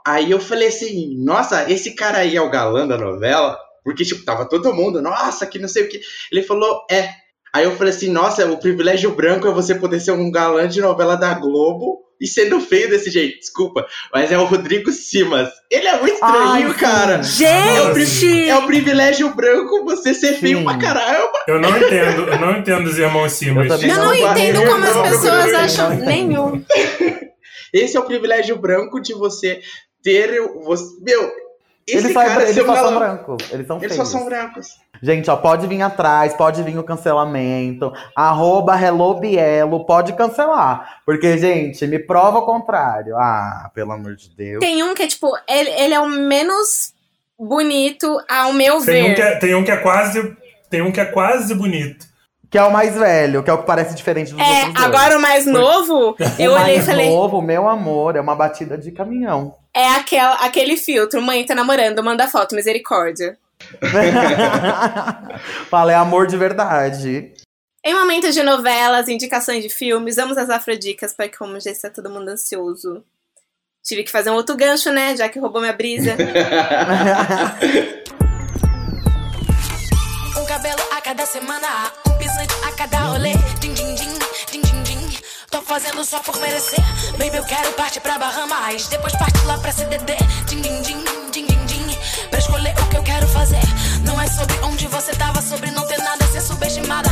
Aí 0.07 0.31
eu 0.31 0.41
falei 0.41 0.69
assim, 0.69 1.15
nossa, 1.23 1.71
esse 1.71 1.95
cara 1.95 2.19
aí 2.19 2.37
é 2.37 2.41
o 2.41 2.51
galã 2.51 2.87
da 2.87 2.97
novela? 2.97 3.59
Porque, 3.85 4.05
tipo, 4.05 4.25
tava 4.25 4.49
todo 4.49 4.75
mundo, 4.75 5.01
nossa, 5.03 5.47
que 5.47 5.59
não 5.59 5.69
sei 5.69 5.85
o 5.85 5.89
que. 5.89 6.01
Ele 6.31 6.43
falou, 6.43 6.85
é. 6.91 7.11
Aí 7.53 7.65
eu 7.65 7.77
falei 7.77 7.93
assim, 7.93 8.11
nossa, 8.11 8.47
o 8.47 8.59
privilégio 8.59 9.15
branco 9.15 9.47
é 9.47 9.53
você 9.53 9.75
poder 9.75 10.01
ser 10.01 10.13
um 10.13 10.31
galã 10.31 10.69
de 10.69 10.81
novela 10.81 11.17
da 11.17 11.35
Globo 11.35 12.01
e 12.21 12.27
sendo 12.27 12.61
feio 12.61 12.91
desse 12.91 13.11
jeito, 13.11 13.39
desculpa, 13.39 13.87
mas 14.13 14.31
é 14.31 14.37
o 14.37 14.45
Rodrigo 14.45 14.93
Simas. 14.93 15.49
Ele 15.71 15.89
é 15.89 15.99
muito 15.99 16.15
estranho, 16.15 16.69
Ai, 16.69 16.75
cara. 16.75 17.23
Gente! 17.23 18.49
É 18.49 18.55
o, 18.55 18.61
é 18.61 18.65
o, 18.65 18.67
privilégio 18.67 19.35
branco 19.35 19.85
você 19.85 20.13
ser 20.13 20.35
sim. 20.35 20.41
feio 20.41 20.65
pra 20.65 20.77
caramba. 20.77 21.33
Eu 21.49 21.59
não 21.59 21.77
entendo, 21.79 22.29
eu 22.29 22.39
não 22.39 22.59
entendo 22.59 22.87
os 22.87 22.99
irmãos 22.99 23.33
Simas. 23.33 23.83
Eu, 23.83 23.89
eu 23.89 23.97
não, 23.97 24.05
não 24.05 24.15
entendo 24.15 24.63
como 24.67 24.85
as 24.85 25.11
pessoas 25.11 25.55
acham 25.55 25.91
nenhum. 25.97 26.63
Esse 27.73 27.97
é 27.97 28.01
o 28.01 28.05
privilégio 28.05 28.57
branco 28.57 29.01
de 29.01 29.15
você 29.15 29.61
ter. 30.03 30.41
Você, 30.65 30.85
meu, 31.01 31.33
esse 31.87 32.07
eles, 32.07 32.13
cara, 32.15 32.43
eles 32.43 32.65
só 32.65 32.77
são 32.77 32.99
brancos. 32.99 33.53
Eles 33.53 33.67
são 33.67 33.83
Eles 33.83 33.97
só 33.97 34.05
são 34.05 34.25
brancos. 34.25 34.79
Gente, 35.03 35.31
ó, 35.31 35.37
pode 35.37 35.67
vir 35.67 35.81
atrás, 35.81 36.35
pode 36.35 36.63
vir 36.63 36.79
o 36.79 36.85
cancelamento. 36.85 37.93
Arroba 38.15 38.79
Hello 38.81 39.15
Bielo, 39.15 39.87
pode 39.87 40.13
cancelar. 40.13 41.01
Porque, 41.07 41.39
gente, 41.39 41.87
me 41.87 41.99
prova 41.99 42.39
o 42.39 42.47
contrário. 42.47 43.17
Ah, 43.17 43.71
pelo 43.75 43.93
amor 43.93 44.15
de 44.15 44.29
Deus. 44.31 44.61
Tem 44.61 44.83
um 44.83 44.95
que 44.95 45.03
é, 45.03 45.07
tipo, 45.07 45.33
ele, 45.49 45.71
ele 45.71 45.95
é 45.95 46.01
o 46.01 46.09
menos 46.09 46.93
bonito, 47.39 48.21
ao 48.29 48.53
meu 48.53 48.77
tem 48.85 48.85
ver. 48.85 49.11
Um 49.11 49.15
que 49.15 49.23
é, 49.23 49.37
tem 49.37 49.55
um 49.55 49.65
que 49.65 49.71
é 49.71 49.77
quase. 49.79 50.37
Tem 50.69 50.83
um 50.83 50.93
que 50.93 51.01
é 51.01 51.07
quase 51.07 51.55
bonito. 51.55 52.10
Que 52.51 52.59
é 52.59 52.63
o 52.65 52.73
mais 52.73 52.97
velho, 52.97 53.45
que 53.45 53.51
é 53.51 53.53
o 53.53 53.59
que 53.59 53.67
parece 53.67 53.95
diferente 53.95 54.33
dos 54.33 54.41
é, 54.41 54.65
outros. 54.65 54.83
É, 54.83 54.87
agora 54.87 55.17
o 55.17 55.23
mais 55.23 55.47
novo, 55.47 56.17
eu 56.37 56.53
olhei 56.53 56.79
e 56.79 56.83
falei. 56.83 57.07
O 57.07 57.11
mais 57.11 57.21
novo, 57.21 57.41
meu 57.41 57.69
amor, 57.69 58.17
é 58.17 58.21
uma 58.21 58.35
batida 58.35 58.77
de 58.77 58.91
caminhão. 58.91 59.55
É 59.73 59.87
aquel, 59.91 60.33
aquele 60.41 60.77
filtro, 60.77 61.23
mãe 61.23 61.47
tá 61.47 61.55
namorando, 61.55 62.03
manda 62.03 62.27
foto, 62.27 62.57
misericórdia. 62.57 63.39
Fala, 65.71 65.93
é 65.93 65.95
amor 65.95 66.27
de 66.27 66.37
verdade. 66.37 67.33
Em 67.85 67.95
momentos 67.95 68.35
de 68.35 68.43
novelas, 68.43 69.09
indicações 69.09 69.63
de 69.63 69.71
filmes, 69.71 70.17
vamos 70.17 70.37
às 70.37 70.51
afrodicas, 70.51 71.15
para 71.15 71.31
como 71.31 71.61
já 71.61 71.71
está 71.71 71.89
todo 71.89 72.11
mundo 72.11 72.31
ansioso. 72.31 73.05
Tive 73.83 74.03
que 74.03 74.11
fazer 74.11 74.31
um 74.31 74.35
outro 74.35 74.57
gancho, 74.57 74.91
né? 74.91 75.17
Já 75.17 75.29
que 75.29 75.39
roubou 75.39 75.61
minha 75.61 75.73
brisa. 75.73 76.17
cada 81.11 81.27
semana, 81.27 81.67
um 82.07 82.13
pisante 82.19 82.55
a 82.63 82.71
cada 82.71 82.99
rolê. 82.99 83.33
Din, 83.59 83.75
din, 83.75 83.97
din, 83.97 84.13
din, 84.53 84.63
din, 84.63 84.83
din. 84.85 85.19
Tô 85.51 85.61
fazendo 85.61 86.05
só 86.05 86.21
por 86.21 86.39
merecer. 86.39 86.79
Baby, 87.19 87.37
eu 87.37 87.45
quero 87.47 87.73
partir 87.73 87.99
pra 87.99 88.17
Bahamas. 88.17 88.87
Depois 88.87 89.13
partir 89.17 89.45
lá 89.45 89.59
pra 89.59 89.73
CDD. 89.73 90.15
Din, 90.47 90.63
din, 90.63 90.83
din, 90.83 91.03
din, 91.33 91.47
din, 91.47 91.67
din. 91.67 91.99
Pra 92.31 92.39
escolher 92.39 92.73
o 92.81 92.89
que 92.89 92.97
eu 92.97 93.03
quero 93.03 93.27
fazer. 93.27 93.61
Não 94.05 94.21
é 94.21 94.29
sobre 94.29 94.57
onde 94.63 94.87
você 94.87 95.13
tava, 95.17 95.43
sobre 95.43 95.73
não 95.73 95.85
ter 95.85 95.99
nada, 95.99 96.25
ser 96.27 96.43
subestimada. 96.43 97.11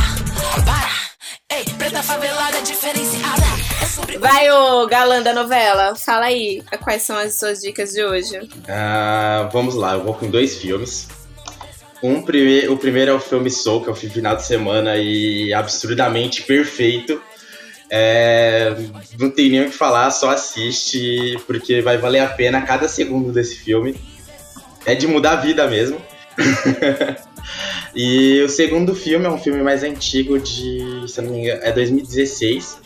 Para! 0.65 1.09
Ei, 1.51 1.65
preta 1.77 2.01
favelada 2.01 2.61
diferenciada. 2.61 3.43
É 3.83 3.85
sobre. 3.85 4.17
Vai, 4.17 4.49
ô 4.49 4.87
galã 4.87 5.21
da 5.21 5.33
novela. 5.33 5.93
Fala 5.97 6.27
aí 6.27 6.63
quais 6.81 7.01
são 7.01 7.17
as 7.17 7.37
suas 7.37 7.59
dicas 7.59 7.89
de 7.89 8.01
hoje. 8.01 8.49
Ah, 8.69 9.49
vamos 9.51 9.75
lá, 9.75 9.95
eu 9.95 10.05
vou 10.05 10.13
com 10.13 10.29
dois 10.29 10.55
filmes. 10.55 11.18
Um 12.01 12.21
prime 12.21 12.67
o 12.69 12.77
primeiro 12.77 13.11
é 13.11 13.13
o 13.13 13.19
filme 13.19 13.49
Soul, 13.49 13.83
que 13.83 13.89
é 13.89 13.91
o 13.91 13.95
final 13.95 14.35
de 14.35 14.45
semana 14.45 14.97
e 14.97 15.53
absurdamente 15.53 16.43
perfeito. 16.43 17.21
É, 17.89 18.75
não 19.17 19.31
tem 19.31 19.49
nem 19.49 19.61
o 19.63 19.65
que 19.65 19.75
falar, 19.75 20.11
só 20.11 20.29
assiste, 20.29 21.37
porque 21.47 21.81
vai 21.81 21.97
valer 21.97 22.19
a 22.19 22.27
pena 22.27 22.61
cada 22.61 22.87
segundo 22.87 23.31
desse 23.31 23.55
filme. 23.55 23.99
É 24.85 24.95
de 24.95 25.07
mudar 25.07 25.31
a 25.31 25.41
vida 25.41 25.67
mesmo. 25.67 25.99
e 27.95 28.41
o 28.41 28.49
segundo 28.49 28.95
filme 28.95 29.25
é 29.25 29.29
um 29.29 29.37
filme 29.37 29.61
mais 29.61 29.83
antigo 29.83 30.39
de, 30.39 31.03
se 31.07 31.21
não 31.21 31.31
me 31.31 31.39
engano, 31.39 31.61
é 31.63 31.71
2016. 31.71 32.77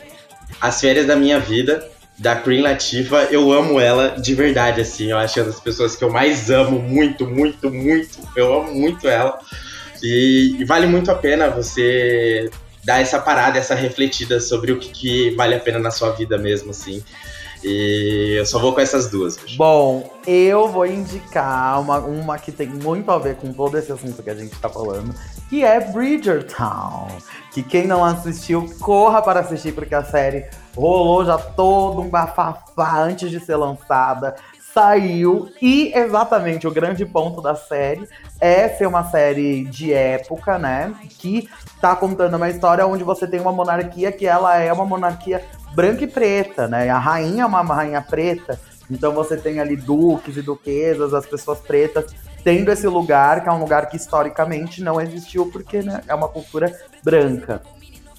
As 0.59 0.80
Férias 0.80 1.05
da 1.05 1.16
Minha 1.16 1.39
Vida, 1.39 1.88
da 2.18 2.36
Queen 2.36 2.61
Latifah. 2.61 3.26
Eu 3.32 3.51
amo 3.51 3.80
ela 3.80 4.09
de 4.20 4.34
verdade, 4.34 4.82
assim. 4.82 5.11
Eu 5.11 5.18
acho 5.18 5.39
uma 5.39 5.47
das 5.47 5.59
pessoas 5.59 5.95
que 5.95 6.03
eu 6.03 6.11
mais 6.11 6.49
amo, 6.49 6.80
muito, 6.80 7.28
muito, 7.28 7.70
muito. 7.72 8.20
Eu 8.36 8.53
amo 8.53 8.74
muito 8.74 9.07
ela. 9.07 9.39
E, 10.01 10.57
e 10.59 10.66
vale 10.66 10.86
muito 10.86 11.09
a 11.09 11.16
pena 11.16 11.49
você 11.49 12.49
dar 12.84 13.01
essa 13.01 13.20
parada, 13.20 13.57
essa 13.57 13.74
refletida 13.74 14.39
sobre 14.41 14.72
o 14.72 14.80
que, 14.80 14.89
que 14.89 15.36
vale 15.36 15.55
a 15.55 15.59
pena 15.59 15.80
na 15.80 15.91
sua 15.91 16.11
vida 16.11 16.38
mesmo, 16.38 16.72
assim. 16.72 17.03
E 17.64 18.36
eu 18.38 18.45
só 18.45 18.59
vou 18.59 18.74
com 18.74 18.82
essas 18.82 19.09
duas. 19.09 19.38
Bom, 19.55 20.11
eu 20.28 20.68
vou 20.68 20.86
indicar 20.86 21.80
uma, 21.80 21.97
uma 21.99 22.38
que 22.38 22.51
tem 22.51 22.68
muito 22.68 23.09
a 23.09 23.18
ver 23.18 23.38
com 23.38 23.53
todo 23.53 23.78
esse 23.78 23.89
assunto 23.89 24.22
que 24.22 24.30
a 24.30 24.36
gente 24.36 24.53
tá 24.59 24.68
falando, 24.68 25.16
que 25.49 25.64
é 25.64 25.80
Bridgertown. 25.80 27.07
Que 27.53 27.64
quem 27.64 27.88
não 27.88 28.03
assistiu, 28.03 28.70
corra 28.82 29.22
para 29.22 29.39
assistir, 29.39 29.72
porque 29.72 29.95
a 29.95 30.03
série 30.03 30.45
rolou 30.76 31.26
já 31.26 31.38
todo 31.38 32.01
um 32.01 32.09
bafafá 32.09 32.97
antes 32.97 33.30
de 33.30 33.39
ser 33.39 33.55
lançada 33.55 34.36
saiu 34.74 35.49
e 35.61 35.93
exatamente 35.95 36.67
o 36.67 36.71
grande 36.71 37.05
ponto 37.05 37.41
da 37.41 37.53
série 37.53 38.09
é 38.41 38.67
ser 38.67 38.88
uma 38.88 39.03
série 39.03 39.65
de 39.65 39.93
época, 39.93 40.57
né? 40.57 40.93
Que 41.19 41.47
tá 41.80 41.95
contando 41.95 42.36
uma 42.36 42.49
história 42.49 42.86
onde 42.86 43.03
você 43.03 43.28
tem 43.28 43.39
uma 43.39 43.51
monarquia 43.51 44.11
que 44.11 44.26
ela 44.26 44.57
é 44.57 44.74
uma 44.74 44.86
monarquia 44.86 45.45
branca 45.76 46.03
e 46.03 46.07
preta, 46.07 46.67
né? 46.67 46.89
A 46.89 46.97
rainha 46.97 47.43
é 47.43 47.45
uma 47.45 47.61
rainha 47.61 48.01
preta, 48.01 48.59
então 48.89 49.13
você 49.13 49.38
tem 49.38 49.59
ali 49.59 49.76
duques 49.76 50.38
e 50.38 50.41
duquesas, 50.41 51.13
as 51.13 51.26
pessoas 51.26 51.59
pretas 51.59 52.05
tendo 52.43 52.71
esse 52.71 52.88
lugar, 52.88 53.41
que 53.41 53.47
é 53.47 53.51
um 53.51 53.59
lugar 53.59 53.88
que 53.88 53.95
historicamente 53.95 54.84
não 54.84 54.99
existiu 54.99 55.49
porque 55.49 55.82
né, 55.82 56.01
é 56.07 56.13
uma 56.13 56.28
cultura 56.28 56.69
branca. 57.01 57.61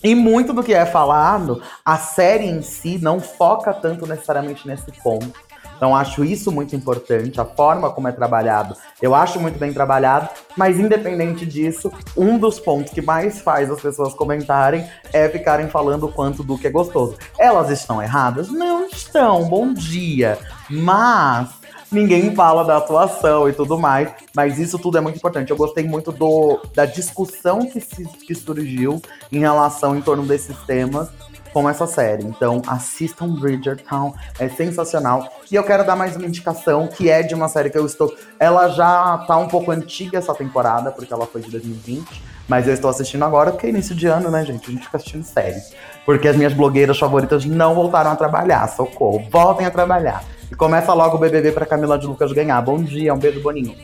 E 0.05 0.15
muito 0.15 0.53
do 0.53 0.63
que 0.63 0.75
é 0.75 0.85
falado, 0.85 1.63
a 1.83 1.97
série 1.97 2.45
em 2.45 2.61
si 2.61 2.99
não 3.01 3.19
foca 3.21 3.73
tanto 3.73 4.07
necessariamente 4.07 4.69
nesse 4.69 4.93
ponto. 5.03 5.33
Então 5.75 5.97
acho 5.97 6.23
isso 6.23 6.53
muito 6.53 6.77
importante, 6.77 7.41
a 7.41 7.45
forma 7.45 7.91
como 7.91 8.07
é 8.07 8.13
trabalhado, 8.13 8.77
eu 9.03 9.15
acho 9.15 9.41
muito 9.41 9.59
bem 9.59 9.73
trabalhado, 9.73 10.29
mas 10.57 10.79
independente 10.79 11.45
disso, 11.45 11.91
um 12.17 12.39
dos 12.39 12.61
pontos 12.61 12.93
que 12.93 13.03
mais 13.03 13.41
faz 13.41 13.71
as 13.71 13.81
pessoas 13.81 14.15
comentarem 14.15 14.87
é 15.13 15.29
ficarem 15.29 15.69
falando 15.69 16.05
o 16.05 16.13
quanto 16.13 16.45
do 16.45 16.57
que 16.57 16.67
é 16.67 16.71
gostoso. 16.71 17.17
Elas 17.39 17.71
estão 17.71 18.01
erradas? 18.01 18.51
Não 18.51 18.87
estão, 18.87 19.45
bom 19.49 19.73
dia. 19.73 20.39
Mas 20.71 21.64
ninguém 21.95 22.35
fala 22.35 22.65
da 22.65 22.77
atuação 22.77 23.49
e 23.49 23.53
tudo 23.53 23.79
mais, 23.79 24.11
mas 24.35 24.59
isso 24.59 24.79
tudo 24.79 24.99
é 24.99 25.01
muito 25.01 25.17
importante. 25.17 25.51
Eu 25.51 25.57
gostei 25.57 25.85
muito 25.85 26.11
do, 26.11 26.61
da 26.75 26.85
discussão 26.85 27.61
que, 27.67 27.81
se, 27.81 28.05
que 28.05 28.35
surgiu 28.35 29.01
em 29.31 29.39
relação 29.39 29.97
em 29.97 30.03
torno 30.03 30.25
desses 30.25 30.57
temas 30.67 31.09
com 31.53 31.71
essa 31.71 31.87
série. 31.87 32.25
Então, 32.25 32.61
assistam 32.67 33.29
Bridgertown, 33.29 34.13
é 34.41 34.49
sensacional. 34.49 35.33
E 35.51 35.55
eu 35.55 35.63
quero 35.63 35.87
dar 35.87 35.95
mais 35.95 36.17
uma 36.17 36.27
indicação, 36.27 36.89
que 36.89 37.09
é 37.09 37.23
de 37.23 37.33
uma 37.33 37.49
série 37.49 37.71
que 37.71 37.79
eu 37.79 37.87
estou. 37.87 38.13
Ela 38.41 38.69
já 38.71 39.19
tá 39.19 39.39
um 39.39 39.47
pouco 39.47 39.71
antiga 39.71 40.19
essa 40.19 40.35
temporada, 40.35 40.91
porque 40.91 41.15
ela 41.15 41.27
foi 41.27 41.41
de 41.41 41.51
2020. 41.53 42.35
Mas 42.49 42.67
eu 42.67 42.75
estou 42.75 42.91
assistindo 42.91 43.25
agora, 43.25 43.53
porque 43.53 43.67
é 43.67 43.71
início 43.71 43.95
de 43.95 44.07
ano, 44.07 44.31
né, 44.31 44.45
gente? 44.45 44.69
A 44.69 44.73
gente 44.73 44.85
fica 44.85 44.97
assistindo 44.97 45.25
série. 45.25 45.63
Porque 46.05 46.29
as 46.29 46.37
minhas 46.37 46.53
blogueiras 46.53 46.99
favoritas 46.99 47.45
não 47.47 47.75
voltaram 47.75 48.11
a 48.11 48.17
trabalhar, 48.17 48.67
socorro. 48.69 49.25
Voltem 49.31 49.65
a 49.65 49.71
trabalhar. 49.71 50.23
E 50.55 50.57
começa 50.57 50.95
logo 50.95 51.17
o 51.17 51.19
BBB 51.19 51.51
pra 51.51 51.67
Camila 51.67 51.99
de 51.99 52.07
Lucas 52.07 52.31
ganhar. 52.31 52.63
Bom 52.63 52.81
dia, 52.81 53.13
um 53.13 53.19
beijo 53.19 53.43
boninho. 53.43 53.75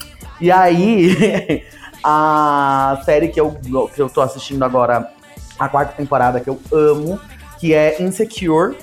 E 0.41 0.53
aí, 0.53 1.65
a 2.03 3.03
série 3.05 3.27
que 3.27 3.41
eu, 3.41 3.59
que 3.93 4.01
eu 4.01 4.09
tô 4.09 4.21
assistindo 4.21 4.65
agora, 4.65 5.11
a 5.59 5.69
quarta 5.69 5.95
temporada, 5.95 6.39
que 6.39 6.49
eu 6.49 6.61
amo, 6.73 7.19
que 7.59 7.75
é 7.75 8.01
Insecure, 8.01 8.77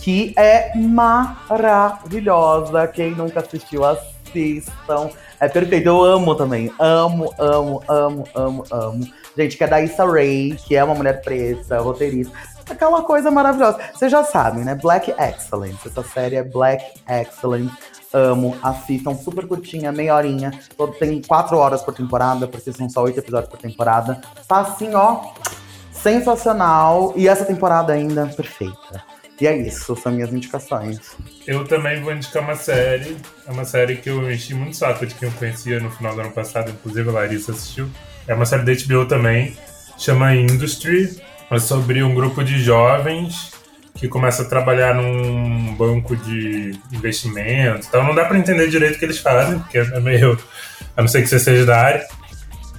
que 0.00 0.32
é 0.38 0.72
maravilhosa. 0.74 2.88
Quem 2.88 3.10
nunca 3.10 3.40
assistiu, 3.40 3.84
assistam. 3.84 5.10
É 5.38 5.46
perfeito, 5.46 5.86
eu 5.86 6.02
amo 6.02 6.34
também. 6.34 6.72
Amo, 6.78 7.30
amo, 7.38 7.82
amo, 7.86 8.24
amo, 8.34 8.64
amo. 8.70 9.06
Gente, 9.36 9.58
que 9.58 9.64
é 9.64 9.66
da 9.66 9.82
Issa 9.82 10.06
Rae, 10.06 10.56
que 10.66 10.74
é 10.74 10.82
uma 10.82 10.94
mulher 10.94 11.20
preta, 11.20 11.78
roteirista. 11.78 12.32
Aquela 12.68 13.02
coisa 13.02 13.30
maravilhosa. 13.30 13.78
Vocês 13.92 14.10
já 14.10 14.24
sabem, 14.24 14.64
né? 14.64 14.74
Black 14.74 15.10
Excellence. 15.12 15.86
Essa 15.86 16.02
série 16.02 16.36
é 16.36 16.42
Black 16.42 16.84
Excellence. 17.08 17.74
Amo, 18.12 18.56
assistam, 18.62 19.14
super 19.16 19.46
curtinha, 19.46 19.90
meia 19.90 20.14
horinha. 20.14 20.52
Tem 20.98 21.20
quatro 21.20 21.56
horas 21.56 21.82
por 21.82 21.92
temporada, 21.92 22.46
porque 22.46 22.72
são 22.72 22.88
só 22.88 23.02
oito 23.02 23.18
episódios 23.18 23.50
por 23.50 23.58
temporada. 23.58 24.20
Tá 24.46 24.60
assim, 24.60 24.94
ó, 24.94 25.32
sensacional. 25.92 27.12
E 27.16 27.26
essa 27.26 27.44
temporada 27.44 27.92
ainda 27.92 28.26
perfeita. 28.26 29.02
E 29.40 29.48
é 29.48 29.56
isso, 29.56 29.96
são 29.96 30.12
minhas 30.12 30.32
indicações. 30.32 31.16
Eu 31.44 31.66
também 31.66 32.00
vou 32.00 32.12
indicar 32.12 32.42
uma 32.42 32.54
série. 32.54 33.16
É 33.46 33.50
uma 33.50 33.64
série 33.64 33.96
que 33.96 34.08
eu 34.08 34.30
enchi 34.30 34.54
muito 34.54 34.76
saco 34.76 35.04
de 35.04 35.14
quem 35.16 35.28
eu 35.28 35.34
conhecia 35.34 35.80
no 35.80 35.90
final 35.90 36.14
do 36.14 36.20
ano 36.20 36.30
passado, 36.30 36.70
inclusive 36.70 37.10
a 37.10 37.12
Larissa 37.12 37.50
assistiu. 37.50 37.90
É 38.28 38.34
uma 38.34 38.46
série 38.46 38.62
da 38.62 38.72
HBO 38.72 39.06
também, 39.06 39.56
chama 39.98 40.34
Industry. 40.36 41.20
É 41.50 41.58
sobre 41.58 42.02
um 42.02 42.14
grupo 42.14 42.42
de 42.42 42.58
jovens 42.58 43.52
que 43.94 44.08
começa 44.08 44.42
a 44.42 44.44
trabalhar 44.44 44.94
num 44.94 45.74
banco 45.74 46.16
de 46.16 46.72
investimento. 46.92 47.86
Então 47.88 48.02
não 48.02 48.14
dá 48.14 48.24
para 48.24 48.38
entender 48.38 48.68
direito 48.68 48.96
o 48.96 48.98
que 48.98 49.04
eles 49.04 49.18
fazem, 49.18 49.58
porque 49.58 49.78
é 49.78 50.00
meio. 50.00 50.38
A 50.96 51.00
não 51.00 51.08
ser 51.08 51.22
que 51.22 51.28
você 51.28 51.38
seja 51.38 51.64
da 51.64 51.80
área. 51.80 52.06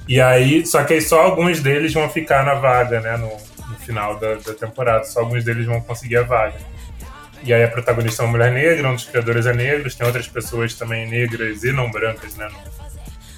E 0.08 0.22
aí, 0.22 0.66
só 0.66 0.84
que 0.84 0.94
aí 0.94 1.02
só 1.02 1.22
alguns 1.22 1.60
deles 1.62 1.94
vão 1.94 2.10
ficar 2.10 2.46
na 2.46 2.56
vaga, 2.56 3.02
né? 3.02 3.18
No, 3.18 3.30
no 3.70 3.76
final 3.80 4.20
da, 4.20 4.36
da, 4.36 4.54
temporada. 4.54 5.06
Só 5.06 5.22
alguns 5.22 5.44
deles 5.44 5.66
vão 5.66 5.82
conseguir 5.82 6.18
a 6.18 6.24
vaga. 6.24 6.58
E 7.44 7.54
aí 7.54 7.64
a 7.64 7.68
protagonista 7.68 8.24
é 8.24 8.26
uma 8.26 8.32
mulher 8.32 8.52
negra, 8.52 8.90
um 8.90 8.96
dos 8.96 9.06
criadores 9.06 9.46
é 9.46 9.54
negro, 9.54 9.94
tem 9.94 10.06
outras 10.06 10.28
pessoas 10.28 10.74
também 10.74 11.08
negras 11.08 11.64
e 11.64 11.72
não 11.72 11.92
brancas, 11.92 12.36
né? 12.36 12.48
No, 12.48 12.85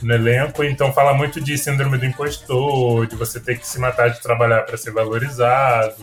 no 0.02 0.14
elenco, 0.14 0.64
então 0.64 0.93
fala 0.93 1.14
muito 1.14 1.41
de 1.41 1.58
síndrome 1.58 1.98
do 1.98 2.06
impostor, 2.06 3.08
de 3.08 3.16
você 3.16 3.39
ter 3.39 3.58
que 3.58 3.68
se 3.68 3.80
matar 3.80 4.10
de 4.10 4.22
trabalhar 4.22 4.62
para 4.62 4.78
ser 4.78 4.91
valorizado, 4.91 5.95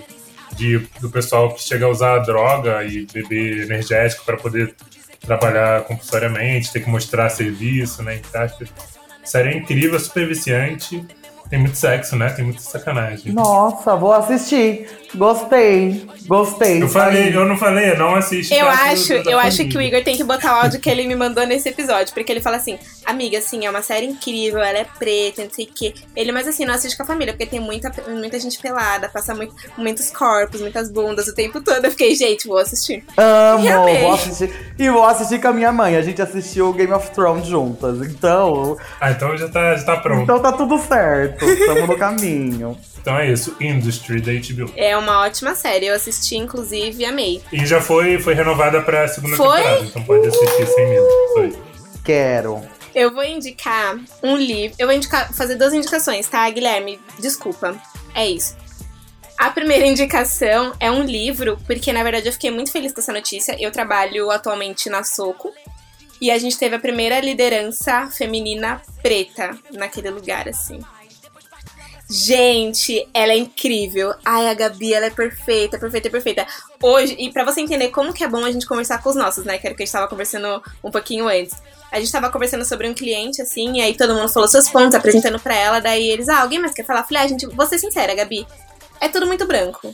de, 0.57 0.79
do 1.01 1.11
pessoal 1.11 1.53
que 1.53 1.63
chega 1.63 1.87
a 1.87 1.89
usar 1.89 2.19
droga 2.19 2.85
e 2.85 3.07
beber 3.13 3.65
energético 3.65 4.25
para 4.25 4.37
poder 4.37 4.75
trabalhar 5.21 5.83
compulsoriamente, 5.83 6.73
ter 6.73 6.81
que 6.81 6.91
mostrar 6.91 7.29
serviço, 7.31 8.03
né? 8.03 8.17
Então, 8.17 8.43
acho 8.43 8.59
que 8.59 8.65
a 8.65 9.27
série 9.27 9.51
é 9.51 9.57
incrível, 9.57 9.99
super 9.99 10.27
viciante. 10.29 11.05
Tem 11.49 11.59
muito 11.59 11.77
sexo, 11.77 12.17
né? 12.17 12.31
Tem 12.31 12.45
muita 12.45 12.61
sacanagem. 12.61 13.33
Nossa, 13.33 13.97
vou 13.97 14.13
assistir. 14.13 14.89
Gostei. 15.15 16.07
Gostei. 16.27 16.83
Eu 16.83 16.89
falei, 16.89 17.35
eu 17.35 17.45
não 17.45 17.57
falei, 17.57 17.95
não 17.97 18.15
assisto. 18.15 18.53
Eu 18.55 18.69
acho, 18.69 19.13
eu 19.13 19.39
acho 19.39 19.65
que 19.67 19.77
o 19.77 19.81
Igor 19.81 20.03
tem 20.03 20.17
que 20.17 20.25
botar 20.25 20.57
o 20.57 20.63
áudio 20.63 20.81
que 20.81 20.89
ele 20.91 21.07
me 21.07 21.15
mandou 21.15 21.47
nesse 21.47 21.69
episódio, 21.69 22.13
porque 22.15 22.33
ele 22.33 22.41
fala 22.41 22.57
assim: 22.57 22.79
"Amiga, 23.05 23.39
assim, 23.39 23.65
é 23.67 23.71
uma 23.71 23.83
série 23.83 24.07
incrível, 24.07 24.61
ela 24.61 24.79
é 24.79 24.87
preta, 24.99 25.45
não 25.45 25.51
sei 25.51 25.67
o 25.67 25.69
quê". 25.75 25.95
Ele, 26.17 26.33
mas 26.33 26.49
assim, 26.49 26.65
não 26.65 26.75
assiste 26.75 26.97
com 26.97 27.03
a 27.03 27.07
família, 27.07 27.33
porque 27.33 27.47
tem 27.47 27.61
muita, 27.61 27.93
muita 28.09 28.39
gente 28.39 28.59
pelada, 28.59 29.09
passa 29.09 29.35
muito, 29.35 29.55
muitos 29.77 30.11
corpos, 30.11 30.61
muitas 30.61 30.91
bundas 30.91 31.29
o 31.29 31.35
tempo 31.35 31.61
todo. 31.61 31.85
Eu 31.85 31.91
fiquei, 31.91 32.15
gente, 32.15 32.47
vou 32.47 32.59
assistir. 32.59 33.05
Amo, 33.17 33.65
vou 34.01 34.15
assistir. 34.15 34.51
E 34.79 34.91
vou 34.91 35.05
assistir 35.05 35.41
com 35.41 35.49
a 35.49 35.53
minha 35.53 35.73
mãe. 35.73 35.97
A 35.97 36.03
gente 36.03 36.21
assistiu 36.21 36.73
Game 36.73 36.93
of 36.93 37.11
Thrones 37.11 37.47
juntas. 37.47 38.01
Então. 38.07 38.77
Ah, 39.01 39.11
então 39.11 39.37
já 39.37 39.49
tá, 39.49 39.77
já 39.77 39.85
tá 39.85 39.97
pronto. 39.97 40.23
Então 40.23 40.41
tá 40.41 40.53
tudo 40.53 40.79
certo. 40.79 41.45
Estamos 41.45 41.89
no 41.89 41.97
caminho. 41.97 42.77
Então 43.05 43.19
é 43.19 43.31
isso, 43.31 43.55
Industry 43.61 44.19
da 44.23 44.33
HBO. 44.33 44.73
É 44.75 44.97
uma 44.97 45.04
ótima 45.13 45.55
série, 45.55 45.87
eu 45.87 45.95
assisti 45.95 46.37
inclusive 46.37 47.03
e 47.03 47.05
amei. 47.05 47.43
E 47.53 47.65
já 47.65 47.81
foi, 47.81 48.19
foi 48.19 48.35
renovada 48.35 48.83
pra 48.83 49.07
segunda 49.09 49.37
foi? 49.37 49.57
temporada, 49.57 49.85
então 49.85 50.05
pode 50.05 50.29
assistir 50.29 50.67
sem 50.67 50.89
medo. 50.89 51.07
Foi. 51.35 51.57
Quero. 52.05 52.63
Eu 52.95 53.13
vou 53.13 53.25
indicar 53.25 53.99
um 54.23 54.37
livro. 54.37 54.77
Eu 54.79 54.87
vou 54.87 54.95
indicar, 54.95 55.33
fazer 55.35 55.57
duas 55.57 55.73
indicações, 55.73 56.29
tá, 56.29 56.49
Guilherme? 56.49 57.01
Desculpa. 57.19 57.75
É 58.15 58.29
isso. 58.29 58.57
A 59.37 59.51
primeira 59.51 59.85
indicação 59.87 60.73
é 60.79 60.91
um 60.91 61.03
livro, 61.03 61.59
porque 61.67 61.93
na 61.93 62.03
verdade 62.03 62.29
eu 62.29 62.33
fiquei 62.33 62.51
muito 62.51 62.71
feliz 62.71 62.93
com 62.93 63.01
essa 63.01 63.13
notícia. 63.13 63.57
Eu 63.59 63.73
trabalho 63.73 64.31
atualmente 64.31 64.89
na 64.89 65.03
Soco. 65.03 65.53
E 66.21 66.31
a 66.31 66.39
gente 66.39 66.57
teve 66.57 66.77
a 66.77 66.79
primeira 66.79 67.21
liderança 67.21 68.09
feminina 68.09 68.81
preta 69.03 69.59
naquele 69.73 70.11
lugar, 70.11 70.49
assim. 70.49 70.81
Gente, 72.17 73.09
ela 73.13 73.33
é 73.33 73.37
incrível. 73.37 74.15
Ai, 74.25 74.49
a 74.49 74.55
Gabi, 74.55 74.95
ela 74.95 75.07
é 75.07 75.11
perfeita, 75.11 75.77
perfeita, 75.81 76.09
perfeita. 76.09 76.47
Hoje, 76.81 77.17
e 77.19 77.33
para 77.33 77.43
você 77.43 77.61
entender 77.61 77.89
como 77.89 78.13
que 78.13 78.23
é 78.23 78.29
bom 78.29 78.45
a 78.45 78.53
gente 78.53 78.69
conversar 78.69 79.03
com 79.03 79.09
os 79.09 79.17
nossos, 79.17 79.45
né? 79.45 79.59
Que 79.59 79.67
era 79.67 79.75
o 79.75 79.77
que 79.77 79.83
a 79.83 79.87
gente 79.87 79.93
tava 79.93 80.07
conversando 80.07 80.63
um 80.85 80.93
pouquinho 80.93 81.27
antes. 81.27 81.61
A 81.91 81.99
gente 81.99 82.13
tava 82.13 82.31
conversando 82.31 82.65
sobre 82.65 82.89
um 82.89 82.95
cliente, 82.95 83.43
assim, 83.43 83.79
e 83.79 83.83
aí 83.83 83.97
todo 83.97 84.15
mundo 84.15 84.33
falou 84.33 84.49
seus 84.49 84.69
pontos, 84.69 84.95
apresentando 84.95 85.41
pra 85.41 85.57
ela. 85.57 85.81
Daí 85.81 86.09
eles, 86.09 86.29
ah, 86.29 86.43
alguém 86.43 86.61
mais 86.61 86.73
quer 86.73 86.85
falar? 86.85 87.01
Eu 87.01 87.05
falei, 87.05 87.25
ah, 87.25 87.27
gente, 87.27 87.47
vou 87.47 87.67
ser 87.67 87.81
sincera, 87.81 88.15
Gabi. 88.15 88.47
É 89.01 89.09
tudo 89.09 89.27
muito 89.27 89.45
branco. 89.45 89.93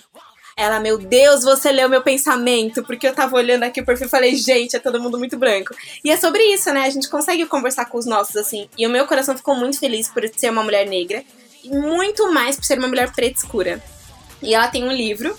Ela, 0.55 0.79
meu 0.79 0.99
Deus, 0.99 1.43
você 1.43 1.73
leu 1.73 1.89
meu 1.89 2.03
pensamento, 2.03 2.83
porque 2.83 3.09
eu 3.09 3.15
tava 3.15 3.35
olhando 3.35 3.63
aqui 3.63 3.81
o 3.81 3.87
perfil 3.87 4.09
e 4.09 4.11
falei, 4.11 4.37
gente, 4.37 4.77
é 4.77 4.79
todo 4.79 5.01
mundo 5.01 5.19
muito 5.19 5.39
branco. 5.39 5.75
E 6.05 6.11
é 6.11 6.19
sobre 6.19 6.43
isso, 6.53 6.71
né? 6.71 6.83
A 6.83 6.91
gente 6.91 7.09
consegue 7.09 7.47
conversar 7.47 7.87
com 7.87 7.97
os 7.97 8.05
nossos, 8.05 8.37
assim. 8.37 8.69
E 8.77 8.87
o 8.87 8.91
meu 8.91 9.07
coração 9.07 9.35
ficou 9.35 9.55
muito 9.55 9.81
feliz 9.81 10.11
por 10.11 10.23
ser 10.37 10.51
uma 10.51 10.63
mulher 10.63 10.87
negra 10.87 11.25
muito 11.65 12.33
mais 12.33 12.57
por 12.57 12.65
ser 12.65 12.79
uma 12.79 12.89
mulher 12.89 13.13
preta 13.13 13.39
escura. 13.39 13.83
E 14.43 14.55
ela 14.55 14.69
tem 14.69 14.85
um 14.85 14.93
livro, 14.93 15.37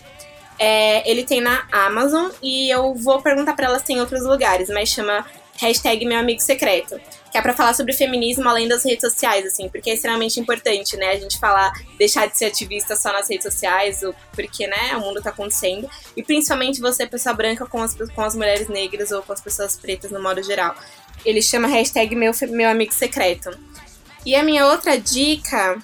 é, 0.59 1.09
ele 1.09 1.23
tem 1.23 1.41
na 1.41 1.67
Amazon, 1.71 2.29
e 2.41 2.69
eu 2.69 2.93
vou 2.93 3.21
perguntar 3.21 3.55
para 3.55 3.65
ela 3.65 3.79
se 3.79 3.85
tem 3.85 3.97
em 3.97 3.99
outros 3.99 4.23
lugares, 4.23 4.69
mas 4.69 4.89
chama 4.89 5.25
hashtag 5.57 6.05
Meu 6.05 6.19
Amigo 6.19 6.41
Secreto. 6.41 6.99
Que 7.31 7.37
é 7.37 7.41
pra 7.41 7.53
falar 7.53 7.73
sobre 7.73 7.93
feminismo 7.93 8.47
além 8.49 8.67
das 8.67 8.83
redes 8.83 9.09
sociais, 9.09 9.45
assim, 9.45 9.69
porque 9.69 9.89
é 9.89 9.93
extremamente 9.93 10.39
importante, 10.39 10.97
né? 10.97 11.11
A 11.11 11.19
gente 11.19 11.39
falar, 11.39 11.71
deixar 11.97 12.25
de 12.25 12.37
ser 12.37 12.45
ativista 12.45 12.95
só 12.95 13.13
nas 13.13 13.29
redes 13.29 13.45
sociais, 13.45 14.01
porque, 14.33 14.67
né, 14.67 14.97
o 14.97 15.01
mundo 15.01 15.21
tá 15.21 15.29
acontecendo. 15.29 15.89
E 16.17 16.21
principalmente 16.21 16.81
você, 16.81 17.05
pessoa 17.05 17.33
branca, 17.33 17.65
com 17.65 17.81
as, 17.81 17.95
com 17.95 18.21
as 18.21 18.35
mulheres 18.35 18.67
negras 18.67 19.11
ou 19.11 19.21
com 19.21 19.31
as 19.31 19.39
pessoas 19.39 19.77
pretas 19.77 20.11
no 20.11 20.21
modo 20.21 20.43
geral. 20.43 20.75
Ele 21.23 21.41
chama 21.41 21.67
hashtag 21.67 22.15
Meu, 22.15 22.33
meu 22.49 22.69
Amigo 22.69 22.93
Secreto. 22.93 23.49
E 24.25 24.35
a 24.35 24.43
minha 24.43 24.65
outra 24.67 24.99
dica 24.99 25.81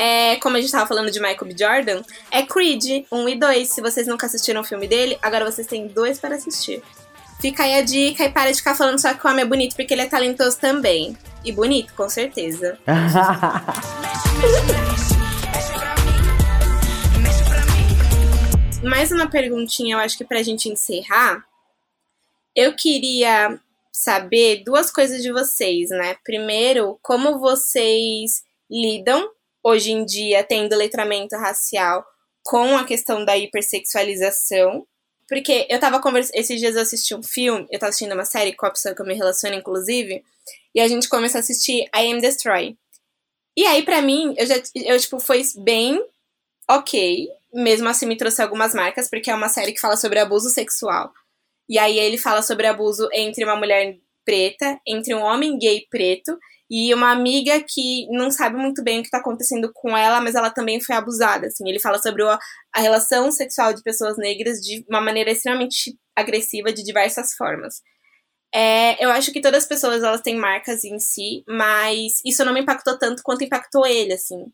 é, 0.00 0.36
como 0.36 0.56
a 0.56 0.60
gente 0.62 0.72
tava 0.72 0.86
falando 0.86 1.10
de 1.10 1.20
Michael 1.20 1.44
B. 1.44 1.54
Jordan, 1.58 2.02
é 2.30 2.42
Creed 2.42 3.04
1 3.12 3.28
e 3.28 3.38
2. 3.38 3.68
Se 3.68 3.82
vocês 3.82 4.06
nunca 4.06 4.24
assistiram 4.24 4.62
o 4.62 4.64
filme 4.64 4.88
dele, 4.88 5.18
agora 5.20 5.44
vocês 5.44 5.66
têm 5.66 5.86
dois 5.86 6.18
para 6.18 6.36
assistir. 6.36 6.82
Fica 7.38 7.64
aí 7.64 7.74
a 7.74 7.82
dica 7.82 8.24
e 8.24 8.30
para 8.30 8.50
de 8.50 8.56
ficar 8.56 8.74
falando 8.74 8.98
só 8.98 9.12
que 9.12 9.26
o 9.26 9.30
homem 9.30 9.42
é 9.42 9.46
bonito, 9.46 9.76
porque 9.76 9.92
ele 9.92 10.00
é 10.00 10.06
talentoso 10.06 10.58
também. 10.58 11.14
E 11.44 11.52
bonito, 11.52 11.92
com 11.92 12.08
certeza. 12.08 12.78
Mais 18.82 19.12
uma 19.12 19.28
perguntinha, 19.28 19.96
eu 19.96 19.98
acho 19.98 20.16
que 20.16 20.24
pra 20.24 20.42
gente 20.42 20.70
encerrar. 20.70 21.44
Eu 22.56 22.74
queria 22.74 23.60
saber 23.92 24.64
duas 24.64 24.90
coisas 24.90 25.22
de 25.22 25.30
vocês, 25.30 25.90
né? 25.90 26.16
Primeiro, 26.24 26.98
como 27.02 27.38
vocês 27.38 28.42
lidam 28.70 29.28
hoje 29.62 29.92
em 29.92 30.04
dia 30.04 30.44
tendo 30.44 30.76
letramento 30.76 31.36
racial 31.36 32.04
com 32.42 32.76
a 32.76 32.84
questão 32.84 33.24
da 33.24 33.36
hipersexualização. 33.36 34.86
Porque 35.28 35.66
eu 35.70 35.78
tava 35.78 36.00
conversando. 36.00 36.34
Esses 36.34 36.58
dias 36.58 36.74
eu 36.74 36.82
assisti 36.82 37.14
um 37.14 37.22
filme, 37.22 37.66
eu 37.70 37.78
tava 37.78 37.90
assistindo 37.90 38.12
uma 38.12 38.24
série 38.24 38.52
com 38.52 38.66
a 38.66 38.70
pessoa 38.70 38.94
que 38.94 39.00
eu 39.00 39.06
me 39.06 39.14
relaciono, 39.14 39.54
inclusive, 39.54 40.24
e 40.74 40.80
a 40.80 40.88
gente 40.88 41.08
começou 41.08 41.38
a 41.38 41.40
assistir 41.40 41.84
I 41.94 42.12
Am 42.12 42.20
Destroy. 42.20 42.76
E 43.56 43.64
aí, 43.66 43.82
para 43.82 44.02
mim, 44.02 44.34
eu 44.36 44.46
já, 44.46 44.56
eu, 44.74 44.98
tipo, 44.98 45.20
foi 45.20 45.42
bem 45.58 46.04
ok. 46.68 47.28
Mesmo 47.52 47.88
assim, 47.88 48.06
me 48.06 48.16
trouxe 48.16 48.42
algumas 48.42 48.74
marcas, 48.74 49.08
porque 49.08 49.30
é 49.30 49.34
uma 49.34 49.48
série 49.48 49.72
que 49.72 49.80
fala 49.80 49.96
sobre 49.96 50.18
abuso 50.18 50.50
sexual. 50.50 51.12
E 51.68 51.78
aí 51.78 51.98
ele 51.98 52.18
fala 52.18 52.42
sobre 52.42 52.66
abuso 52.66 53.08
entre 53.12 53.44
uma 53.44 53.56
mulher 53.56 53.96
preta, 54.24 54.80
entre 54.86 55.14
um 55.14 55.20
homem 55.20 55.58
gay 55.58 55.86
preto 55.88 56.36
e 56.70 56.94
uma 56.94 57.10
amiga 57.10 57.60
que 57.66 58.06
não 58.10 58.30
sabe 58.30 58.56
muito 58.56 58.82
bem 58.82 58.98
o 58.98 59.02
que 59.02 59.08
está 59.08 59.18
acontecendo 59.18 59.72
com 59.74 59.96
ela, 59.96 60.20
mas 60.20 60.36
ela 60.36 60.50
também 60.50 60.80
foi 60.80 60.94
abusada. 60.94 61.48
Assim, 61.48 61.68
ele 61.68 61.80
fala 61.80 61.98
sobre 61.98 62.22
a, 62.22 62.38
a 62.72 62.80
relação 62.80 63.32
sexual 63.32 63.74
de 63.74 63.82
pessoas 63.82 64.16
negras 64.16 64.58
de 64.60 64.84
uma 64.88 65.00
maneira 65.00 65.32
extremamente 65.32 65.98
agressiva 66.14 66.72
de 66.72 66.84
diversas 66.84 67.34
formas. 67.34 67.82
É, 68.54 69.04
eu 69.04 69.10
acho 69.10 69.32
que 69.32 69.40
todas 69.40 69.64
as 69.64 69.68
pessoas 69.68 70.02
elas 70.02 70.20
têm 70.20 70.36
marcas 70.36 70.84
em 70.84 70.98
si, 71.00 71.44
mas 71.48 72.20
isso 72.24 72.44
não 72.44 72.52
me 72.52 72.60
impactou 72.60 72.96
tanto 72.98 73.22
quanto 73.24 73.42
impactou 73.44 73.84
ele, 73.84 74.12
assim. 74.12 74.46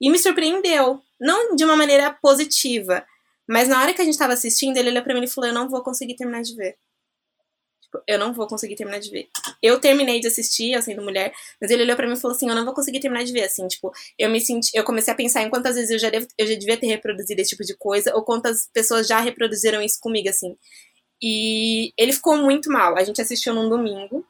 E 0.00 0.10
me 0.10 0.18
surpreendeu. 0.18 1.00
Não 1.20 1.56
de 1.56 1.64
uma 1.64 1.76
maneira 1.76 2.12
positiva, 2.20 3.04
mas 3.48 3.68
na 3.68 3.80
hora 3.80 3.94
que 3.94 4.02
a 4.02 4.04
gente 4.04 4.18
tava 4.18 4.34
assistindo, 4.34 4.76
ele 4.76 4.90
olhou 4.90 5.02
pra 5.02 5.14
mim 5.14 5.24
e 5.24 5.28
falou: 5.28 5.48
Eu 5.48 5.54
não 5.54 5.68
vou 5.68 5.82
conseguir 5.82 6.16
terminar 6.16 6.42
de 6.42 6.54
ver. 6.54 6.76
Eu 8.06 8.18
não 8.18 8.32
vou 8.32 8.46
conseguir 8.46 8.76
terminar 8.76 8.98
de 8.98 9.10
ver. 9.10 9.28
Eu 9.62 9.80
terminei 9.80 10.20
de 10.20 10.26
assistir, 10.26 10.74
assim, 10.74 10.94
do 10.94 11.02
Mulher, 11.02 11.32
mas 11.60 11.70
ele 11.70 11.82
olhou 11.82 11.96
pra 11.96 12.06
mim 12.06 12.14
e 12.14 12.16
falou 12.16 12.36
assim: 12.36 12.48
Eu 12.48 12.54
não 12.54 12.64
vou 12.64 12.74
conseguir 12.74 13.00
terminar 13.00 13.24
de 13.24 13.32
ver, 13.32 13.44
assim, 13.44 13.66
tipo, 13.68 13.92
eu 14.18 14.28
me 14.30 14.40
senti. 14.40 14.70
Eu 14.74 14.84
comecei 14.84 15.12
a 15.12 15.16
pensar 15.16 15.42
em 15.42 15.50
quantas 15.50 15.76
vezes 15.76 15.90
eu 15.90 15.98
já, 15.98 16.10
devo, 16.10 16.26
eu 16.38 16.46
já 16.46 16.54
devia 16.54 16.76
ter 16.76 16.86
reproduzido 16.86 17.40
esse 17.40 17.50
tipo 17.50 17.64
de 17.64 17.76
coisa, 17.76 18.14
ou 18.14 18.24
quantas 18.24 18.68
pessoas 18.72 19.06
já 19.06 19.20
reproduziram 19.20 19.82
isso 19.82 19.98
comigo, 20.00 20.28
assim. 20.28 20.56
E 21.22 21.92
ele 21.96 22.12
ficou 22.12 22.36
muito 22.36 22.70
mal. 22.70 22.96
A 22.96 23.04
gente 23.04 23.20
assistiu 23.20 23.54
num 23.54 23.68
domingo. 23.68 24.24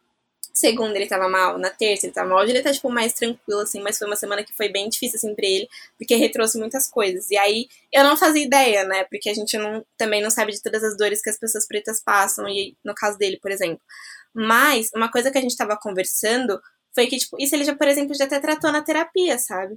Segunda 0.57 0.97
ele 0.97 1.09
tava 1.09 1.29
mal, 1.29 1.59
na 1.59 1.69
terça 1.69 2.07
ele 2.07 2.13
tava 2.13 2.29
mal. 2.29 2.39
Hoje 2.39 2.53
ele 2.53 2.63
tá, 2.63 2.73
tipo, 2.73 2.89
mais 2.89 3.13
tranquilo, 3.13 3.61
assim, 3.61 3.81
mas 3.83 3.99
foi 3.99 4.07
uma 4.07 4.15
semana 4.15 4.45
que 4.45 4.53
foi 4.53 4.69
bem 4.69 4.89
difícil, 4.89 5.17
assim, 5.17 5.35
pra 5.35 5.45
ele, 5.45 5.69
porque 5.99 6.15
retrouxe 6.15 6.57
muitas 6.59 6.89
coisas. 6.89 7.29
E 7.31 7.37
aí, 7.37 7.67
eu 7.93 8.05
não 8.05 8.17
fazia 8.17 8.45
ideia, 8.45 8.85
né, 8.85 9.05
porque 9.05 9.29
a 9.29 9.35
gente 9.35 9.59
não, 9.59 9.85
também 9.99 10.23
não 10.23 10.31
sabe 10.31 10.53
de 10.53 10.63
todas 10.63 10.85
as 10.85 10.97
dores 10.97 11.21
que 11.21 11.29
as 11.31 11.39
pessoas 11.39 11.67
pretas 11.67 12.01
passam, 12.01 12.49
e 12.49 12.77
no 12.85 12.95
caso 12.95 13.19
dele, 13.19 13.37
por 13.43 13.51
exemplo. 13.51 13.81
Mas, 14.33 14.91
uma 14.95 15.11
coisa 15.11 15.31
que 15.31 15.39
a 15.39 15.41
gente 15.41 15.57
tava 15.57 15.77
conversando 15.77 16.61
foi 16.95 17.09
que, 17.09 17.19
tipo, 17.19 17.37
isso 17.41 17.55
ele 17.57 17.65
já, 17.65 17.75
por 17.75 17.89
exemplo, 17.89 18.15
já 18.15 18.25
até 18.25 18.39
tratou 18.39 18.71
na 18.71 18.83
terapia, 18.83 19.39
sabe? 19.39 19.77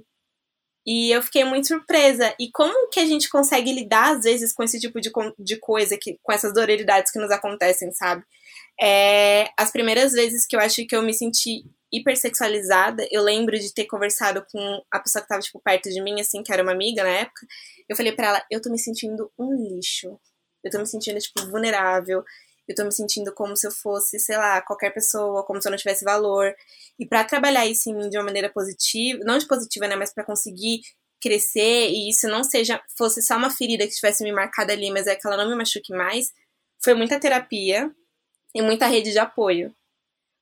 E 0.86 1.10
eu 1.14 1.22
fiquei 1.22 1.44
muito 1.44 1.68
surpresa. 1.68 2.34
E 2.40 2.50
como 2.52 2.88
que 2.90 3.00
a 3.00 3.04
gente 3.06 3.28
consegue 3.28 3.72
lidar, 3.72 4.16
às 4.16 4.22
vezes, 4.24 4.52
com 4.54 4.62
esse 4.62 4.80
tipo 4.80 5.00
de, 5.00 5.10
de 5.38 5.56
coisa, 5.58 5.98
que, 6.00 6.18
com 6.22 6.32
essas 6.32 6.54
dororidades 6.54 7.12
que 7.12 7.18
nos 7.18 7.30
acontecem, 7.30 7.92
sabe? 7.92 8.24
É, 8.80 9.50
as 9.58 9.70
primeiras 9.70 10.12
vezes 10.12 10.46
que 10.46 10.54
eu 10.54 10.60
acho 10.60 10.86
que 10.86 10.94
eu 10.94 11.02
me 11.02 11.12
senti 11.12 11.64
hipersexualizada, 11.92 13.06
eu 13.10 13.22
lembro 13.22 13.58
de 13.58 13.72
ter 13.72 13.86
conversado 13.86 14.44
com 14.52 14.82
a 14.90 15.00
pessoa 15.00 15.22
que 15.22 15.28
tava, 15.28 15.40
tipo, 15.40 15.60
perto 15.60 15.88
de 15.88 16.02
mim, 16.02 16.20
assim, 16.20 16.42
que 16.42 16.52
era 16.52 16.62
uma 16.62 16.72
amiga 16.72 17.02
na 17.02 17.10
época. 17.10 17.46
Eu 17.88 17.96
falei 17.96 18.12
para 18.12 18.28
ela, 18.28 18.46
eu 18.50 18.60
tô 18.60 18.70
me 18.70 18.78
sentindo 18.78 19.32
um 19.38 19.54
lixo. 19.54 20.18
Eu 20.62 20.70
tô 20.70 20.78
me 20.78 20.86
sentindo, 20.86 21.18
tipo, 21.18 21.46
vulnerável. 21.50 22.22
Eu 22.68 22.74
tô 22.74 22.84
me 22.84 22.92
sentindo 22.92 23.32
como 23.34 23.56
se 23.56 23.66
eu 23.66 23.70
fosse, 23.70 24.18
sei 24.20 24.36
lá, 24.36 24.60
qualquer 24.60 24.92
pessoa, 24.92 25.44
como 25.44 25.60
se 25.60 25.66
eu 25.66 25.70
não 25.70 25.78
tivesse 25.78 26.04
valor. 26.04 26.54
E 26.98 27.06
para 27.06 27.24
trabalhar 27.24 27.66
isso 27.66 27.88
em 27.88 27.94
mim 27.94 28.10
de 28.10 28.18
uma 28.18 28.24
maneira 28.24 28.50
positiva, 28.50 29.20
não 29.24 29.38
de 29.38 29.46
positiva, 29.46 29.88
né, 29.88 29.96
mas 29.96 30.12
para 30.12 30.24
conseguir 30.24 30.80
crescer 31.20 31.88
e 31.88 32.10
isso 32.10 32.28
não 32.28 32.44
seja 32.44 32.80
fosse 32.96 33.22
só 33.22 33.36
uma 33.36 33.50
ferida 33.50 33.86
que 33.86 33.94
tivesse 33.94 34.22
me 34.22 34.32
marcado 34.32 34.70
ali, 34.72 34.90
mas 34.90 35.06
é 35.06 35.16
que 35.16 35.26
ela 35.26 35.36
não 35.36 35.48
me 35.48 35.56
machuque 35.56 35.92
mais, 35.92 36.32
foi 36.82 36.94
muita 36.94 37.18
terapia 37.18 37.90
e 38.54 38.62
muita 38.62 38.86
rede 38.86 39.12
de 39.12 39.18
apoio. 39.18 39.74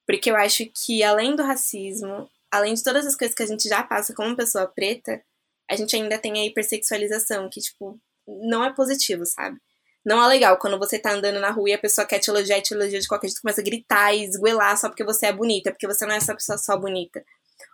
Porque 0.07 0.31
eu 0.31 0.37
acho 0.37 0.67
que 0.67 1.03
além 1.03 1.35
do 1.35 1.43
racismo, 1.43 2.31
além 2.51 2.75
de 2.75 2.83
todas 2.83 3.07
as 3.07 3.17
coisas 3.17 3.35
que 3.35 3.43
a 3.43 3.47
gente 3.47 3.69
já 3.69 3.83
passa 3.83 4.15
como 4.15 4.37
pessoa 4.37 4.67
preta, 4.67 5.23
a 5.69 5.75
gente 5.75 5.97
ainda 5.97 6.19
tem 6.19 6.41
a 6.41 6.47
hipersexualização, 6.47 7.51
que 7.51 7.61
tipo, 7.61 7.99
não 8.27 8.65
é 8.65 8.73
positivo, 8.73 9.27
sabe? 9.27 9.59
Não 10.05 10.23
é 10.23 10.29
legal 10.29 10.57
quando 10.59 10.79
você 10.79 10.99
tá 11.01 11.13
andando 11.13 11.41
na 11.41 11.51
rua 11.51 11.71
e 11.71 11.73
a 11.73 11.79
pessoa 11.79 12.07
quer 12.07 12.21
te 12.21 12.31
elogiar 12.31 12.61
te 12.63 12.73
elogia 12.73 13.01
de 13.01 13.09
qualquer 13.09 13.27
jeito, 13.27 13.43
começa 13.43 13.61
a 13.61 13.65
gritar 13.65 14.15
e 14.15 14.25
esguelar 14.25 14.79
só 14.79 14.89
porque 14.89 15.03
você 15.03 15.27
é 15.27 15.33
bonita, 15.33 15.73
porque 15.73 15.87
você 15.87 16.07
não 16.07 16.15
é 16.15 16.19
essa 16.19 16.33
pessoa 16.33 16.57
só 16.57 16.77
bonita. 16.77 17.25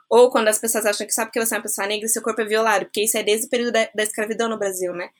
Ou 0.08 0.30
quando 0.30 0.48
as 0.48 0.58
pessoas 0.58 0.86
acham 0.86 1.06
que 1.06 1.12
só 1.12 1.26
porque 1.26 1.44
você 1.44 1.54
é 1.54 1.58
uma 1.58 1.62
pessoa 1.62 1.86
negra, 1.86 2.08
seu 2.08 2.22
corpo 2.22 2.40
é 2.40 2.44
violado, 2.46 2.86
porque 2.86 3.04
isso 3.04 3.18
é 3.18 3.22
desde 3.22 3.46
o 3.46 3.50
período 3.50 3.72
da, 3.72 3.88
da 3.94 4.02
escravidão 4.02 4.48
no 4.48 4.58
Brasil, 4.58 4.94
né? 4.94 5.10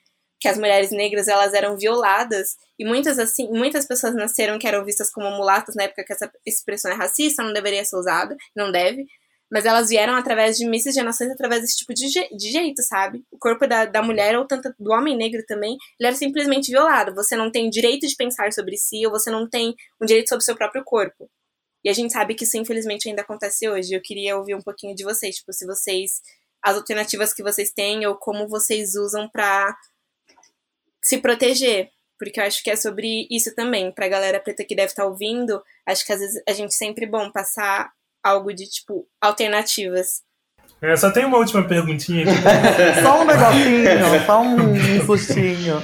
Que 0.43 0.49
as 0.49 0.57
mulheres 0.57 0.91
negras, 0.91 1.29
elas 1.29 1.53
eram 1.53 1.77
violadas, 1.77 2.57
e 2.77 2.83
muitas 2.85 3.17
assim, 3.17 3.47
muitas 3.49 3.87
pessoas 3.87 4.13
nasceram 4.13 4.59
que 4.59 4.67
eram 4.67 4.83
vistas 4.83 5.09
como 5.09 5.31
mulatas 5.31 5.73
na 5.73 5.83
época 5.83 6.03
que 6.05 6.11
essa 6.11 6.29
expressão 6.45 6.91
é 6.91 6.95
racista, 6.95 7.41
não 7.41 7.53
deveria 7.53 7.85
ser 7.85 7.95
usada, 7.95 8.35
não 8.53 8.69
deve 8.69 9.05
mas 9.53 9.65
elas 9.65 9.89
vieram 9.89 10.15
através 10.15 10.57
de 10.57 10.65
miscigenações, 10.65 11.29
através 11.29 11.61
desse 11.61 11.77
tipo 11.77 11.93
de, 11.93 12.09
je 12.09 12.27
de 12.35 12.51
jeito, 12.51 12.81
sabe? 12.81 13.23
O 13.31 13.37
corpo 13.37 13.67
da, 13.67 13.85
da 13.85 14.01
mulher, 14.01 14.35
ou 14.35 14.47
tanto 14.47 14.73
do 14.79 14.91
homem 14.91 15.15
negro 15.15 15.43
também, 15.45 15.77
ele 15.99 16.07
era 16.07 16.15
simplesmente 16.15 16.71
violado. 16.71 17.13
Você 17.13 17.35
não 17.35 17.51
tem 17.51 17.69
direito 17.69 18.07
de 18.07 18.15
pensar 18.15 18.51
sobre 18.51 18.75
si, 18.77 19.05
ou 19.05 19.11
você 19.11 19.29
não 19.29 19.47
tem 19.47 19.75
um 20.01 20.07
direito 20.07 20.29
sobre 20.29 20.41
o 20.41 20.45
seu 20.45 20.55
próprio 20.55 20.83
corpo. 20.83 21.29
E 21.83 21.89
a 21.89 21.93
gente 21.93 22.11
sabe 22.11 22.33
que 22.33 22.45
isso, 22.45 22.57
infelizmente, 22.57 23.07
ainda 23.07 23.21
acontece 23.21 23.69
hoje. 23.69 23.93
Eu 23.93 24.01
queria 24.01 24.35
ouvir 24.35 24.55
um 24.55 24.61
pouquinho 24.61 24.95
de 24.95 25.03
vocês, 25.03 25.35
tipo, 25.35 25.53
se 25.53 25.67
vocês. 25.67 26.19
as 26.63 26.75
alternativas 26.75 27.31
que 27.31 27.43
vocês 27.43 27.71
têm, 27.71 28.07
ou 28.07 28.15
como 28.15 28.47
vocês 28.47 28.95
usam 28.95 29.29
para 29.29 29.77
se 31.03 31.17
proteger. 31.19 31.89
Porque 32.17 32.39
eu 32.39 32.45
acho 32.45 32.63
que 32.63 32.69
é 32.69 32.75
sobre 32.75 33.27
isso 33.29 33.53
também. 33.55 33.91
Pra 33.91 34.07
galera 34.07 34.39
preta 34.39 34.63
que 34.63 34.75
deve 34.75 34.87
estar 34.87 35.03
tá 35.03 35.09
ouvindo, 35.09 35.61
acho 35.85 36.05
que 36.05 36.13
às 36.13 36.19
vezes 36.19 36.41
a 36.47 36.53
gente 36.53 36.73
sempre 36.73 37.05
é 37.05 37.09
bom 37.09 37.31
passar 37.31 37.91
algo 38.23 38.53
de, 38.53 38.65
tipo, 38.69 39.05
alternativas. 39.21 40.21
É, 40.81 40.95
só 40.95 41.11
tem 41.11 41.25
uma 41.25 41.37
última 41.37 41.67
perguntinha 41.67 42.23
aqui. 42.23 42.33
só 43.03 43.21
um 43.21 43.25
negocinho, 43.25 44.25
só 44.25 44.41
um 44.41 45.05
sustinho. 45.05 45.81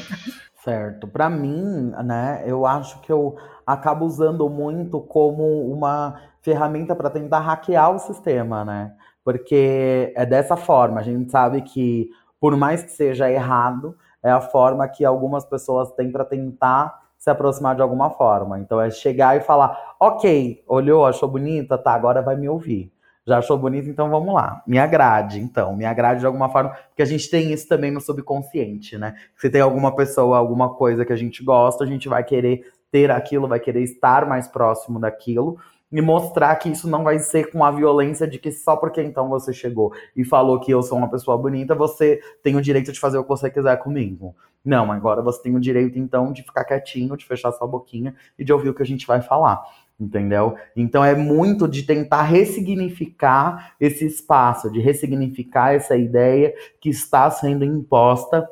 Certo. 0.63 1.07
Para 1.07 1.29
mim, 1.29 1.91
né, 2.03 2.43
eu 2.45 2.65
acho 2.65 2.99
que 3.01 3.11
eu 3.11 3.37
acabo 3.65 4.05
usando 4.05 4.49
muito 4.49 4.99
como 5.01 5.71
uma 5.71 6.21
ferramenta 6.41 6.95
para 6.95 7.09
tentar 7.09 7.39
hackear 7.39 7.95
o 7.95 7.99
sistema, 7.99 8.65
né? 8.65 8.93
Porque 9.23 10.11
é 10.15 10.25
dessa 10.25 10.57
forma, 10.57 10.99
a 10.99 11.03
gente 11.03 11.31
sabe 11.31 11.61
que 11.61 12.09
por 12.39 12.55
mais 12.55 12.83
que 12.83 12.91
seja 12.91 13.29
errado, 13.29 13.95
é 14.23 14.29
a 14.29 14.41
forma 14.41 14.87
que 14.87 15.05
algumas 15.05 15.45
pessoas 15.45 15.91
têm 15.93 16.11
para 16.11 16.25
tentar 16.25 16.99
se 17.17 17.29
aproximar 17.29 17.75
de 17.75 17.81
alguma 17.81 18.09
forma. 18.09 18.59
Então 18.59 18.79
é 18.79 18.89
chegar 18.89 19.35
e 19.35 19.41
falar, 19.41 19.95
ok, 19.99 20.63
olhou, 20.67 21.05
achou 21.05 21.29
bonita, 21.29 21.77
tá, 21.77 21.93
agora 21.93 22.21
vai 22.21 22.35
me 22.35 22.47
ouvir. 22.47 22.91
Já 23.27 23.37
achou 23.37 23.57
bonita, 23.57 23.87
então 23.87 24.09
vamos 24.09 24.33
lá. 24.33 24.63
Me 24.65 24.79
agrade, 24.79 25.39
então, 25.39 25.75
me 25.75 25.85
agrade 25.85 26.21
de 26.21 26.25
alguma 26.25 26.49
forma, 26.49 26.71
porque 26.89 27.01
a 27.01 27.05
gente 27.05 27.29
tem 27.29 27.51
isso 27.51 27.67
também 27.67 27.91
no 27.91 28.01
subconsciente, 28.01 28.97
né? 28.97 29.15
Se 29.37 29.49
tem 29.49 29.61
alguma 29.61 29.95
pessoa, 29.95 30.37
alguma 30.37 30.73
coisa 30.73 31.05
que 31.05 31.13
a 31.13 31.15
gente 31.15 31.43
gosta, 31.43 31.83
a 31.83 31.87
gente 31.87 32.09
vai 32.09 32.23
querer 32.23 32.63
ter 32.91 33.11
aquilo, 33.11 33.47
vai 33.47 33.59
querer 33.59 33.83
estar 33.83 34.25
mais 34.25 34.47
próximo 34.47 34.99
daquilo 34.99 35.57
e 35.91 36.01
mostrar 36.01 36.55
que 36.55 36.69
isso 36.69 36.87
não 36.87 37.03
vai 37.03 37.19
ser 37.19 37.51
com 37.51 37.63
a 37.63 37.71
violência 37.71 38.27
de 38.27 38.37
que 38.37 38.51
só 38.51 38.75
porque 38.75 39.01
então 39.01 39.27
você 39.27 39.51
chegou 39.51 39.91
e 40.15 40.23
falou 40.23 40.59
que 40.59 40.71
eu 40.71 40.83
sou 40.83 40.97
uma 40.97 41.09
pessoa 41.09 41.37
bonita, 41.37 41.73
você 41.73 42.19
tem 42.43 42.55
o 42.55 42.61
direito 42.61 42.91
de 42.91 42.99
fazer 42.99 43.17
o 43.17 43.23
que 43.23 43.29
você 43.29 43.49
quiser 43.49 43.77
comigo. 43.77 44.35
Não, 44.63 44.91
agora 44.91 45.21
você 45.21 45.41
tem 45.41 45.55
o 45.55 45.59
direito 45.59 45.97
então 45.97 46.31
de 46.31 46.43
ficar 46.43 46.63
quietinho, 46.65 47.17
de 47.17 47.25
fechar 47.25 47.51
sua 47.51 47.67
boquinha 47.67 48.13
e 48.37 48.43
de 48.43 48.53
ouvir 48.53 48.69
o 48.69 48.73
que 48.73 48.83
a 48.83 48.85
gente 48.85 49.07
vai 49.07 49.21
falar. 49.21 49.63
Entendeu? 49.99 50.55
Então 50.75 51.03
é 51.03 51.13
muito 51.13 51.67
de 51.67 51.83
tentar 51.83 52.23
ressignificar 52.23 53.73
esse 53.79 54.05
espaço, 54.05 54.71
de 54.71 54.79
ressignificar 54.79 55.73
essa 55.73 55.97
ideia 55.97 56.53
que 56.79 56.89
está 56.89 57.29
sendo 57.29 57.65
imposta 57.65 58.47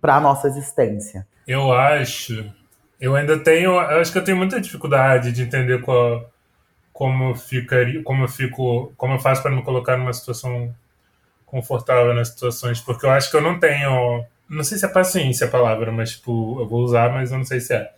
para 0.00 0.16
a 0.16 0.20
nossa 0.20 0.46
existência. 0.46 1.26
Eu 1.46 1.72
acho, 1.72 2.44
eu 3.00 3.14
ainda 3.14 3.38
tenho, 3.38 3.70
eu 3.70 4.00
acho 4.00 4.12
que 4.12 4.18
eu 4.18 4.24
tenho 4.24 4.36
muita 4.36 4.60
dificuldade 4.60 5.32
de 5.32 5.42
entender 5.42 5.80
qual, 5.80 6.30
como 6.94 7.34
ficaria, 7.34 8.00
como 8.04 8.22
eu 8.24 8.28
fico, 8.28 8.92
como 8.96 9.14
eu 9.14 9.18
faço 9.18 9.42
para 9.42 9.50
me 9.50 9.62
colocar 9.62 9.98
numa 9.98 10.12
situação 10.12 10.72
confortável 11.44 12.14
nas 12.14 12.28
situações, 12.28 12.80
porque 12.80 13.04
eu 13.04 13.10
acho 13.10 13.30
que 13.30 13.36
eu 13.36 13.40
não 13.40 13.58
tenho, 13.58 14.24
não 14.48 14.62
sei 14.62 14.78
se 14.78 14.86
é 14.86 14.88
paciência 14.88 15.48
a 15.48 15.50
palavra, 15.50 15.90
mas 15.90 16.12
tipo, 16.12 16.60
eu 16.60 16.68
vou 16.68 16.82
usar, 16.84 17.12
mas 17.12 17.32
eu 17.32 17.38
não 17.38 17.44
sei 17.44 17.60
se 17.60 17.74
é. 17.74 17.92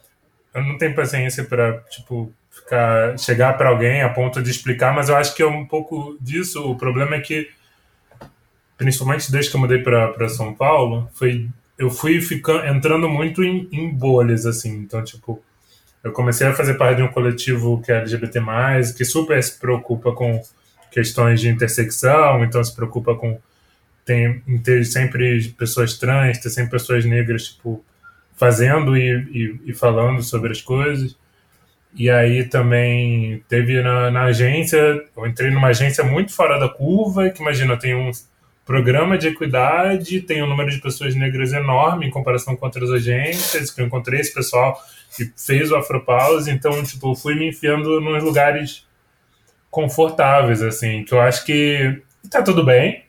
Eu 0.55 0.65
não 0.65 0.79
tenho 0.79 0.95
paciência 0.95 1.45
para 1.45 1.79
tipo 1.91 2.33
ficar 2.51 3.19
chegar 3.19 3.59
para 3.59 3.69
alguém 3.69 4.01
a 4.01 4.09
ponto 4.09 4.43
de 4.43 4.51
explicar, 4.51 4.95
mas 4.95 5.11
eu 5.11 5.17
acho 5.17 5.35
que 5.35 5.43
é 5.43 5.47
um 5.47 5.67
pouco 5.67 6.17
disso. 6.19 6.65
O 6.71 6.75
problema 6.75 7.17
é 7.17 7.21
que 7.21 7.51
principalmente 8.79 9.31
desde 9.31 9.51
que 9.51 9.57
eu 9.57 9.61
mudei 9.61 9.83
para 9.83 10.29
São 10.31 10.55
Paulo, 10.55 11.09
foi 11.13 11.49
eu 11.79 11.91
fui 11.91 12.23
ficando 12.23 12.67
entrando 12.67 13.09
muito 13.11 13.45
em, 13.45 13.69
em 13.71 13.91
bolhas 13.91 14.47
assim, 14.47 14.75
então 14.79 15.05
tipo 15.05 15.43
eu 16.07 16.13
comecei 16.13 16.47
a 16.47 16.55
fazer 16.55 16.75
parte 16.75 16.99
de 16.99 17.03
um 17.03 17.09
coletivo 17.09 17.83
que 17.83 17.91
é 17.91 17.97
LGBT+, 17.97 18.41
que 18.97 19.05
super 19.05 19.43
se 19.43 19.59
preocupa 19.59 20.13
com 20.13 20.41
questões 20.89 21.41
de 21.41 21.49
intersecção, 21.49 22.45
então 22.45 22.63
se 22.63 22.75
preocupa 22.75 23.17
com 23.17 23.37
tem, 24.05 24.41
ter 24.63 24.85
sempre 24.85 25.49
pessoas 25.59 25.99
trans, 25.99 26.39
ter 26.39 26.49
sempre 26.51 26.71
pessoas 26.71 27.05
negras, 27.05 27.49
tipo, 27.49 27.85
fazendo 28.37 28.97
e, 28.97 29.11
e, 29.11 29.71
e 29.71 29.75
falando 29.75 30.23
sobre 30.23 30.53
as 30.53 30.61
coisas. 30.61 31.17
E 31.93 32.09
aí 32.09 32.45
também 32.45 33.43
teve 33.49 33.83
na, 33.83 34.09
na, 34.09 34.23
agência, 34.27 34.79
eu 35.17 35.27
entrei 35.27 35.51
numa 35.51 35.69
agência 35.69 36.05
muito 36.05 36.33
fora 36.33 36.57
da 36.57 36.69
curva, 36.69 37.31
que 37.31 37.43
imagina, 37.43 37.77
tem 37.77 37.97
um 37.97 38.13
programa 38.65 39.19
de 39.19 39.27
equidade, 39.27 40.21
tem 40.21 40.41
um 40.41 40.47
número 40.47 40.71
de 40.71 40.81
pessoas 40.81 41.17
negras 41.17 41.53
enorme 41.53 42.07
em 42.07 42.11
comparação 42.11 42.55
com 42.55 42.65
outras 42.65 42.93
agências, 42.93 43.73
que 43.73 43.81
eu 43.81 43.87
encontrei 43.87 44.21
esse 44.21 44.33
pessoal 44.33 44.81
que 45.15 45.33
fez 45.37 45.71
o 45.71 45.77
Afropause, 45.77 46.51
então, 46.51 46.83
tipo, 46.83 47.15
fui 47.15 47.35
me 47.35 47.49
enfiando 47.49 48.01
nos 48.01 48.23
lugares 48.23 48.87
confortáveis, 49.71 50.63
assim, 50.63 51.05
que 51.05 51.13
eu 51.13 51.21
acho 51.21 51.45
que 51.45 52.03
tá 52.31 52.43
tudo 52.43 52.65
bem, 52.65 53.05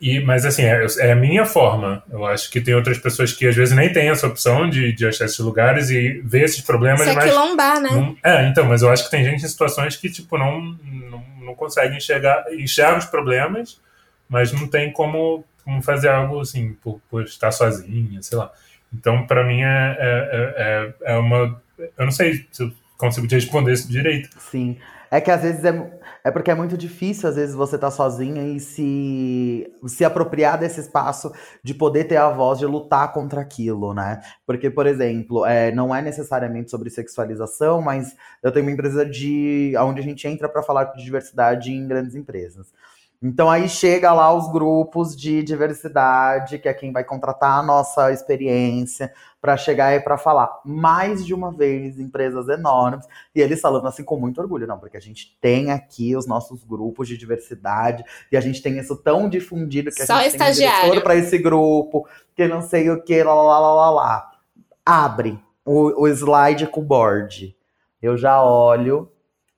e, 0.00 0.20
mas 0.20 0.46
assim, 0.46 0.62
é, 0.62 0.86
é, 1.00 1.12
a 1.12 1.16
minha 1.16 1.44
forma. 1.44 2.02
Eu 2.10 2.24
acho 2.24 2.50
que 2.50 2.62
tem 2.62 2.74
outras 2.74 2.96
pessoas 2.96 3.32
que 3.34 3.46
às 3.46 3.54
vezes 3.54 3.76
nem 3.76 3.92
têm 3.92 4.08
essa 4.08 4.26
opção 4.26 4.70
de, 4.70 4.92
de 4.92 5.06
achar 5.06 5.26
esses 5.26 5.38
lugares 5.38 5.90
e 5.90 6.22
ver 6.24 6.44
esses 6.44 6.62
problemas. 6.62 7.02
Isso 7.02 7.10
é 7.10 7.14
mas 7.14 7.24
quilombar, 7.24 7.80
né? 7.80 7.90
Não, 7.90 8.16
é, 8.24 8.48
então, 8.48 8.64
mas 8.64 8.80
eu 8.80 8.90
acho 8.90 9.04
que 9.04 9.10
tem 9.10 9.22
gente 9.22 9.44
em 9.44 9.48
situações 9.48 9.94
que, 9.94 10.08
tipo, 10.10 10.38
não, 10.38 10.60
não, 10.82 11.22
não 11.42 11.54
consegue 11.54 11.94
enxergar, 11.94 12.44
enxerga 12.54 12.98
os 12.98 13.04
problemas, 13.04 13.78
mas 14.28 14.50
não 14.50 14.66
tem 14.66 14.90
como 14.90 15.44
como 15.66 15.82
fazer 15.82 16.08
algo 16.08 16.40
assim, 16.40 16.74
por, 16.74 17.00
por 17.10 17.24
estar 17.24 17.50
sozinha, 17.50 18.22
sei 18.22 18.38
lá. 18.38 18.52
Então, 18.92 19.26
para 19.26 19.44
mim, 19.44 19.62
é, 19.62 19.96
é, 19.98 20.94
é, 21.06 21.12
é, 21.12 21.16
uma. 21.16 21.60
Eu 21.78 22.04
não 22.04 22.12
sei 22.12 22.46
se 22.50 22.62
eu 22.62 22.72
consigo 22.96 23.26
te 23.26 23.34
responder 23.34 23.72
isso 23.72 23.90
direito. 23.90 24.28
Sim. 24.38 24.76
É 25.10 25.20
que 25.20 25.30
às 25.30 25.42
vezes 25.42 25.64
é, 25.64 25.90
é 26.24 26.30
porque 26.32 26.50
é 26.50 26.54
muito 26.54 26.76
difícil, 26.76 27.28
às 27.28 27.36
vezes, 27.36 27.54
você 27.54 27.78
tá 27.78 27.90
sozinha 27.90 28.42
e 28.42 28.58
se, 28.58 29.72
se 29.86 30.04
apropriar 30.04 30.58
desse 30.58 30.80
espaço 30.80 31.32
de 31.62 31.72
poder 31.72 32.04
ter 32.04 32.16
a 32.16 32.28
voz 32.30 32.58
de 32.58 32.66
lutar 32.66 33.12
contra 33.12 33.40
aquilo, 33.40 33.94
né? 33.94 34.20
Porque, 34.44 34.68
por 34.68 34.86
exemplo, 34.86 35.46
é, 35.46 35.70
não 35.70 35.94
é 35.94 36.02
necessariamente 36.02 36.70
sobre 36.70 36.90
sexualização, 36.90 37.80
mas 37.80 38.16
eu 38.42 38.50
tenho 38.50 38.64
uma 38.64 38.72
empresa 38.72 39.06
de 39.06 39.74
onde 39.78 40.00
a 40.00 40.04
gente 40.04 40.26
entra 40.26 40.48
para 40.48 40.64
falar 40.64 40.84
de 40.84 41.04
diversidade 41.04 41.70
em 41.70 41.86
grandes 41.86 42.16
empresas. 42.16 42.72
Então 43.22 43.50
aí 43.50 43.68
chega 43.68 44.12
lá 44.12 44.32
os 44.32 44.50
grupos 44.52 45.16
de 45.16 45.42
diversidade, 45.42 46.58
que 46.58 46.68
é 46.68 46.74
quem 46.74 46.92
vai 46.92 47.02
contratar 47.02 47.58
a 47.58 47.62
nossa 47.62 48.12
experiência 48.12 49.12
para 49.40 49.56
chegar 49.56 49.94
e 49.94 50.00
para 50.00 50.18
falar 50.18 50.60
mais 50.64 51.24
de 51.24 51.32
uma 51.32 51.52
vez 51.52 51.98
empresas 51.98 52.48
enormes 52.48 53.06
e 53.34 53.40
eles 53.40 53.60
falando 53.60 53.86
assim 53.86 54.02
com 54.04 54.18
muito 54.18 54.40
orgulho, 54.40 54.66
não, 54.66 54.78
porque 54.78 54.96
a 54.96 55.00
gente 55.00 55.36
tem 55.40 55.70
aqui 55.70 56.16
os 56.16 56.26
nossos 56.26 56.64
grupos 56.64 57.08
de 57.08 57.16
diversidade 57.16 58.04
e 58.30 58.36
a 58.36 58.40
gente 58.40 58.60
tem 58.60 58.78
isso 58.78 58.96
tão 58.96 59.28
difundido 59.28 59.90
que 59.90 60.02
a 60.02 60.06
Só 60.06 60.18
gente 60.20 60.32
estagiário. 60.32 60.90
tem 60.90 60.98
um 60.98 61.02
para 61.02 61.16
esse 61.16 61.38
grupo, 61.38 62.06
que 62.34 62.46
não 62.48 62.60
sei 62.60 62.90
o 62.90 63.02
que, 63.02 63.22
lá 63.22 63.34
lá 63.34 63.58
lá 63.58 63.74
lá 63.74 63.90
lá. 63.90 64.30
Abre 64.84 65.40
o, 65.64 66.02
o 66.02 66.08
slide 66.08 66.66
com 66.66 66.80
o 66.80 66.84
board. 66.84 67.56
Eu 68.02 68.16
já 68.16 68.42
olho, 68.42 69.10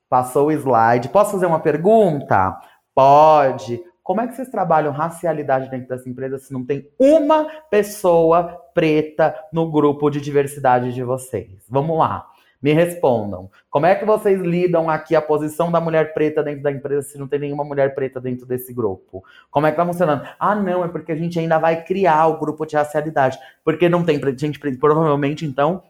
passou 0.09 0.47
o 0.47 0.53
slide. 0.53 1.09
Posso 1.09 1.33
fazer 1.33 1.47
uma 1.47 1.61
pergunta? 1.61 2.59
Pode. 2.99 3.81
Como 4.03 4.21
é 4.21 4.27
que 4.27 4.35
vocês 4.35 4.49
trabalham 4.49 4.91
racialidade 4.91 5.71
dentro 5.71 5.87
dessa 5.87 6.09
empresa 6.09 6.37
se 6.37 6.53
não 6.53 6.65
tem 6.65 6.91
uma 6.99 7.45
pessoa 7.71 8.61
preta 8.75 9.37
no 9.53 9.71
grupo 9.71 10.11
de 10.11 10.21
diversidade 10.21 10.93
de 10.93 11.05
vocês? 11.05 11.63
Vamos 11.71 11.97
lá. 11.97 12.27
Me 12.61 12.73
respondam. 12.73 13.49
Como 13.71 13.87
é 13.87 13.95
que 13.95 14.05
vocês 14.05 14.41
lidam 14.41 14.91
aqui 14.91 15.15
a 15.15 15.23
posição 15.23 15.71
da 15.71 15.81
mulher 15.81 16.13
preta 16.13 16.43
dentro 16.43 16.65
da 16.65 16.73
empresa 16.73 17.03
se 17.03 17.17
não 17.17 17.29
tem 17.29 17.39
nenhuma 17.39 17.63
mulher 17.63 17.95
preta 17.95 18.21
dentro 18.21 18.45
desse 18.45 18.75
grupo? 18.75 19.23
Como 19.49 19.65
é 19.65 19.71
que 19.71 19.77
tá 19.77 19.87
funcionando? 19.87 20.27
Ah, 20.37 20.57
não, 20.57 20.85
é 20.85 20.89
porque 20.89 21.13
a 21.13 21.17
gente 21.17 21.39
ainda 21.39 21.57
vai 21.57 21.85
criar 21.85 22.27
o 22.27 22.37
grupo 22.37 22.67
de 22.67 22.75
racialidade. 22.75 23.39
Porque 23.63 23.89
não 23.89 24.03
tem 24.03 24.21
gente 24.37 24.59
preta. 24.59 24.77
Provavelmente, 24.77 25.47
então, 25.47 25.85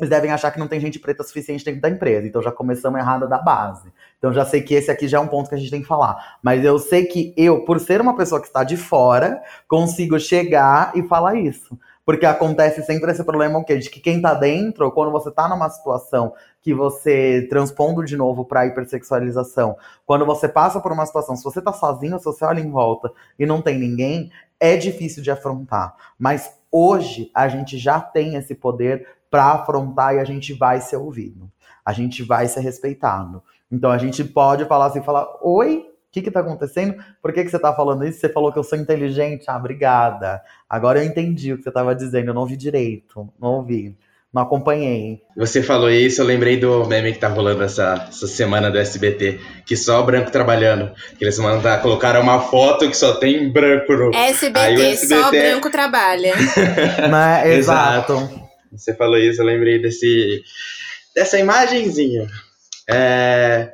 eles 0.00 0.08
devem 0.08 0.30
achar 0.30 0.50
que 0.50 0.58
não 0.58 0.66
tem 0.66 0.80
gente 0.80 0.98
preta 0.98 1.22
suficiente 1.22 1.62
dentro 1.62 1.82
da 1.82 1.90
empresa. 1.90 2.26
Então 2.26 2.42
já 2.42 2.50
começamos 2.50 2.98
errada 2.98 3.26
da 3.26 3.38
base. 3.38 3.92
Então 4.20 4.34
já 4.34 4.44
sei 4.44 4.60
que 4.60 4.74
esse 4.74 4.90
aqui 4.90 5.08
já 5.08 5.16
é 5.16 5.20
um 5.20 5.26
ponto 5.26 5.48
que 5.48 5.54
a 5.54 5.58
gente 5.58 5.70
tem 5.70 5.80
que 5.80 5.88
falar. 5.88 6.38
Mas 6.42 6.62
eu 6.62 6.78
sei 6.78 7.06
que 7.06 7.32
eu, 7.38 7.64
por 7.64 7.80
ser 7.80 8.02
uma 8.02 8.14
pessoa 8.14 8.38
que 8.38 8.46
está 8.46 8.62
de 8.62 8.76
fora, 8.76 9.42
consigo 9.66 10.20
chegar 10.20 10.92
e 10.94 11.02
falar 11.02 11.36
isso. 11.36 11.76
Porque 12.04 12.26
acontece 12.26 12.82
sempre 12.82 13.10
esse 13.10 13.24
problema 13.24 13.58
o 13.58 13.64
quê? 13.64 13.78
De 13.78 13.88
que 13.88 13.98
quem 13.98 14.20
tá 14.20 14.34
dentro, 14.34 14.92
quando 14.92 15.10
você 15.10 15.30
tá 15.30 15.48
numa 15.48 15.70
situação 15.70 16.34
que 16.60 16.74
você 16.74 17.46
transpondo 17.48 18.04
de 18.04 18.14
novo 18.14 18.44
pra 18.44 18.66
hipersexualização, 18.66 19.76
quando 20.04 20.26
você 20.26 20.48
passa 20.48 20.80
por 20.80 20.92
uma 20.92 21.06
situação, 21.06 21.34
se 21.34 21.42
você 21.42 21.62
tá 21.62 21.72
sozinho, 21.72 22.18
se 22.18 22.24
você 22.26 22.44
olha 22.44 22.60
em 22.60 22.70
volta 22.70 23.10
e 23.38 23.46
não 23.46 23.62
tem 23.62 23.78
ninguém, 23.78 24.30
é 24.58 24.76
difícil 24.76 25.22
de 25.22 25.30
afrontar. 25.30 25.94
Mas 26.18 26.52
hoje 26.70 27.30
a 27.34 27.48
gente 27.48 27.78
já 27.78 27.98
tem 27.98 28.34
esse 28.34 28.54
poder 28.54 29.06
para 29.30 29.52
afrontar 29.52 30.14
e 30.14 30.18
a 30.18 30.24
gente 30.24 30.52
vai 30.52 30.80
ser 30.80 30.96
ouvido. 30.96 31.50
A 31.82 31.92
gente 31.94 32.22
vai 32.22 32.46
ser 32.48 32.60
respeitado. 32.60 33.42
Então 33.70 33.90
a 33.90 33.98
gente 33.98 34.24
pode 34.24 34.64
falar 34.64 34.86
assim, 34.86 35.02
falar, 35.02 35.28
oi, 35.42 35.86
o 36.10 36.12
que 36.12 36.20
está 36.20 36.40
acontecendo? 36.40 36.96
Por 37.22 37.32
que, 37.32 37.44
que 37.44 37.50
você 37.50 37.56
está 37.56 37.72
falando 37.72 38.04
isso? 38.04 38.18
Você 38.18 38.28
falou 38.28 38.52
que 38.52 38.58
eu 38.58 38.64
sou 38.64 38.76
inteligente. 38.76 39.44
Ah, 39.46 39.56
obrigada. 39.56 40.42
Agora 40.68 40.98
eu 40.98 41.04
entendi 41.04 41.52
o 41.52 41.56
que 41.56 41.62
você 41.62 41.68
estava 41.68 41.94
dizendo. 41.94 42.28
Eu 42.28 42.34
não 42.34 42.42
ouvi 42.42 42.56
direito. 42.56 43.28
Não 43.40 43.50
ouvi. 43.54 43.96
Não 44.32 44.42
acompanhei. 44.42 45.22
Você 45.36 45.60
falou 45.60 45.90
isso, 45.90 46.20
eu 46.20 46.24
lembrei 46.24 46.56
do 46.56 46.84
meme 46.84 47.12
que 47.12 47.18
tá 47.18 47.26
rolando 47.26 47.64
essa, 47.64 48.06
essa 48.08 48.28
semana 48.28 48.70
do 48.70 48.78
SBT, 48.78 49.40
que 49.66 49.76
só 49.76 50.00
branco 50.02 50.30
trabalhando. 50.30 50.92
Que 51.18 51.24
eles 51.24 51.36
mandaram, 51.38 51.82
colocaram 51.82 52.20
uma 52.22 52.40
foto 52.40 52.88
que 52.88 52.96
só 52.96 53.14
tem 53.14 53.52
branco 53.52 53.92
no. 53.92 54.14
SBT, 54.14 54.82
SBT... 54.82 55.06
só 55.06 55.30
branco 55.30 55.70
trabalha. 55.70 56.34
Mas, 57.10 57.46
exato. 57.50 58.30
Você 58.70 58.94
falou 58.94 59.18
isso, 59.18 59.42
eu 59.42 59.46
lembrei 59.46 59.82
desse, 59.82 60.42
dessa 61.12 61.36
imagenzinha. 61.36 62.28
É, 62.88 63.70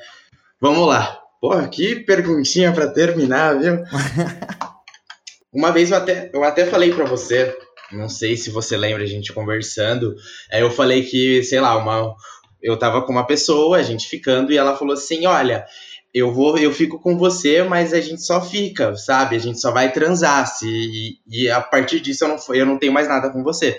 vamos 0.61 0.87
lá. 0.87 1.21
Porra, 1.41 1.69
que 1.69 1.97
perguntinha 1.97 2.73
para 2.73 2.89
terminar, 2.89 3.59
viu? 3.59 3.83
Uma 5.53 5.71
vez 5.71 5.91
eu 5.91 5.97
até, 5.97 6.31
eu 6.33 6.45
até 6.45 6.67
falei 6.67 6.93
para 6.93 7.05
você, 7.05 7.57
não 7.93 8.09
sei 8.09 8.37
se 8.37 8.51
você 8.51 8.77
lembra 8.77 9.05
a 9.05 9.07
gente 9.07 9.33
conversando, 9.33 10.15
é, 10.51 10.61
eu 10.61 10.71
falei 10.71 11.03
que, 11.03 11.43
sei 11.43 11.61
lá, 11.61 11.77
uma, 11.77 12.15
eu 12.63 12.77
tava 12.79 13.03
com 13.03 13.13
uma 13.13 13.27
pessoa, 13.27 13.79
a 13.79 13.83
gente 13.83 14.09
ficando, 14.09 14.53
e 14.53 14.59
ela 14.59 14.77
falou 14.77 14.95
assim: 14.95 15.27
olha, 15.27 15.65
eu 16.13 16.33
vou, 16.33 16.59
eu 16.59 16.73
fico 16.73 16.99
com 16.99 17.17
você, 17.17 17.63
mas 17.63 17.93
a 17.93 18.01
gente 18.01 18.23
só 18.23 18.41
fica, 18.41 18.97
sabe? 18.97 19.37
A 19.37 19.39
gente 19.39 19.61
só 19.61 19.71
vai 19.71 19.93
transar, 19.93 20.47
se, 20.47 20.67
e, 20.67 21.19
e 21.27 21.51
a 21.51 21.61
partir 21.61 22.01
disso 22.01 22.25
eu 22.25 22.29
não, 22.29 22.37
eu 22.55 22.67
não 22.67 22.79
tenho 22.79 22.93
mais 22.93 23.09
nada 23.09 23.31
com 23.31 23.43
você. 23.43 23.79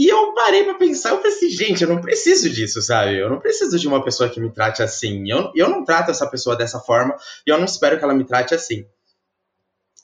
E 0.00 0.08
eu 0.08 0.32
parei 0.32 0.64
para 0.64 0.78
pensar, 0.78 1.10
eu 1.10 1.18
falei 1.18 1.30
assim, 1.30 1.50
gente, 1.50 1.82
eu 1.82 1.88
não 1.90 2.00
preciso 2.00 2.48
disso, 2.48 2.80
sabe? 2.80 3.18
Eu 3.18 3.28
não 3.28 3.38
preciso 3.38 3.78
de 3.78 3.86
uma 3.86 4.02
pessoa 4.02 4.30
que 4.30 4.40
me 4.40 4.50
trate 4.50 4.82
assim. 4.82 5.30
Eu, 5.30 5.52
eu 5.54 5.68
não 5.68 5.84
trato 5.84 6.10
essa 6.10 6.26
pessoa 6.26 6.56
dessa 6.56 6.80
forma 6.80 7.14
e 7.46 7.50
eu 7.50 7.58
não 7.58 7.66
espero 7.66 7.98
que 7.98 8.04
ela 8.04 8.14
me 8.14 8.24
trate 8.24 8.54
assim. 8.54 8.86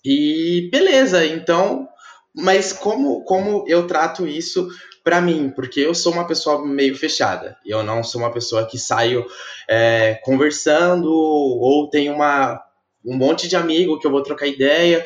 E 0.04 0.68
beleza, 0.70 1.24
então, 1.24 1.88
mas 2.34 2.74
como, 2.74 3.24
como 3.24 3.64
eu 3.66 3.86
trato 3.86 4.26
isso 4.26 4.68
para 5.02 5.18
mim? 5.22 5.48
Porque 5.48 5.80
eu 5.80 5.94
sou 5.94 6.12
uma 6.12 6.26
pessoa 6.26 6.62
meio 6.62 6.94
fechada. 6.94 7.56
Eu 7.64 7.82
não 7.82 8.04
sou 8.04 8.20
uma 8.20 8.30
pessoa 8.30 8.66
que 8.66 8.78
saio 8.78 9.24
é, 9.66 10.20
conversando 10.22 11.10
ou 11.10 11.88
tenho 11.88 12.12
uma, 12.12 12.62
um 13.02 13.16
monte 13.16 13.48
de 13.48 13.56
amigo 13.56 13.98
que 13.98 14.06
eu 14.06 14.10
vou 14.10 14.22
trocar 14.22 14.46
ideia. 14.46 15.02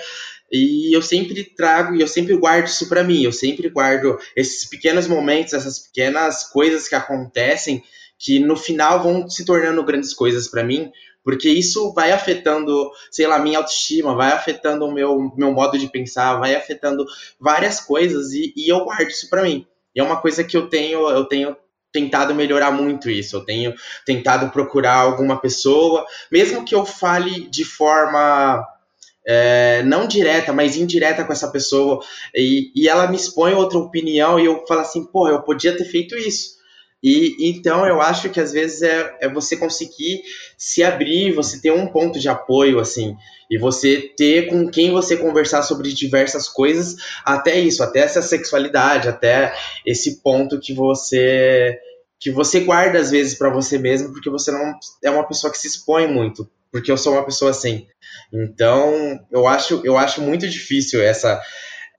E 0.50 0.94
eu 0.94 1.02
sempre 1.02 1.44
trago 1.44 1.94
e 1.94 2.00
eu 2.00 2.08
sempre 2.08 2.36
guardo 2.36 2.66
isso 2.66 2.88
para 2.88 3.04
mim. 3.04 3.22
Eu 3.22 3.32
sempre 3.32 3.68
guardo 3.68 4.18
esses 4.34 4.68
pequenos 4.68 5.06
momentos, 5.06 5.52
essas 5.52 5.78
pequenas 5.78 6.44
coisas 6.50 6.88
que 6.88 6.94
acontecem 6.94 7.82
que 8.20 8.38
no 8.38 8.54
final 8.54 9.02
vão 9.02 9.28
se 9.30 9.46
tornando 9.46 9.82
grandes 9.82 10.12
coisas 10.12 10.46
para 10.46 10.62
mim, 10.62 10.92
porque 11.24 11.48
isso 11.48 11.94
vai 11.94 12.12
afetando, 12.12 12.90
sei 13.10 13.26
lá, 13.26 13.38
minha 13.38 13.56
autoestima, 13.56 14.14
vai 14.14 14.30
afetando 14.30 14.84
o 14.84 14.92
meu, 14.92 15.32
meu 15.34 15.50
modo 15.52 15.78
de 15.78 15.88
pensar, 15.88 16.38
vai 16.38 16.54
afetando 16.54 17.06
várias 17.40 17.80
coisas 17.80 18.32
e, 18.32 18.52
e 18.54 18.68
eu 18.70 18.84
guardo 18.84 19.08
isso 19.08 19.30
para 19.30 19.42
mim. 19.42 19.66
E 19.94 20.00
é 20.00 20.02
uma 20.02 20.20
coisa 20.20 20.44
que 20.44 20.54
eu 20.54 20.68
tenho, 20.68 21.08
eu 21.08 21.24
tenho 21.24 21.56
tentado 21.90 22.34
melhorar 22.34 22.70
muito 22.70 23.08
isso. 23.10 23.36
Eu 23.36 23.44
tenho 23.44 23.74
tentado 24.04 24.50
procurar 24.50 24.96
alguma 24.96 25.40
pessoa, 25.40 26.04
mesmo 26.30 26.64
que 26.64 26.74
eu 26.74 26.84
fale 26.84 27.48
de 27.48 27.64
forma 27.64 28.66
é, 29.26 29.82
não 29.84 30.06
direta, 30.06 30.52
mas 30.52 30.76
indireta 30.76 31.24
com 31.24 31.32
essa 31.32 31.50
pessoa, 31.50 32.00
e, 32.34 32.70
e 32.74 32.88
ela 32.88 33.06
me 33.06 33.16
expõe 33.16 33.52
outra 33.54 33.78
opinião 33.78 34.38
e 34.38 34.46
eu 34.46 34.64
falo 34.66 34.80
assim, 34.80 35.04
pô, 35.04 35.28
eu 35.28 35.42
podia 35.42 35.76
ter 35.76 35.84
feito 35.84 36.16
isso. 36.16 36.60
E 37.02 37.36
então 37.48 37.86
eu 37.86 38.00
acho 38.00 38.28
que 38.28 38.38
às 38.38 38.52
vezes 38.52 38.82
é, 38.82 39.16
é 39.20 39.28
você 39.28 39.56
conseguir 39.56 40.22
se 40.58 40.82
abrir, 40.82 41.32
você 41.32 41.60
ter 41.60 41.72
um 41.72 41.86
ponto 41.86 42.18
de 42.18 42.28
apoio, 42.28 42.78
assim, 42.78 43.16
e 43.50 43.58
você 43.58 44.12
ter 44.16 44.48
com 44.48 44.68
quem 44.68 44.90
você 44.90 45.16
conversar 45.16 45.62
sobre 45.62 45.92
diversas 45.94 46.46
coisas, 46.46 46.96
até 47.24 47.58
isso, 47.58 47.82
até 47.82 48.00
essa 48.00 48.20
sexualidade, 48.20 49.08
até 49.08 49.54
esse 49.86 50.22
ponto 50.22 50.60
que 50.60 50.74
você 50.74 51.78
que 52.18 52.30
você 52.30 52.60
guarda 52.60 52.98
às 52.98 53.10
vezes 53.10 53.34
para 53.38 53.48
você 53.48 53.78
mesmo, 53.78 54.12
porque 54.12 54.28
você 54.28 54.52
não 54.52 54.74
é 55.02 55.10
uma 55.10 55.26
pessoa 55.26 55.50
que 55.50 55.58
se 55.58 55.68
expõe 55.68 56.06
muito, 56.06 56.46
porque 56.70 56.92
eu 56.92 56.98
sou 56.98 57.14
uma 57.14 57.24
pessoa 57.24 57.50
assim. 57.50 57.86
Então, 58.32 59.18
eu 59.30 59.46
acho, 59.46 59.80
eu 59.84 59.96
acho 59.98 60.20
muito 60.22 60.48
difícil 60.48 61.02
essa 61.02 61.40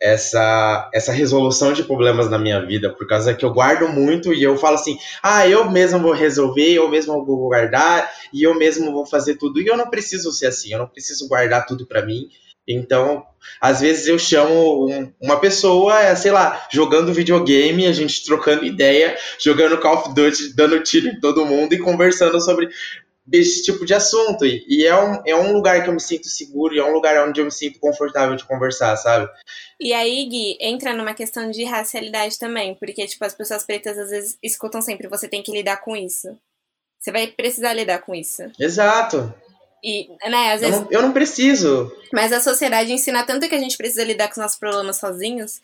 essa 0.01 0.89
essa 0.93 1.11
resolução 1.11 1.71
de 1.73 1.83
problemas 1.83 2.27
na 2.27 2.39
minha 2.39 2.65
vida, 2.65 2.89
por 2.91 3.07
causa 3.07 3.35
que 3.35 3.45
eu 3.45 3.53
guardo 3.53 3.87
muito 3.87 4.33
e 4.33 4.41
eu 4.43 4.57
falo 4.57 4.75
assim: 4.75 4.97
"Ah, 5.21 5.47
eu 5.47 5.69
mesmo 5.69 5.99
vou 5.99 6.13
resolver, 6.13 6.73
eu 6.73 6.89
mesmo 6.89 7.23
vou 7.23 7.37
guardar 7.49 8.09
e 8.33 8.41
eu 8.43 8.55
mesmo 8.55 8.91
vou 8.91 9.05
fazer 9.05 9.35
tudo". 9.35 9.61
E 9.61 9.67
eu 9.67 9.77
não 9.77 9.89
preciso 9.89 10.31
ser 10.31 10.47
assim, 10.47 10.73
eu 10.73 10.79
não 10.79 10.87
preciso 10.87 11.27
guardar 11.27 11.65
tudo 11.67 11.85
para 11.85 12.03
mim. 12.05 12.29
Então, 12.67 13.23
às 13.59 13.81
vezes 13.81 14.07
eu 14.07 14.17
chamo 14.19 14.87
uma 15.19 15.39
pessoa, 15.39 16.15
sei 16.15 16.31
lá, 16.31 16.67
jogando 16.71 17.13
videogame, 17.13 17.87
a 17.87 17.91
gente 17.91 18.23
trocando 18.23 18.63
ideia, 18.63 19.17
jogando 19.43 19.79
Call 19.79 19.97
of 19.97 20.13
Duty, 20.13 20.55
dando 20.55 20.81
tiro 20.81 21.07
em 21.07 21.19
todo 21.19 21.45
mundo 21.45 21.73
e 21.73 21.79
conversando 21.79 22.39
sobre 22.39 22.69
desse 23.25 23.63
tipo 23.63 23.85
de 23.85 23.93
assunto. 23.93 24.45
E, 24.45 24.65
e, 24.67 24.85
é, 24.85 24.95
um, 24.95 25.21
é 25.25 25.35
um 25.35 25.53
lugar 25.53 25.83
que 25.83 25.89
eu 25.89 25.93
me 25.93 26.01
sinto 26.01 26.27
seguro 26.27 26.73
e 26.73 26.79
é 26.79 26.83
um 26.83 26.93
lugar 26.93 27.27
onde 27.27 27.39
eu 27.39 27.45
me 27.45 27.51
sinto 27.51 27.79
confortável 27.79 28.35
de 28.35 28.45
conversar, 28.45 28.95
sabe? 28.97 29.29
E 29.79 29.93
aí, 29.93 30.25
Gui, 30.25 30.57
entra 30.59 30.93
numa 30.93 31.13
questão 31.13 31.49
de 31.49 31.63
racialidade 31.63 32.37
também, 32.37 32.75
porque, 32.75 33.05
tipo, 33.07 33.23
as 33.25 33.33
pessoas 33.33 33.63
pretas 33.63 33.97
às 33.97 34.09
vezes 34.09 34.37
escutam 34.43 34.81
sempre, 34.81 35.07
você 35.07 35.27
tem 35.27 35.43
que 35.43 35.51
lidar 35.51 35.77
com 35.77 35.95
isso. 35.95 36.37
Você 36.99 37.11
vai 37.11 37.27
precisar 37.27 37.73
lidar 37.73 37.99
com 37.99 38.13
isso. 38.13 38.43
Exato. 38.59 39.33
E, 39.83 40.07
né, 40.29 40.53
às 40.53 40.61
vezes. 40.61 40.75
Eu 40.75 40.81
não, 40.81 40.91
eu 40.91 41.01
não 41.01 41.11
preciso. 41.11 41.91
Mas 42.13 42.31
a 42.31 42.39
sociedade 42.39 42.93
ensina 42.93 43.25
tanto 43.25 43.49
que 43.49 43.55
a 43.55 43.59
gente 43.59 43.77
precisa 43.77 44.03
lidar 44.03 44.27
com 44.27 44.33
os 44.33 44.37
nossos 44.37 44.59
problemas 44.59 44.97
sozinhos 44.97 45.59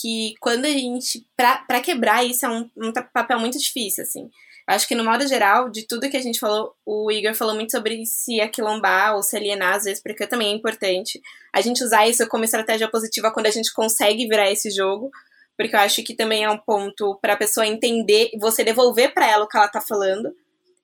que 0.00 0.34
quando 0.40 0.64
a 0.64 0.70
gente. 0.70 1.26
Pra, 1.36 1.58
pra 1.58 1.82
quebrar 1.82 2.24
isso 2.24 2.46
é 2.46 2.48
um, 2.48 2.70
um 2.76 2.92
papel 3.12 3.38
muito 3.38 3.58
difícil, 3.58 4.02
assim. 4.02 4.30
Acho 4.66 4.86
que 4.86 4.94
no 4.94 5.04
modo 5.04 5.26
geral, 5.26 5.68
de 5.68 5.86
tudo 5.86 6.08
que 6.08 6.16
a 6.16 6.22
gente 6.22 6.38
falou, 6.38 6.74
o 6.86 7.10
Igor 7.10 7.34
falou 7.34 7.54
muito 7.54 7.72
sobre 7.72 8.04
se 8.06 8.40
aquilombar 8.40 9.16
ou 9.16 9.22
se 9.22 9.36
alienar, 9.36 9.74
às 9.74 9.84
vezes, 9.84 10.02
porque 10.02 10.26
também 10.26 10.52
é 10.52 10.56
importante 10.56 11.20
a 11.52 11.60
gente 11.60 11.82
usar 11.82 12.06
isso 12.06 12.26
como 12.28 12.44
estratégia 12.44 12.88
positiva 12.88 13.32
quando 13.32 13.46
a 13.46 13.50
gente 13.50 13.72
consegue 13.72 14.26
virar 14.28 14.50
esse 14.50 14.70
jogo, 14.70 15.10
porque 15.56 15.74
eu 15.74 15.80
acho 15.80 16.02
que 16.02 16.14
também 16.14 16.44
é 16.44 16.50
um 16.50 16.58
ponto 16.58 17.18
para 17.20 17.34
a 17.34 17.36
pessoa 17.36 17.66
entender 17.66 18.30
e 18.32 18.38
você 18.38 18.64
devolver 18.64 19.12
para 19.12 19.28
ela 19.28 19.44
o 19.44 19.48
que 19.48 19.56
ela 19.56 19.68
tá 19.68 19.80
falando. 19.80 20.32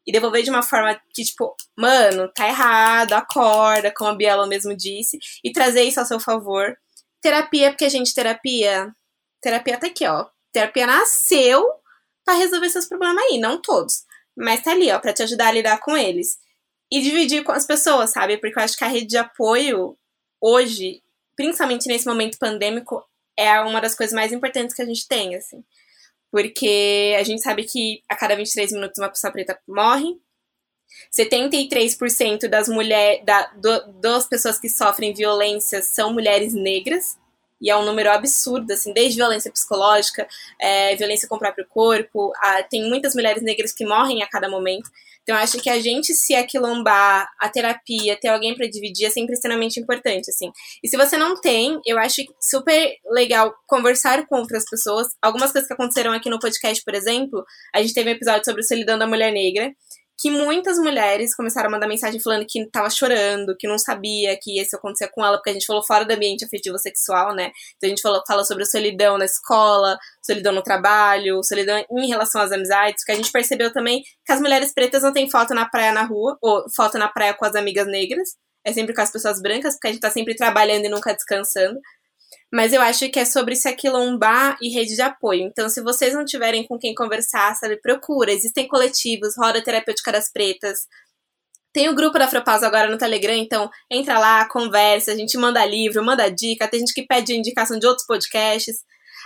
E 0.06 0.12
devolver 0.12 0.42
de 0.42 0.48
uma 0.48 0.62
forma 0.62 0.98
que, 1.12 1.22
tipo, 1.22 1.54
mano, 1.76 2.32
tá 2.34 2.48
errado, 2.48 3.12
acorda, 3.12 3.92
como 3.94 4.10
a 4.10 4.14
Biela 4.14 4.46
mesmo 4.46 4.74
disse, 4.74 5.18
e 5.44 5.52
trazer 5.52 5.82
isso 5.82 6.00
ao 6.00 6.06
seu 6.06 6.18
favor. 6.18 6.74
Terapia, 7.20 7.70
porque, 7.70 7.90
gente, 7.90 8.14
terapia. 8.14 8.90
Terapia 9.42 9.76
tá 9.76 9.86
aqui, 9.86 10.06
ó. 10.06 10.26
Terapia 10.50 10.86
nasceu 10.86 11.62
para 12.28 12.36
resolver 12.36 12.68
seus 12.68 12.84
problemas 12.84 13.24
aí, 13.24 13.38
não 13.38 13.58
todos. 13.58 14.04
Mas 14.36 14.62
tá 14.62 14.72
ali, 14.72 14.90
ó, 14.90 14.98
pra 14.98 15.14
te 15.14 15.22
ajudar 15.22 15.48
a 15.48 15.52
lidar 15.52 15.80
com 15.80 15.96
eles. 15.96 16.36
E 16.92 17.00
dividir 17.00 17.42
com 17.42 17.52
as 17.52 17.66
pessoas, 17.66 18.12
sabe? 18.12 18.36
Porque 18.36 18.58
eu 18.58 18.62
acho 18.62 18.76
que 18.76 18.84
a 18.84 18.88
rede 18.88 19.06
de 19.06 19.16
apoio, 19.16 19.96
hoje, 20.38 21.02
principalmente 21.34 21.88
nesse 21.88 22.06
momento 22.06 22.36
pandêmico, 22.38 23.02
é 23.34 23.58
uma 23.62 23.80
das 23.80 23.94
coisas 23.94 24.14
mais 24.14 24.30
importantes 24.30 24.76
que 24.76 24.82
a 24.82 24.84
gente 24.84 25.08
tem, 25.08 25.36
assim. 25.36 25.64
Porque 26.30 27.16
a 27.18 27.22
gente 27.22 27.40
sabe 27.40 27.64
que 27.64 28.02
a 28.06 28.14
cada 28.14 28.36
23 28.36 28.72
minutos 28.72 28.98
uma 28.98 29.08
pessoa 29.08 29.32
preta 29.32 29.58
morre. 29.66 30.20
73% 31.18 32.46
das 32.46 32.68
mulheres, 32.68 33.24
da, 33.24 33.50
das 34.02 34.28
pessoas 34.28 34.58
que 34.58 34.68
sofrem 34.68 35.14
violência 35.14 35.80
são 35.80 36.12
mulheres 36.12 36.52
negras 36.52 37.16
e 37.60 37.70
é 37.70 37.76
um 37.76 37.84
número 37.84 38.10
absurdo, 38.10 38.72
assim, 38.72 38.92
desde 38.92 39.16
violência 39.16 39.50
psicológica, 39.50 40.26
é, 40.60 40.94
violência 40.96 41.28
com 41.28 41.36
o 41.36 41.38
próprio 41.38 41.66
corpo, 41.68 42.32
a, 42.36 42.62
tem 42.62 42.88
muitas 42.88 43.14
mulheres 43.14 43.42
negras 43.42 43.72
que 43.72 43.84
morrem 43.84 44.22
a 44.22 44.28
cada 44.28 44.48
momento. 44.48 44.88
Então, 45.28 45.36
acho 45.36 45.60
que 45.60 45.68
a 45.68 45.78
gente 45.78 46.14
se 46.14 46.34
aquilombar, 46.34 47.28
a 47.38 47.50
terapia, 47.50 48.16
ter 48.18 48.28
alguém 48.28 48.54
para 48.54 48.66
dividir 48.66 49.04
é 49.04 49.10
sempre 49.10 49.34
extremamente 49.34 49.78
importante, 49.78 50.30
assim. 50.30 50.50
E 50.82 50.88
se 50.88 50.96
você 50.96 51.18
não 51.18 51.38
tem, 51.38 51.78
eu 51.84 51.98
acho 51.98 52.22
super 52.40 52.94
legal 53.10 53.54
conversar 53.66 54.26
com 54.26 54.36
outras 54.36 54.64
pessoas. 54.64 55.06
Algumas 55.20 55.52
coisas 55.52 55.68
que 55.68 55.74
aconteceram 55.74 56.14
aqui 56.14 56.30
no 56.30 56.38
podcast, 56.38 56.82
por 56.82 56.94
exemplo, 56.94 57.44
a 57.74 57.82
gente 57.82 57.92
teve 57.92 58.08
um 58.08 58.14
episódio 58.14 58.42
sobre 58.42 58.62
o 58.62 58.64
solidão 58.64 58.98
da 58.98 59.06
mulher 59.06 59.30
negra, 59.30 59.70
que 60.18 60.30
muitas 60.30 60.78
mulheres 60.78 61.34
começaram 61.34 61.68
a 61.68 61.72
mandar 61.72 61.86
mensagem 61.86 62.20
falando 62.20 62.44
que 62.46 62.66
tava 62.70 62.90
chorando, 62.90 63.56
que 63.56 63.68
não 63.68 63.78
sabia 63.78 64.36
que 64.40 64.60
isso 64.60 64.76
acontecia 64.76 65.08
com 65.08 65.24
ela, 65.24 65.36
porque 65.36 65.50
a 65.50 65.52
gente 65.52 65.66
falou 65.66 65.84
fora 65.86 66.04
do 66.04 66.12
ambiente 66.12 66.44
afetivo 66.44 66.76
sexual, 66.78 67.34
né? 67.34 67.52
Então 67.76 67.86
a 67.86 67.90
gente 67.90 68.02
falou, 68.02 68.22
fala 68.26 68.44
sobre 68.44 68.64
solidão 68.64 69.16
na 69.16 69.24
escola, 69.24 69.96
solidão 70.20 70.52
no 70.52 70.62
trabalho, 70.62 71.42
solidão 71.44 71.84
em 71.90 72.08
relação 72.08 72.40
às 72.40 72.50
amizades, 72.50 73.04
que 73.04 73.12
a 73.12 73.14
gente 73.14 73.30
percebeu 73.30 73.72
também 73.72 74.02
que 74.26 74.32
as 74.32 74.40
mulheres 74.40 74.72
pretas 74.74 75.02
não 75.02 75.12
têm 75.12 75.30
foto 75.30 75.54
na 75.54 75.68
praia 75.68 75.92
na 75.92 76.02
rua, 76.02 76.36
ou 76.42 76.64
foto 76.74 76.98
na 76.98 77.08
praia 77.08 77.32
com 77.34 77.44
as 77.44 77.54
amigas 77.54 77.86
negras, 77.86 78.30
é 78.64 78.72
sempre 78.72 78.94
com 78.94 79.00
as 79.00 79.10
pessoas 79.10 79.40
brancas, 79.40 79.74
porque 79.74 79.88
a 79.88 79.92
gente 79.92 80.00
tá 80.00 80.10
sempre 80.10 80.34
trabalhando 80.34 80.84
e 80.84 80.88
nunca 80.88 81.14
descansando. 81.14 81.78
Mas 82.52 82.72
eu 82.72 82.80
acho 82.80 83.08
que 83.10 83.18
é 83.18 83.24
sobre 83.24 83.54
se 83.54 83.68
aquilombar 83.68 84.56
e 84.62 84.70
rede 84.70 84.94
de 84.94 85.02
apoio. 85.02 85.42
Então, 85.42 85.68
se 85.68 85.82
vocês 85.82 86.14
não 86.14 86.24
tiverem 86.24 86.66
com 86.66 86.78
quem 86.78 86.94
conversar, 86.94 87.54
sabe, 87.56 87.80
procura. 87.80 88.32
Existem 88.32 88.66
coletivos, 88.66 89.36
roda 89.36 89.62
terapêutica 89.62 90.12
das 90.12 90.30
pretas. 90.32 90.86
Tem 91.72 91.88
o 91.88 91.94
grupo 91.94 92.18
da 92.18 92.24
Afropausa 92.24 92.66
agora 92.66 92.90
no 92.90 92.98
Telegram, 92.98 93.34
então 93.34 93.70
entra 93.90 94.18
lá, 94.18 94.48
conversa, 94.48 95.12
a 95.12 95.16
gente 95.16 95.36
manda 95.36 95.64
livro, 95.64 96.02
manda 96.02 96.28
dica, 96.30 96.66
tem 96.66 96.80
gente 96.80 96.94
que 96.94 97.06
pede 97.06 97.36
indicação 97.36 97.78
de 97.78 97.86
outros 97.86 98.06
podcasts. 98.06 98.78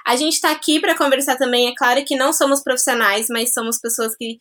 A 0.05 0.17
gente 0.17 0.41
tá 0.41 0.51
aqui 0.51 0.81
para 0.81 0.97
conversar 0.99 1.37
também, 1.37 1.69
é 1.69 1.75
claro 1.77 2.05
que 2.05 2.17
não 2.17 2.33
somos 2.33 2.61
profissionais, 2.63 3.27
mas 3.31 3.53
somos 3.53 3.79
pessoas 3.79 4.17
que 4.17 4.39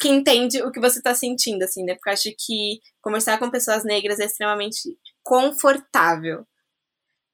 que 0.00 0.08
entende 0.08 0.62
o 0.62 0.70
que 0.70 0.80
você 0.80 1.02
tá 1.02 1.12
sentindo, 1.14 1.64
assim, 1.64 1.84
né? 1.84 1.94
Porque 1.94 2.08
eu 2.08 2.12
acho 2.12 2.30
que 2.38 2.78
conversar 3.02 3.38
com 3.38 3.50
pessoas 3.50 3.84
negras 3.84 4.20
é 4.20 4.26
extremamente 4.26 4.96
confortável 5.24 6.46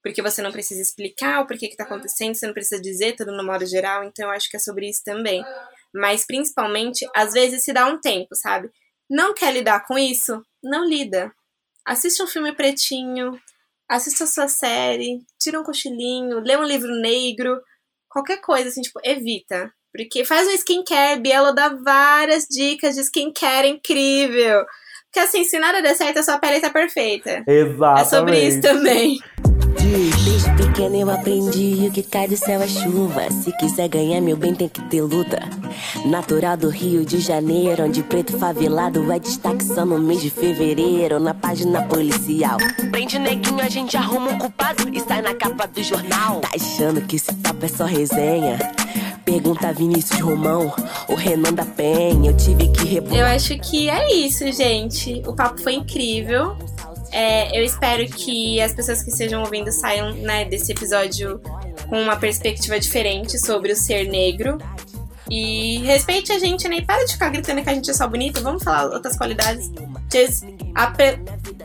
porque 0.04 0.20
você 0.20 0.42
não 0.42 0.52
precisa 0.52 0.82
explicar 0.82 1.40
o 1.40 1.46
porquê 1.46 1.66
que 1.66 1.78
tá 1.78 1.84
acontecendo, 1.84 2.34
você 2.34 2.46
não 2.46 2.52
precisa 2.52 2.80
dizer 2.80 3.16
tudo 3.16 3.34
no 3.34 3.42
modo 3.42 3.64
geral, 3.64 4.04
então 4.04 4.26
eu 4.26 4.32
acho 4.32 4.50
que 4.50 4.56
é 4.56 4.60
sobre 4.60 4.86
isso 4.86 5.02
também. 5.02 5.42
Mas 5.94 6.26
principalmente, 6.26 7.08
às 7.16 7.32
vezes 7.32 7.64
se 7.64 7.72
dá 7.72 7.86
um 7.86 7.98
tempo, 7.98 8.34
sabe? 8.34 8.70
Não 9.08 9.32
quer 9.32 9.50
lidar 9.54 9.86
com 9.86 9.96
isso? 9.96 10.42
Não 10.62 10.84
lida. 10.84 11.32
Assiste 11.86 12.22
um 12.22 12.26
filme 12.26 12.52
pretinho, 12.52 13.40
assista 13.88 14.24
a 14.24 14.26
sua 14.26 14.46
série, 14.46 15.22
tira 15.40 15.58
um 15.58 15.64
cochilinho, 15.64 16.40
lê 16.40 16.54
um 16.54 16.64
livro 16.64 16.94
negro, 17.00 17.58
qualquer 18.06 18.42
coisa 18.42 18.68
assim, 18.68 18.82
tipo, 18.82 19.00
evita. 19.02 19.72
Porque 19.90 20.22
faz 20.22 20.46
um 20.46 20.50
skincare, 20.50 21.20
Bielo 21.20 21.54
dá 21.54 21.70
várias 21.70 22.44
dicas 22.46 22.94
de 22.94 23.00
skincare 23.00 23.68
incrível. 23.68 24.66
Porque 25.04 25.20
assim, 25.20 25.44
se 25.44 25.58
nada 25.58 25.80
der 25.80 25.94
certo, 25.94 26.18
a 26.18 26.22
sua 26.22 26.38
pele 26.38 26.60
tá 26.60 26.68
perfeita. 26.68 27.42
Exatamente. 27.46 28.00
É 28.00 28.04
sobre 28.04 28.48
isso 28.48 28.60
também. 28.60 29.18
Desde 29.94 30.50
pequeno 30.56 30.96
eu 30.96 31.08
aprendi 31.08 31.86
o 31.86 31.92
que 31.92 32.02
cai 32.02 32.26
do 32.26 32.36
céu 32.36 32.60
é 32.60 32.66
chuva. 32.66 33.30
Se 33.30 33.56
quiser 33.56 33.86
ganhar 33.86 34.20
meu 34.20 34.36
bem, 34.36 34.52
tem 34.52 34.68
que 34.68 34.82
ter 34.88 35.00
luta. 35.02 35.38
Natural 36.04 36.56
do 36.56 36.68
Rio 36.68 37.04
de 37.04 37.20
Janeiro, 37.20 37.84
onde 37.84 38.02
preto 38.02 38.36
favelado 38.36 39.12
é 39.12 39.20
destaque 39.20 39.62
só 39.62 39.86
no 39.86 40.00
mês 40.00 40.20
de 40.20 40.30
fevereiro, 40.30 41.20
na 41.20 41.32
página 41.32 41.82
policial. 41.82 42.58
Prende 42.90 43.20
neguinho, 43.20 43.60
a 43.60 43.68
gente 43.68 43.96
arruma 43.96 44.32
um 44.32 44.38
culpado 44.38 44.88
e 44.92 44.98
sai 44.98 45.22
na 45.22 45.32
capa 45.32 45.68
do 45.68 45.80
jornal. 45.80 46.40
Tá 46.40 46.50
achando 46.56 47.00
que 47.02 47.14
esse 47.14 47.32
papo 47.32 47.64
é 47.64 47.68
só 47.68 47.84
resenha? 47.84 48.58
Pergunta 49.24 49.72
Vinícius 49.72 50.18
Romão, 50.18 50.74
o 51.08 51.14
Renan 51.14 51.52
da 51.52 51.64
Penha, 51.64 52.32
eu 52.32 52.36
tive 52.36 52.66
que 52.66 52.84
rebolar. 52.84 53.20
Eu 53.20 53.26
acho 53.26 53.56
que 53.60 53.88
é 53.88 54.12
isso, 54.12 54.50
gente. 54.50 55.22
O 55.24 55.32
papo 55.36 55.62
foi 55.62 55.74
incrível. 55.74 56.56
É, 57.14 57.56
eu 57.56 57.64
espero 57.64 58.04
que 58.06 58.60
as 58.60 58.74
pessoas 58.74 59.00
que 59.00 59.08
estejam 59.08 59.40
ouvindo 59.40 59.70
saiam 59.70 60.12
né, 60.14 60.44
desse 60.44 60.72
episódio 60.72 61.40
com 61.88 62.02
uma 62.02 62.16
perspectiva 62.16 62.78
diferente 62.80 63.38
sobre 63.38 63.70
o 63.70 63.76
ser 63.76 64.08
negro. 64.08 64.58
E 65.30 65.78
respeite 65.84 66.32
a 66.32 66.40
gente, 66.40 66.68
né? 66.68 66.78
E 66.78 66.82
para 66.84 67.04
de 67.04 67.12
ficar 67.12 67.28
gritando 67.28 67.62
que 67.62 67.70
a 67.70 67.72
gente 67.72 67.88
é 67.88 67.94
só 67.94 68.08
bonito. 68.08 68.42
Vamos 68.42 68.64
falar 68.64 68.86
outras 68.92 69.16
qualidades. 69.16 69.70
Pe... 70.96 71.20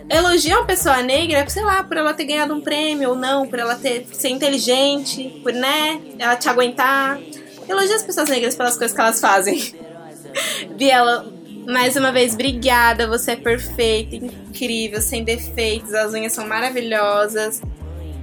Elogia 0.08 0.56
uma 0.56 0.66
pessoa 0.66 1.02
negra, 1.02 1.50
sei 1.50 1.64
lá, 1.64 1.84
por 1.84 1.98
ela 1.98 2.14
ter 2.14 2.26
ganhado 2.26 2.54
um 2.54 2.62
prêmio 2.62 3.10
ou 3.10 3.16
não, 3.16 3.48
por 3.48 3.58
ela 3.58 3.76
ter 3.76 4.06
ser 4.14 4.30
inteligente, 4.30 5.42
por, 5.42 5.52
né, 5.52 6.00
ela 6.20 6.36
te 6.36 6.48
aguentar. 6.48 7.20
Elogia 7.68 7.96
as 7.96 8.04
pessoas 8.04 8.30
negras 8.30 8.56
pelas 8.56 8.78
coisas 8.78 8.96
que 8.96 9.02
elas 9.02 9.20
fazem. 9.20 9.74
Biela, 10.78 11.39
mais 11.70 11.96
uma 11.96 12.12
vez, 12.12 12.34
obrigada. 12.34 13.08
Você 13.08 13.32
é 13.32 13.36
perfeita, 13.36 14.16
incrível, 14.16 15.02
sem 15.02 15.24
defeitos. 15.24 15.94
As 15.94 16.14
unhas 16.14 16.34
são 16.34 16.48
maravilhosas. 16.48 17.62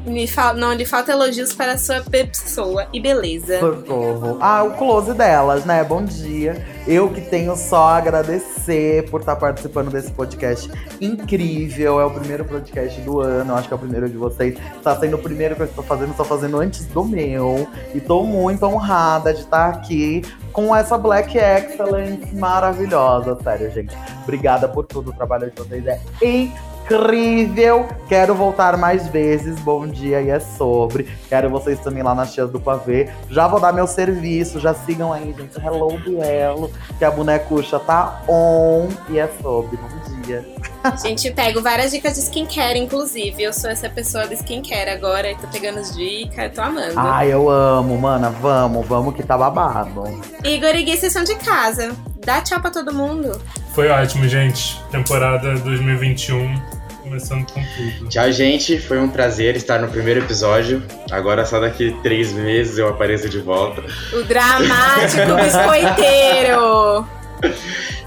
Não 0.07 0.73
lhe 0.73 0.85
falta 0.85 1.11
elogios 1.11 1.53
para 1.53 1.73
a 1.73 1.79
sua 1.79 2.01
pessoa 2.01 2.87
e 2.93 3.01
beleza. 3.01 3.59
Socorro. 3.59 4.39
Ah, 4.41 4.63
o 4.63 4.77
close 4.77 5.13
delas, 5.13 5.65
né? 5.65 5.83
Bom 5.83 6.05
dia. 6.05 6.65
Eu 6.87 7.11
que 7.11 7.21
tenho 7.21 7.57
só 7.57 7.89
a 7.89 7.97
agradecer 7.97 9.11
por 9.11 9.19
estar 9.19 9.35
participando 9.35 9.91
desse 9.91 10.13
podcast 10.13 10.71
incrível. 11.01 12.01
É 12.01 12.05
o 12.05 12.11
primeiro 12.11 12.45
podcast 12.45 13.01
do 13.01 13.21
ano, 13.21 13.57
acho 13.57 13.67
que 13.67 13.75
é 13.75 13.77
o 13.77 13.81
primeiro 13.81 14.09
de 14.09 14.17
vocês. 14.17 14.57
Está 14.77 14.95
sendo 14.95 15.17
o 15.17 15.19
primeiro 15.19 15.57
que 15.57 15.63
eu 15.63 15.67
estou 15.67 15.83
fazendo, 15.83 16.11
estou 16.13 16.25
fazendo 16.25 16.61
antes 16.61 16.87
do 16.87 17.05
meu. 17.05 17.67
E 17.93 17.99
estou 17.99 18.25
muito 18.25 18.65
honrada 18.65 19.35
de 19.35 19.41
estar 19.41 19.71
aqui 19.71 20.23
com 20.53 20.75
essa 20.75 20.97
Black 20.97 21.37
Excellence 21.37 22.33
maravilhosa. 22.33 23.37
Sério, 23.43 23.73
gente. 23.73 23.97
Obrigada 24.23 24.69
por 24.69 24.87
tudo. 24.87 25.11
O 25.11 25.13
trabalho 25.13 25.51
de 25.51 25.57
vocês 25.61 25.85
é 25.85 25.99
incrível 26.23 26.76
incrível. 26.87 27.89
Quero 28.09 28.35
voltar 28.35 28.77
mais 28.77 29.09
vezes. 29.09 29.59
Bom 29.61 29.87
dia 29.87 30.23
e 30.23 30.31
é 30.31 30.39
sobre. 30.39 31.05
Quero 31.29 31.51
vocês 31.51 31.81
também 31.81 32.03
lá 32.03 32.15
nas 32.15 32.33
Tias 32.33 32.51
do 32.51 32.61
Pavê. 32.61 33.11
Já 33.29 33.49
vou 33.49 33.61
dar 33.61 33.73
meu 33.73 33.87
serviço. 33.87 34.61
Já 34.61 34.73
sigam 34.73 35.13
aí, 35.13 35.35
gente. 35.37 35.59
Hello 35.59 35.99
Bielo. 35.99 36.71
Que 36.99 37.05
a 37.05 37.11
bonecucha 37.11 37.79
tá 37.81 38.23
on 38.29 38.89
e 39.09 39.19
é 39.19 39.29
sobre. 39.43 39.77
Bom 39.77 40.23
dia. 40.23 40.45
Gente, 41.03 41.31
pego 41.33 41.61
várias 41.61 41.91
dicas 41.91 42.15
de 42.15 42.21
skincare, 42.21 42.79
inclusive. 42.79 43.43
Eu 43.43 43.53
sou 43.53 43.69
essa 43.69 43.89
pessoa 43.89 44.27
do 44.27 44.35
skincare 44.35 44.91
agora. 44.91 45.31
E 45.31 45.37
tô 45.37 45.49
pegando 45.49 45.81
as 45.81 45.97
dicas. 45.97 46.53
Tô 46.55 46.63
amando. 46.63 46.95
Ai, 46.97 47.33
eu 47.33 47.51
amo, 47.51 47.99
mana. 47.99 48.31
Vamos, 48.31 48.87
vamos 48.87 49.15
que 49.15 49.25
tá 49.25 49.37
babado. 49.37 50.05
Igor 50.45 50.77
e 50.77 50.85
Gui, 50.85 50.97
vocês 50.97 51.13
são 51.13 51.25
de 51.25 51.35
casa. 51.37 51.93
Dá 52.27 52.41
tchau 52.41 52.61
pra 52.61 52.73
todo 52.73 52.93
mundo. 52.93 53.41
Foi 53.73 53.89
ótimo, 53.89 54.27
gente. 54.27 54.83
Temporada 54.91 55.55
2021 55.61 56.61
começando 57.05 57.47
com 57.53 57.63
tudo. 57.63 58.09
Tchau, 58.09 58.33
gente. 58.33 58.81
Foi 58.81 58.99
um 58.99 59.09
prazer 59.09 59.55
estar 59.55 59.79
no 59.79 59.87
primeiro 59.87 60.19
episódio. 60.19 60.83
Agora, 61.09 61.47
só 61.47 61.61
daqui 61.61 61.97
três 62.03 62.33
meses 62.33 62.79
eu 62.79 62.89
apareço 62.89 63.29
de 63.29 63.39
volta. 63.39 63.81
O 64.13 64.25
dramático 64.25 65.37
biscoiteiro! 65.41 67.07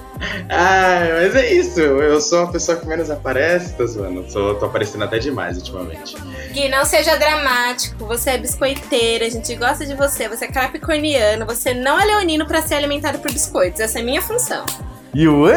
Ah, 0.49 1.01
mas 1.21 1.35
é 1.35 1.53
isso. 1.53 1.79
Eu 1.79 2.19
sou 2.19 2.43
a 2.43 2.47
pessoa 2.47 2.77
que 2.77 2.85
menos 2.85 3.09
aparece, 3.09 3.75
tô 3.75 3.85
zoando. 3.87 4.29
Sou, 4.29 4.55
tô 4.55 4.65
aparecendo 4.65 5.03
até 5.03 5.19
demais 5.19 5.57
ultimamente. 5.57 6.15
Gui, 6.51 6.67
não 6.69 6.85
seja 6.85 7.17
dramático. 7.17 8.05
Você 8.05 8.31
é 8.31 8.37
biscoiteira, 8.37 9.25
a 9.25 9.29
gente 9.29 9.55
gosta 9.55 9.85
de 9.85 9.95
você. 9.95 10.27
Você 10.27 10.45
é 10.45 10.47
capricorniano, 10.51 11.45
você 11.45 11.73
não 11.73 11.99
é 11.99 12.05
leonino 12.05 12.45
para 12.45 12.61
ser 12.61 12.75
alimentado 12.75 13.19
por 13.19 13.31
biscoitos. 13.31 13.79
Essa 13.79 13.99
é 13.99 14.01
a 14.01 14.05
minha 14.05 14.21
função. 14.21 14.65
E 15.13 15.27
o 15.27 15.47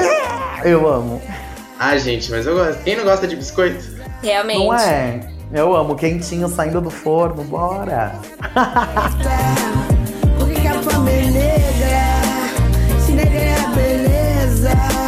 eu 0.65 0.89
amo. 0.89 1.21
Ah, 1.79 1.97
gente, 1.97 2.31
mas 2.31 2.47
eu 2.47 2.55
gosto. 2.55 2.83
Quem 2.85 2.97
não 2.97 3.05
gosta 3.05 3.27
de 3.27 3.37
biscoito? 3.37 3.85
Realmente. 4.23 4.59
Não 4.59 4.75
é? 4.75 5.21
Eu 5.53 5.75
amo 5.77 5.97
quentinho 5.97 6.49
saindo 6.49 6.81
do 6.81 6.91
forno, 6.91 7.45
bora! 7.45 8.19
desire 14.63 15.02